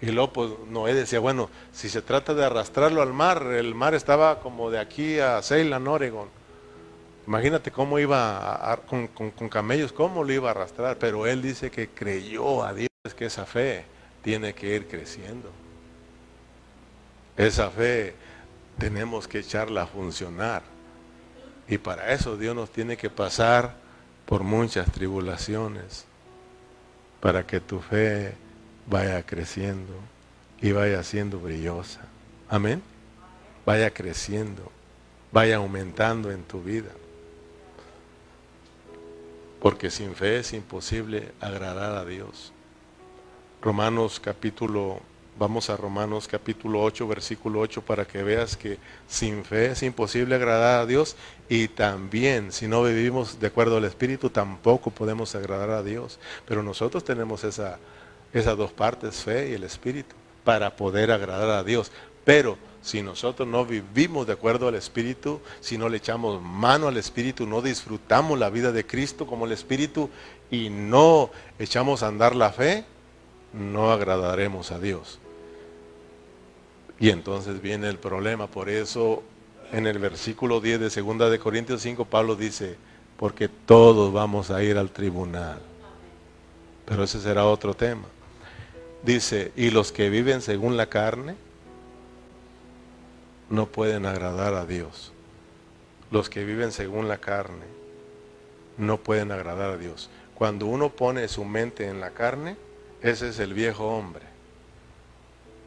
Y 0.00 0.12
luego 0.12 0.32
pues, 0.32 0.50
Noé 0.68 0.94
decía, 0.94 1.18
bueno, 1.18 1.50
si 1.72 1.88
se 1.88 2.02
trata 2.02 2.32
de 2.32 2.44
arrastrarlo 2.44 3.02
al 3.02 3.12
mar, 3.12 3.42
el 3.42 3.74
mar 3.74 3.94
estaba 3.94 4.38
como 4.38 4.70
de 4.70 4.78
aquí 4.78 5.18
a 5.18 5.42
Ceylan, 5.42 5.88
Oregon. 5.88 6.28
Imagínate 7.26 7.70
cómo 7.70 7.98
iba 7.98 8.78
con, 8.88 9.08
con, 9.08 9.48
camellos, 9.48 9.92
cómo 9.92 10.24
lo 10.24 10.32
iba 10.32 10.48
a 10.48 10.50
arrastrar. 10.52 10.98
Pero 10.98 11.26
él 11.26 11.42
dice 11.42 11.70
que 11.70 11.88
creyó 11.88 12.64
a 12.64 12.74
Dios, 12.74 12.88
que 13.16 13.26
esa 13.26 13.46
fe 13.46 13.84
tiene 14.22 14.54
que 14.54 14.74
ir 14.74 14.88
creciendo. 14.88 15.50
Esa 17.36 17.70
fe 17.70 18.14
tenemos 18.78 19.28
que 19.28 19.38
echarla 19.40 19.82
a 19.82 19.86
funcionar. 19.86 20.62
Y 21.68 21.78
para 21.78 22.12
eso 22.12 22.36
Dios 22.36 22.56
nos 22.56 22.70
tiene 22.70 22.96
que 22.96 23.10
pasar 23.10 23.74
por 24.26 24.42
muchas 24.42 24.90
tribulaciones, 24.90 26.04
para 27.20 27.46
que 27.46 27.60
tu 27.60 27.80
fe 27.80 28.34
vaya 28.86 29.24
creciendo 29.24 29.92
y 30.60 30.72
vaya 30.72 31.02
siendo 31.02 31.38
brillosa. 31.38 32.00
Amén. 32.48 32.82
Vaya 33.64 33.90
creciendo, 33.92 34.70
vaya 35.32 35.56
aumentando 35.56 36.30
en 36.30 36.42
tu 36.42 36.62
vida. 36.62 36.90
Porque 39.60 39.90
sin 39.90 40.14
fe 40.14 40.38
es 40.38 40.52
imposible 40.52 41.32
agradar 41.40 41.96
a 41.96 42.04
Dios. 42.04 42.52
Romanos 43.60 44.18
capítulo, 44.18 45.00
vamos 45.38 45.68
a 45.68 45.76
Romanos 45.76 46.26
capítulo 46.26 46.82
8, 46.82 47.06
versículo 47.06 47.60
8, 47.60 47.82
para 47.82 48.06
que 48.06 48.22
veas 48.22 48.56
que 48.56 48.78
sin 49.06 49.44
fe 49.44 49.72
es 49.72 49.82
imposible 49.82 50.34
agradar 50.34 50.80
a 50.80 50.86
Dios 50.86 51.14
y 51.50 51.68
también 51.68 52.52
si 52.52 52.68
no 52.68 52.82
vivimos 52.82 53.38
de 53.38 53.48
acuerdo 53.48 53.76
al 53.76 53.84
Espíritu 53.84 54.30
tampoco 54.30 54.90
podemos 54.90 55.34
agradar 55.34 55.70
a 55.70 55.82
Dios. 55.82 56.18
Pero 56.46 56.62
nosotros 56.62 57.04
tenemos 57.04 57.44
esa, 57.44 57.78
esas 58.32 58.56
dos 58.56 58.72
partes, 58.72 59.16
fe 59.16 59.50
y 59.50 59.52
el 59.52 59.64
Espíritu, 59.64 60.16
para 60.42 60.74
poder 60.74 61.10
agradar 61.10 61.50
a 61.50 61.64
Dios. 61.64 61.92
Pero 62.24 62.56
si 62.82 63.02
nosotros 63.02 63.46
no 63.46 63.66
vivimos 63.66 64.26
de 64.26 64.32
acuerdo 64.32 64.68
al 64.68 64.74
Espíritu, 64.74 65.40
si 65.60 65.76
no 65.76 65.88
le 65.88 65.98
echamos 65.98 66.40
mano 66.40 66.88
al 66.88 66.96
Espíritu, 66.96 67.46
no 67.46 67.60
disfrutamos 67.60 68.38
la 68.38 68.48
vida 68.48 68.72
de 68.72 68.86
Cristo 68.86 69.26
como 69.26 69.46
el 69.46 69.52
Espíritu 69.52 70.08
y 70.50 70.70
no 70.70 71.30
echamos 71.58 72.02
a 72.02 72.08
andar 72.08 72.34
la 72.34 72.50
fe, 72.52 72.84
no 73.52 73.92
agradaremos 73.92 74.70
a 74.70 74.78
Dios. 74.78 75.18
Y 76.98 77.10
entonces 77.10 77.60
viene 77.60 77.88
el 77.88 77.98
problema. 77.98 78.46
Por 78.46 78.68
eso 78.68 79.22
en 79.72 79.86
el 79.86 79.98
versículo 79.98 80.60
10 80.60 80.80
de 80.80 81.02
2 81.02 81.30
de 81.30 81.38
Corintios 81.38 81.82
5 81.82 82.04
Pablo 82.06 82.34
dice, 82.34 82.76
porque 83.18 83.48
todos 83.48 84.12
vamos 84.12 84.50
a 84.50 84.62
ir 84.62 84.78
al 84.78 84.90
tribunal. 84.90 85.60
Pero 86.86 87.04
ese 87.04 87.20
será 87.20 87.44
otro 87.44 87.74
tema. 87.74 88.04
Dice, 89.02 89.52
y 89.54 89.70
los 89.70 89.92
que 89.92 90.08
viven 90.10 90.40
según 90.40 90.76
la 90.76 90.86
carne 90.86 91.36
no 93.50 93.66
pueden 93.66 94.06
agradar 94.06 94.54
a 94.54 94.64
Dios. 94.64 95.12
Los 96.10 96.30
que 96.30 96.44
viven 96.44 96.72
según 96.72 97.08
la 97.08 97.18
carne 97.18 97.66
no 98.78 98.98
pueden 98.98 99.32
agradar 99.32 99.72
a 99.72 99.76
Dios. 99.76 100.08
Cuando 100.34 100.66
uno 100.66 100.88
pone 100.90 101.28
su 101.28 101.44
mente 101.44 101.88
en 101.88 102.00
la 102.00 102.10
carne, 102.10 102.56
ese 103.02 103.28
es 103.28 103.38
el 103.38 103.52
viejo 103.52 103.88
hombre. 103.88 104.24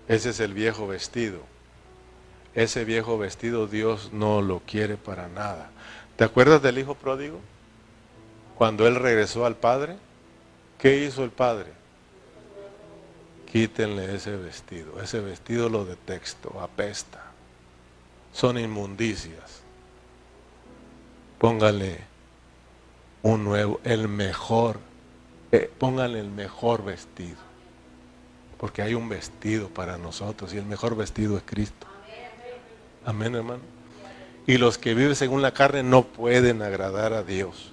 Ese 0.07 0.31
es 0.31 0.39
el 0.39 0.53
viejo 0.53 0.87
vestido. 0.87 1.41
Ese 2.55 2.85
viejo 2.85 3.17
vestido 3.17 3.67
Dios 3.67 4.11
no 4.13 4.41
lo 4.41 4.61
quiere 4.61 4.97
para 4.97 5.27
nada. 5.27 5.69
¿Te 6.15 6.23
acuerdas 6.23 6.61
del 6.61 6.77
hijo 6.77 6.95
pródigo? 6.95 7.39
Cuando 8.57 8.87
él 8.87 8.95
regresó 8.95 9.45
al 9.45 9.55
padre, 9.55 9.97
¿qué 10.77 11.03
hizo 11.03 11.23
el 11.23 11.31
padre? 11.31 11.71
Quítenle 13.51 14.15
ese 14.15 14.35
vestido. 14.37 15.01
Ese 15.01 15.19
vestido 15.19 15.69
lo 15.69 15.85
detexto, 15.85 16.59
apesta. 16.61 17.32
Son 18.33 18.57
inmundicias. 18.57 19.61
Póngale 21.37 21.99
un 23.21 23.43
nuevo, 23.43 23.79
el 23.83 24.07
mejor, 24.07 24.79
eh, 25.51 25.71
póngale 25.77 26.19
el 26.19 26.29
mejor 26.29 26.83
vestido. 26.83 27.37
Porque 28.57 28.81
hay 28.81 28.93
un 28.95 29.07
vestido 29.07 29.69
para 29.69 29.97
nosotros 29.97 30.53
y 30.53 30.57
el 30.57 30.65
mejor 30.65 30.95
vestido 30.95 31.37
es 31.37 31.43
Cristo. 31.45 31.87
Amén, 33.05 33.35
hermano. 33.35 33.61
Y 34.47 34.57
los 34.57 34.77
que 34.77 34.93
viven 34.93 35.15
según 35.15 35.41
la 35.41 35.53
carne 35.53 35.83
no 35.83 36.03
pueden 36.03 36.61
agradar 36.61 37.13
a 37.13 37.23
Dios. 37.23 37.71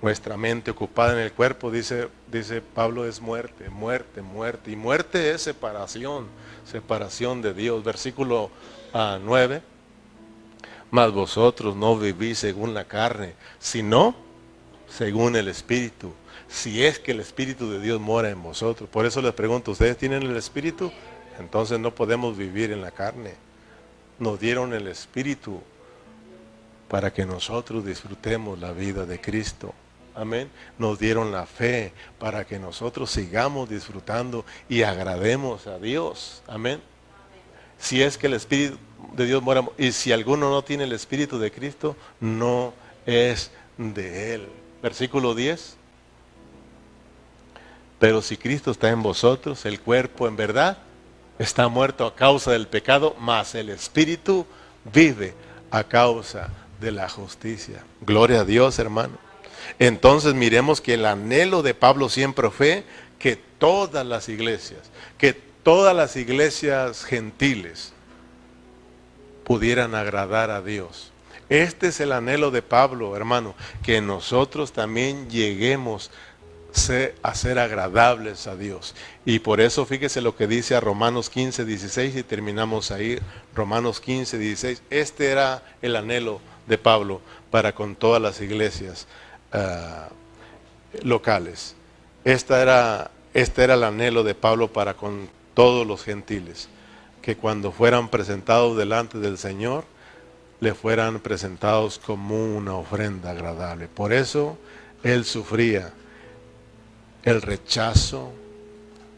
Nuestra 0.00 0.36
mente 0.36 0.70
ocupada 0.70 1.12
en 1.12 1.18
el 1.18 1.32
cuerpo, 1.32 1.72
dice, 1.72 2.08
dice 2.30 2.60
Pablo, 2.60 3.04
es 3.04 3.20
muerte, 3.20 3.68
muerte, 3.68 4.22
muerte. 4.22 4.70
Y 4.70 4.76
muerte 4.76 5.32
es 5.32 5.42
separación, 5.42 6.26
separación 6.64 7.42
de 7.42 7.52
Dios. 7.52 7.82
Versículo 7.82 8.50
9. 8.92 9.62
Mas 10.90 11.12
vosotros 11.12 11.76
no 11.76 11.98
vivís 11.98 12.38
según 12.38 12.74
la 12.74 12.84
carne, 12.84 13.34
sino 13.58 14.14
según 14.88 15.36
el 15.36 15.48
Espíritu. 15.48 16.12
Si 16.48 16.84
es 16.84 16.98
que 16.98 17.12
el 17.12 17.20
Espíritu 17.20 17.70
de 17.70 17.80
Dios 17.80 18.00
mora 18.00 18.30
en 18.30 18.42
vosotros. 18.42 18.88
Por 18.88 19.04
eso 19.04 19.20
les 19.20 19.34
pregunto, 19.34 19.72
¿ustedes 19.72 19.98
tienen 19.98 20.22
el 20.22 20.36
Espíritu? 20.36 20.90
Entonces 21.38 21.78
no 21.78 21.94
podemos 21.94 22.36
vivir 22.36 22.72
en 22.72 22.80
la 22.80 22.90
carne. 22.90 23.34
Nos 24.18 24.40
dieron 24.40 24.72
el 24.72 24.86
Espíritu 24.86 25.60
para 26.88 27.12
que 27.12 27.26
nosotros 27.26 27.84
disfrutemos 27.84 28.58
la 28.58 28.72
vida 28.72 29.04
de 29.04 29.20
Cristo. 29.20 29.74
Amén. 30.14 30.50
Nos 30.78 30.98
dieron 30.98 31.30
la 31.30 31.46
fe 31.46 31.92
para 32.18 32.44
que 32.44 32.58
nosotros 32.58 33.10
sigamos 33.10 33.68
disfrutando 33.68 34.44
y 34.68 34.82
agrademos 34.82 35.66
a 35.66 35.78
Dios. 35.78 36.42
Amén. 36.48 36.80
Si 37.78 38.02
es 38.02 38.18
que 38.18 38.26
el 38.26 38.34
Espíritu 38.34 38.78
de 39.14 39.26
Dios 39.26 39.42
y 39.76 39.92
si 39.92 40.12
alguno 40.12 40.50
no 40.50 40.62
tiene 40.62 40.84
el 40.84 40.92
Espíritu 40.92 41.38
de 41.38 41.50
Cristo, 41.50 41.96
no 42.20 42.72
es 43.06 43.50
de 43.76 44.34
Él. 44.34 44.48
Versículo 44.82 45.34
10. 45.34 45.76
Pero 47.98 48.22
si 48.22 48.36
Cristo 48.36 48.70
está 48.70 48.90
en 48.90 49.02
vosotros, 49.02 49.64
el 49.64 49.80
cuerpo 49.80 50.28
en 50.28 50.36
verdad 50.36 50.78
está 51.38 51.68
muerto 51.68 52.06
a 52.06 52.14
causa 52.14 52.52
del 52.52 52.68
pecado, 52.68 53.16
mas 53.18 53.54
el 53.54 53.70
Espíritu 53.70 54.46
vive 54.92 55.34
a 55.70 55.84
causa 55.84 56.50
de 56.80 56.92
la 56.92 57.08
justicia. 57.08 57.84
Gloria 58.00 58.40
a 58.40 58.44
Dios, 58.44 58.78
hermano. 58.78 59.18
Entonces 59.78 60.34
miremos 60.34 60.80
que 60.80 60.94
el 60.94 61.06
anhelo 61.06 61.62
de 61.62 61.74
Pablo 61.74 62.08
siempre 62.08 62.50
fue 62.50 62.84
que 63.18 63.36
todas 63.36 64.06
las 64.06 64.28
iglesias, 64.28 64.80
que 65.18 65.32
todas 65.32 65.94
las 65.94 66.16
iglesias 66.16 67.04
gentiles 67.04 67.92
pudieran 69.48 69.96
agradar 69.96 70.52
a 70.52 70.62
Dios. 70.62 71.10
Este 71.48 71.88
es 71.88 71.98
el 71.98 72.12
anhelo 72.12 72.52
de 72.52 72.62
Pablo, 72.62 73.16
hermano, 73.16 73.56
que 73.82 74.00
nosotros 74.00 74.72
también 74.72 75.28
lleguemos 75.28 76.12
a 77.22 77.34
ser 77.34 77.58
agradables 77.58 78.46
a 78.46 78.54
Dios. 78.54 78.94
Y 79.24 79.40
por 79.40 79.60
eso 79.60 79.84
fíjese 79.86 80.20
lo 80.20 80.36
que 80.36 80.46
dice 80.46 80.76
a 80.76 80.80
Romanos 80.80 81.30
15, 81.30 81.64
16 81.64 82.14
y 82.14 82.22
terminamos 82.22 82.92
ahí, 82.92 83.18
Romanos 83.56 84.00
15, 84.00 84.38
16. 84.38 84.82
Este 84.90 85.32
era 85.32 85.64
el 85.82 85.96
anhelo 85.96 86.40
de 86.68 86.78
Pablo 86.78 87.20
para 87.50 87.74
con 87.74 87.96
todas 87.96 88.22
las 88.22 88.40
iglesias 88.40 89.08
Ah, 89.52 90.08
locales. 91.02 91.74
Esta 92.24 92.60
era, 92.60 93.10
este 93.32 93.64
era 93.64 93.74
el 93.74 93.84
anhelo 93.84 94.24
de 94.24 94.34
Pablo 94.34 94.68
para 94.68 94.94
con 94.94 95.28
todos 95.54 95.86
los 95.86 96.02
gentiles, 96.02 96.68
que 97.28 97.36
cuando 97.36 97.72
fueran 97.72 98.08
presentados 98.08 98.78
delante 98.78 99.18
del 99.18 99.36
Señor, 99.36 99.84
le 100.60 100.72
fueran 100.72 101.20
presentados 101.20 101.98
como 101.98 102.56
una 102.56 102.72
ofrenda 102.72 103.32
agradable. 103.32 103.86
Por 103.86 104.14
eso 104.14 104.56
él 105.02 105.26
sufría 105.26 105.92
el 107.24 107.42
rechazo, 107.42 108.32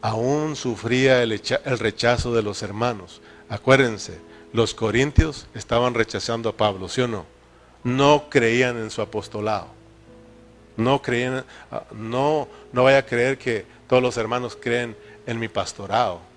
aún 0.01 0.57
sufría 0.57 1.23
el, 1.23 1.39
rechazo 1.79 2.33
de 2.33 2.43
los 2.43 2.61
hermanos. 2.63 3.21
Acuérdense, 3.47 4.19
los 4.51 4.73
corintios 4.73 5.47
estaban 5.53 5.93
rechazando 5.93 6.49
a 6.49 6.57
Pablo, 6.57 6.89
¿sí 6.89 6.99
o 6.99 7.07
no? 7.07 7.25
No 7.85 8.25
creían 8.29 8.75
en 8.75 8.91
su 8.91 9.01
apostolado. 9.01 9.67
No 10.75 11.01
creen, 11.01 11.45
ah, 11.71 11.85
no, 11.93 12.49
no 12.73 12.83
vaya 12.83 12.97
a 12.97 13.05
creer 13.05 13.37
que 13.37 13.65
todos 13.87 14.03
los 14.03 14.17
hermanos 14.17 14.57
creen 14.61 14.97
en 15.25 15.39
mi 15.39 15.47
pastorado. 15.47 16.29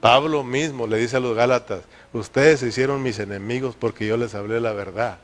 Pablo 0.00 0.42
mismo 0.44 0.86
le 0.86 0.98
dice 0.98 1.18
a 1.18 1.20
los 1.20 1.36
Gálatas, 1.36 1.82
ustedes 2.12 2.60
se 2.60 2.68
hicieron 2.68 3.02
mis 3.02 3.18
enemigos 3.18 3.76
porque 3.78 4.06
yo 4.06 4.16
les 4.16 4.34
hablé 4.34 4.60
la 4.60 4.72
verdad. 4.72 5.18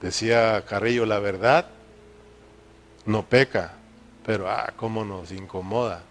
Decía 0.00 0.64
Carrillo, 0.66 1.06
la 1.06 1.18
verdad 1.18 1.66
no 3.06 3.24
peca, 3.24 3.74
pero 4.24 4.50
ah, 4.50 4.72
cómo 4.76 5.04
nos 5.04 5.32
incomoda. 5.32 6.02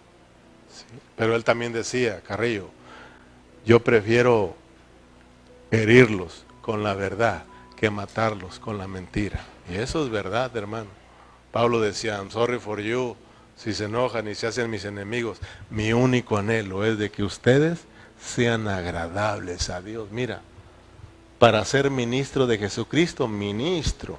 Pero 1.16 1.34
él 1.34 1.44
también 1.44 1.72
decía, 1.72 2.20
Carrillo, 2.20 2.70
yo 3.64 3.80
prefiero 3.80 4.54
herirlos 5.70 6.44
con 6.62 6.82
la 6.82 6.94
verdad 6.94 7.44
que 7.76 7.90
matarlos 7.90 8.58
con 8.58 8.78
la 8.78 8.86
mentira. 8.86 9.44
Y 9.68 9.76
eso 9.76 10.04
es 10.04 10.10
verdad, 10.10 10.56
hermano. 10.56 10.90
Pablo 11.52 11.80
decía, 11.80 12.16
I'm 12.16 12.30
sorry 12.30 12.58
for 12.58 12.80
you, 12.80 13.16
si 13.62 13.74
se 13.74 13.84
enojan 13.84 14.26
y 14.26 14.34
se 14.34 14.46
hacen 14.46 14.70
mis 14.70 14.86
enemigos. 14.86 15.38
Mi 15.68 15.92
único 15.92 16.38
anhelo 16.38 16.84
es 16.84 16.96
de 16.96 17.10
que 17.10 17.22
ustedes 17.22 17.80
sean 18.18 18.66
agradables 18.68 19.68
a 19.68 19.82
Dios. 19.82 20.10
Mira, 20.10 20.40
para 21.38 21.62
ser 21.66 21.90
ministro 21.90 22.46
de 22.46 22.56
Jesucristo, 22.56 23.28
ministro 23.28 24.18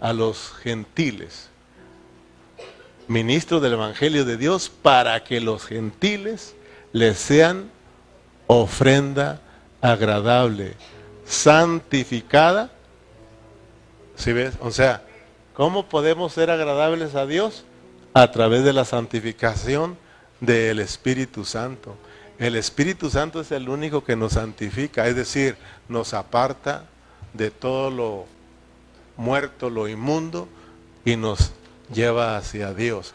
a 0.00 0.12
los 0.12 0.52
gentiles, 0.54 1.48
ministro 3.06 3.60
del 3.60 3.74
Evangelio 3.74 4.24
de 4.24 4.36
Dios, 4.36 4.68
para 4.68 5.22
que 5.22 5.40
los 5.40 5.64
gentiles 5.64 6.56
les 6.92 7.18
sean 7.18 7.70
ofrenda 8.48 9.40
agradable, 9.80 10.74
santificada. 11.24 12.72
¿Sí 14.16 14.32
ves? 14.32 14.54
O 14.60 14.72
sea, 14.72 15.04
¿cómo 15.54 15.88
podemos 15.88 16.32
ser 16.32 16.50
agradables 16.50 17.14
a 17.14 17.26
Dios? 17.26 17.64
A 18.14 18.30
través 18.30 18.64
de 18.64 18.72
la 18.72 18.84
santificación 18.84 19.96
del 20.40 20.80
Espíritu 20.80 21.44
Santo. 21.44 21.96
El 22.38 22.56
Espíritu 22.56 23.08
Santo 23.08 23.40
es 23.40 23.52
el 23.52 23.68
único 23.68 24.04
que 24.04 24.16
nos 24.16 24.32
santifica, 24.32 25.06
es 25.06 25.16
decir, 25.16 25.56
nos 25.88 26.12
aparta 26.12 26.84
de 27.32 27.50
todo 27.50 27.90
lo 27.90 28.26
muerto, 29.16 29.70
lo 29.70 29.88
inmundo, 29.88 30.48
y 31.04 31.16
nos 31.16 31.52
lleva 31.92 32.36
hacia 32.36 32.74
Dios. 32.74 33.14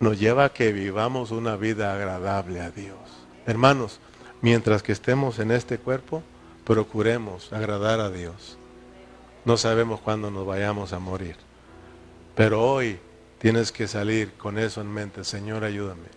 Nos 0.00 0.18
lleva 0.18 0.46
a 0.46 0.52
que 0.52 0.72
vivamos 0.72 1.30
una 1.30 1.56
vida 1.56 1.94
agradable 1.94 2.60
a 2.60 2.70
Dios. 2.70 2.98
Hermanos, 3.46 4.00
mientras 4.42 4.82
que 4.82 4.92
estemos 4.92 5.38
en 5.38 5.50
este 5.50 5.78
cuerpo, 5.78 6.22
procuremos 6.64 7.52
agradar 7.52 8.00
a 8.00 8.10
Dios. 8.10 8.58
No 9.44 9.56
sabemos 9.56 10.00
cuándo 10.00 10.30
nos 10.30 10.46
vayamos 10.46 10.92
a 10.92 10.98
morir. 10.98 11.36
Pero 12.34 12.62
hoy 12.62 12.98
tienes 13.40 13.72
que 13.72 13.88
salir 13.88 14.32
con 14.34 14.58
eso 14.58 14.80
en 14.80 14.92
mente. 14.92 15.24
Señor, 15.24 15.64
ayúdame 15.64 16.08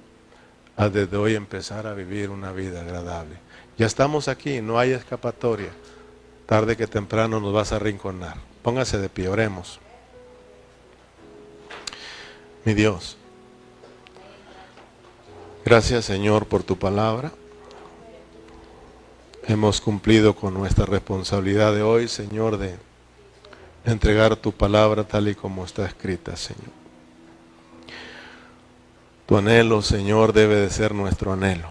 a 0.78 0.89
desde 0.89 1.17
hoy 1.17 1.34
empezar 1.34 1.88
a 1.88 1.95
vivir 1.95 2.30
una 2.30 2.51
vida 2.51 2.82
agradable. 2.82 3.38
Ya 3.78 3.88
estamos 3.88 4.28
aquí, 4.28 4.61
no 4.61 4.78
hay 4.78 4.91
escapatoria. 4.91 5.71
Tarde 6.45 6.78
que 6.78 6.86
temprano 6.86 7.39
nos 7.39 7.53
vas 7.53 7.71
a 7.71 7.80
rinconar. 7.80 8.38
Póngase 8.61 8.99
de 8.99 9.09
pie, 9.09 9.30
oremos. 9.30 9.80
Mi 12.65 12.74
Dios, 12.74 13.17
gracias 15.65 16.05
Señor 16.05 16.45
por 16.45 16.63
tu 16.63 16.80
palabra 16.80 17.34
hemos 19.47 19.82
cumplido 19.82 20.36
con 20.36 20.53
nuestra 20.53 20.86
responsabilidad 20.86 21.74
de 21.74 21.82
hoy, 21.84 22.07
Señor, 22.07 22.57
de 22.57 22.78
entregar 23.86 24.36
tu 24.36 24.51
palabra 24.51 25.03
tal 25.03 25.28
y 25.28 25.36
como 25.36 25.65
está 25.65 25.86
escrita, 25.86 26.36
Señor. 26.36 26.82
Tu 29.26 29.38
anhelo, 29.38 29.82
Señor, 29.82 30.34
debe 30.34 30.55
de 30.55 30.69
ser 30.69 30.93
nuestro 30.93 31.34
anhelo. 31.34 31.69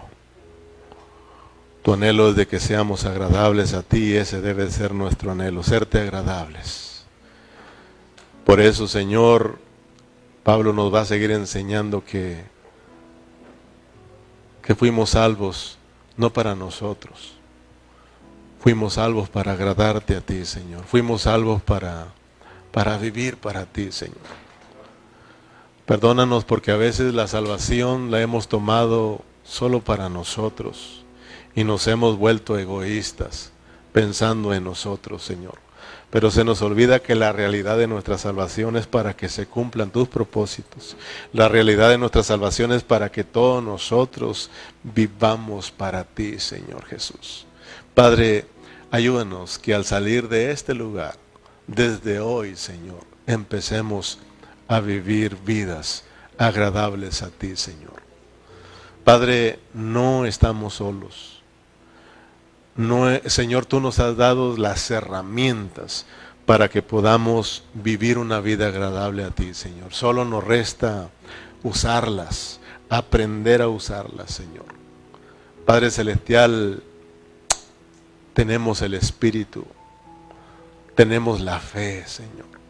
Tu 1.83 1.93
anhelo 1.93 2.29
es 2.29 2.35
de 2.35 2.47
que 2.47 2.59
seamos 2.59 3.05
agradables 3.05 3.73
a 3.73 3.83
ti 3.83 4.15
ese 4.15 4.41
debe 4.41 4.65
de 4.65 4.71
ser 4.71 4.93
nuestro 4.93 5.31
anhelo, 5.31 5.63
serte 5.63 5.99
agradables. 5.99 7.05
Por 8.45 8.59
eso, 8.59 8.87
Señor, 8.87 9.59
Pablo 10.43 10.73
nos 10.73 10.93
va 10.93 11.01
a 11.01 11.05
seguir 11.05 11.31
enseñando 11.31 12.03
que, 12.03 12.43
que 14.61 14.75
fuimos 14.75 15.11
salvos 15.11 15.77
no 16.17 16.31
para 16.31 16.55
nosotros, 16.55 17.35
Fuimos 18.63 18.93
salvos 18.93 19.27
para 19.27 19.51
agradarte 19.51 20.15
a 20.15 20.21
ti, 20.21 20.45
Señor. 20.45 20.85
Fuimos 20.85 21.23
salvos 21.23 21.61
para, 21.61 22.07
para 22.71 22.97
vivir 22.97 23.35
para 23.35 23.65
ti, 23.65 23.91
Señor. 23.91 24.15
Perdónanos 25.85 26.45
porque 26.45 26.71
a 26.71 26.77
veces 26.77 27.13
la 27.13 27.27
salvación 27.27 28.11
la 28.11 28.21
hemos 28.21 28.47
tomado 28.47 29.21
solo 29.43 29.81
para 29.81 30.09
nosotros 30.09 31.03
y 31.55 31.63
nos 31.63 31.87
hemos 31.87 32.17
vuelto 32.17 32.57
egoístas 32.57 33.51
pensando 33.91 34.53
en 34.53 34.63
nosotros, 34.63 35.23
Señor. 35.23 35.59
Pero 36.09 36.31
se 36.31 36.43
nos 36.43 36.61
olvida 36.61 36.99
que 36.99 37.15
la 37.15 37.31
realidad 37.31 37.77
de 37.77 37.87
nuestra 37.87 38.17
salvación 38.17 38.77
es 38.77 38.87
para 38.87 39.15
que 39.15 39.29
se 39.29 39.47
cumplan 39.47 39.89
tus 39.89 40.07
propósitos. 40.07 40.95
La 41.33 41.49
realidad 41.49 41.89
de 41.89 41.97
nuestra 41.97 42.23
salvación 42.23 42.71
es 42.71 42.83
para 42.83 43.11
que 43.11 43.23
todos 43.23 43.63
nosotros 43.63 44.49
vivamos 44.83 45.71
para 45.71 46.03
ti, 46.03 46.39
Señor 46.39 46.85
Jesús. 46.85 47.45
Padre, 47.93 48.45
Ayúdanos 48.93 49.57
que 49.57 49.73
al 49.73 49.85
salir 49.85 50.29
de 50.29 50.51
este 50.51 50.75
lugar, 50.75 51.15
desde 51.65 52.19
hoy, 52.19 52.55
Señor, 52.55 52.99
empecemos 53.25 54.19
a 54.19 54.32
vivir 54.79 55.37
vidas 55.37 56.03
agradables 56.37 57.21
a 57.21 57.29
ti, 57.29 57.55
Señor. 57.55 58.01
Padre, 59.03 59.59
no 59.73 60.25
estamos 60.25 60.75
solos. 60.75 61.41
No, 62.75 63.07
Señor, 63.27 63.65
tú 63.65 63.79
nos 63.79 63.99
has 63.99 64.17
dado 64.17 64.57
las 64.57 64.89
herramientas 64.89 66.05
para 66.45 66.69
que 66.69 66.81
podamos 66.81 67.63
vivir 67.73 68.17
una 68.17 68.39
vida 68.39 68.67
agradable 68.67 69.23
a 69.23 69.29
ti, 69.29 69.53
Señor. 69.53 69.93
Solo 69.93 70.25
nos 70.25 70.43
resta 70.43 71.09
usarlas, 71.63 72.59
aprender 72.89 73.61
a 73.61 73.67
usarlas, 73.67 74.31
Señor. 74.31 74.65
Padre 75.65 75.91
Celestial, 75.91 76.83
tenemos 78.33 78.81
el 78.81 78.95
Espíritu, 78.95 79.65
tenemos 80.95 81.39
la 81.41 81.59
fe, 81.59 82.05
Señor. 82.07 82.62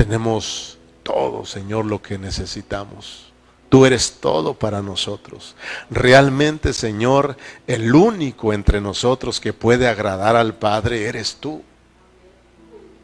Tenemos 0.00 0.78
todo, 1.02 1.44
Señor, 1.44 1.84
lo 1.84 2.00
que 2.00 2.16
necesitamos. 2.16 3.30
Tú 3.68 3.84
eres 3.84 4.16
todo 4.18 4.54
para 4.54 4.80
nosotros. 4.80 5.54
Realmente, 5.90 6.72
Señor, 6.72 7.36
el 7.66 7.94
único 7.94 8.54
entre 8.54 8.80
nosotros 8.80 9.40
que 9.40 9.52
puede 9.52 9.88
agradar 9.88 10.36
al 10.36 10.54
Padre 10.54 11.04
eres 11.04 11.36
tú. 11.38 11.62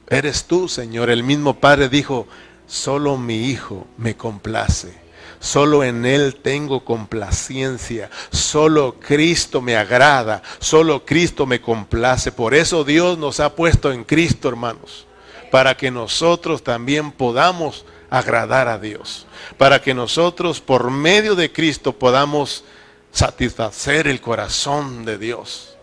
Eres 0.09 0.45
tú, 0.45 0.69
Señor. 0.69 1.11
El 1.11 1.23
mismo 1.23 1.61
Padre 1.61 1.91
dijo, 1.91 2.29
solo 2.67 3.19
mi 3.19 3.51
Hijo 3.51 3.87
me 3.99 4.17
complace. 4.17 4.95
Solo 5.39 5.85
en 5.85 6.07
Él 6.07 6.37
tengo 6.37 6.83
complacencia. 6.83 8.09
Solo 8.31 8.97
Cristo 8.99 9.61
me 9.61 9.77
agrada. 9.77 10.43
Solo 10.61 11.05
Cristo 11.05 11.45
me 11.45 11.61
complace. 11.61 12.33
Por 12.33 12.55
eso 12.55 12.85
Dios 12.85 13.19
nos 13.19 13.39
ha 13.39 13.55
puesto 13.55 13.93
en 13.93 14.03
Cristo, 14.03 14.49
hermanos. 14.49 15.07
Para 15.51 15.77
que 15.77 15.91
nosotros 15.91 16.63
también 16.63 17.13
podamos 17.13 17.85
agradar 18.11 18.69
a 18.69 18.79
Dios. 18.79 19.27
Para 19.59 19.81
que 19.81 19.95
nosotros 19.95 20.61
por 20.61 20.91
medio 20.91 21.35
de 21.35 21.53
Cristo 21.53 21.93
podamos 21.93 22.65
satisfacer 23.13 24.07
el 24.07 24.21
corazón 24.21 25.05
de 25.05 25.19
Dios. 25.19 25.77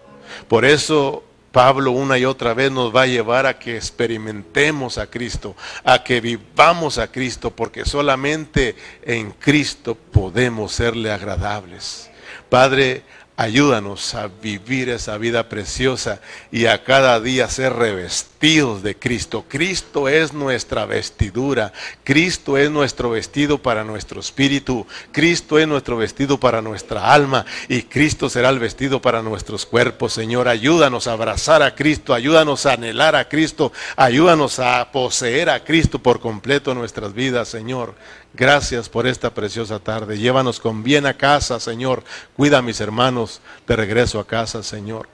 Por 0.48 0.66
eso 0.66 1.24
Pablo 1.54 1.92
una 1.92 2.18
y 2.18 2.26
otra 2.26 2.56
vez 2.56 2.72
nos 2.72 2.94
va 2.94 3.04
a 3.04 3.08
llevar 3.08 3.46
a 3.46 3.60
que 3.60 3.78
experimentemos 3.78 4.98
a 4.98 5.06
Cristo, 5.06 5.56
a 5.84 6.04
que 6.04 6.20
vivamos 6.20 6.98
a 6.98 7.12
Cristo, 7.12 7.52
porque 7.52 7.86
solamente 7.86 8.76
en 9.04 9.30
Cristo 9.32 9.96
podemos 9.96 10.72
serle 10.74 11.12
agradables. 11.12 12.10
Padre, 12.50 13.04
Ayúdanos 13.44 14.16
a 14.16 14.30
vivir 14.42 14.88
esa 14.88 15.18
vida 15.18 15.50
preciosa 15.50 16.22
y 16.50 16.68
a 16.68 16.86
cada 16.86 17.20
día 17.20 17.50
ser 17.50 17.74
revestidos 17.74 18.84
de 18.84 18.96
Cristo. 18.96 19.44
Cristo 19.50 20.08
es 20.08 20.32
nuestra 20.32 20.86
vestidura. 20.86 21.74
Cristo 22.06 22.58
es 22.58 22.72
nuestro 22.72 23.10
vestido 23.10 23.58
para 23.58 23.84
nuestro 23.84 24.22
espíritu. 24.22 24.88
Cristo 25.12 25.60
es 25.60 25.68
nuestro 25.68 25.98
vestido 25.98 26.40
para 26.40 26.62
nuestra 26.62 27.14
alma. 27.14 27.46
Y 27.68 27.82
Cristo 27.82 28.30
será 28.30 28.48
el 28.48 28.60
vestido 28.60 29.02
para 29.02 29.22
nuestros 29.22 29.66
cuerpos. 29.66 30.14
Señor, 30.14 30.48
ayúdanos 30.48 31.08
a 31.08 31.12
abrazar 31.12 31.64
a 31.64 31.76
Cristo. 31.76 32.14
Ayúdanos 32.14 32.66
a 32.66 32.74
anhelar 32.74 33.18
a 33.18 33.28
Cristo. 33.28 33.74
Ayúdanos 33.98 34.60
a 34.60 34.90
poseer 34.94 35.50
a 35.50 35.66
Cristo 35.66 36.00
por 36.00 36.22
completo 36.22 36.72
en 36.72 36.78
nuestras 36.78 37.14
vidas, 37.14 37.50
Señor. 37.50 37.94
Gracias 38.34 38.90
por 38.90 39.06
esta 39.06 39.32
preciosa 39.34 39.80
tarde. 39.80 40.18
Llévanos 40.18 40.60
con 40.60 40.84
bien 40.84 41.06
a 41.06 41.14
casa, 41.14 41.60
Señor. 41.60 42.04
Cuida 42.36 42.58
a 42.58 42.62
mis 42.64 42.82
hermanos 42.82 43.42
de 43.68 43.76
regreso 43.76 44.20
a 44.20 44.26
casa, 44.26 44.64
Señor. 44.64 45.08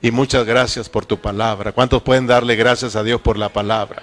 Y 0.00 0.10
muchas 0.10 0.44
gracias 0.44 0.88
por 0.88 1.04
tu 1.04 1.20
palabra. 1.20 1.72
¿Cuántos 1.72 2.02
pueden 2.02 2.26
darle 2.26 2.54
gracias 2.54 2.94
a 2.94 3.02
Dios 3.02 3.20
por 3.20 3.36
la 3.36 3.48
palabra? 3.48 4.02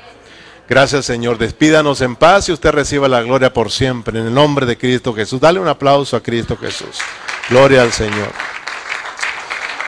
Gracias, 0.67 1.05
Señor. 1.05 1.37
Despídanos 1.37 2.01
en 2.01 2.15
paz 2.15 2.49
y 2.49 2.51
usted 2.51 2.71
reciba 2.71 3.07
la 3.07 3.21
gloria 3.21 3.51
por 3.51 3.71
siempre. 3.71 4.19
En 4.19 4.27
el 4.27 4.33
nombre 4.33 4.65
de 4.65 4.77
Cristo 4.77 5.13
Jesús. 5.13 5.39
Dale 5.39 5.59
un 5.59 5.67
aplauso 5.67 6.15
a 6.15 6.21
Cristo 6.21 6.57
Jesús. 6.57 6.99
Gloria 7.49 7.81
al 7.81 7.91
Señor. 7.91 8.58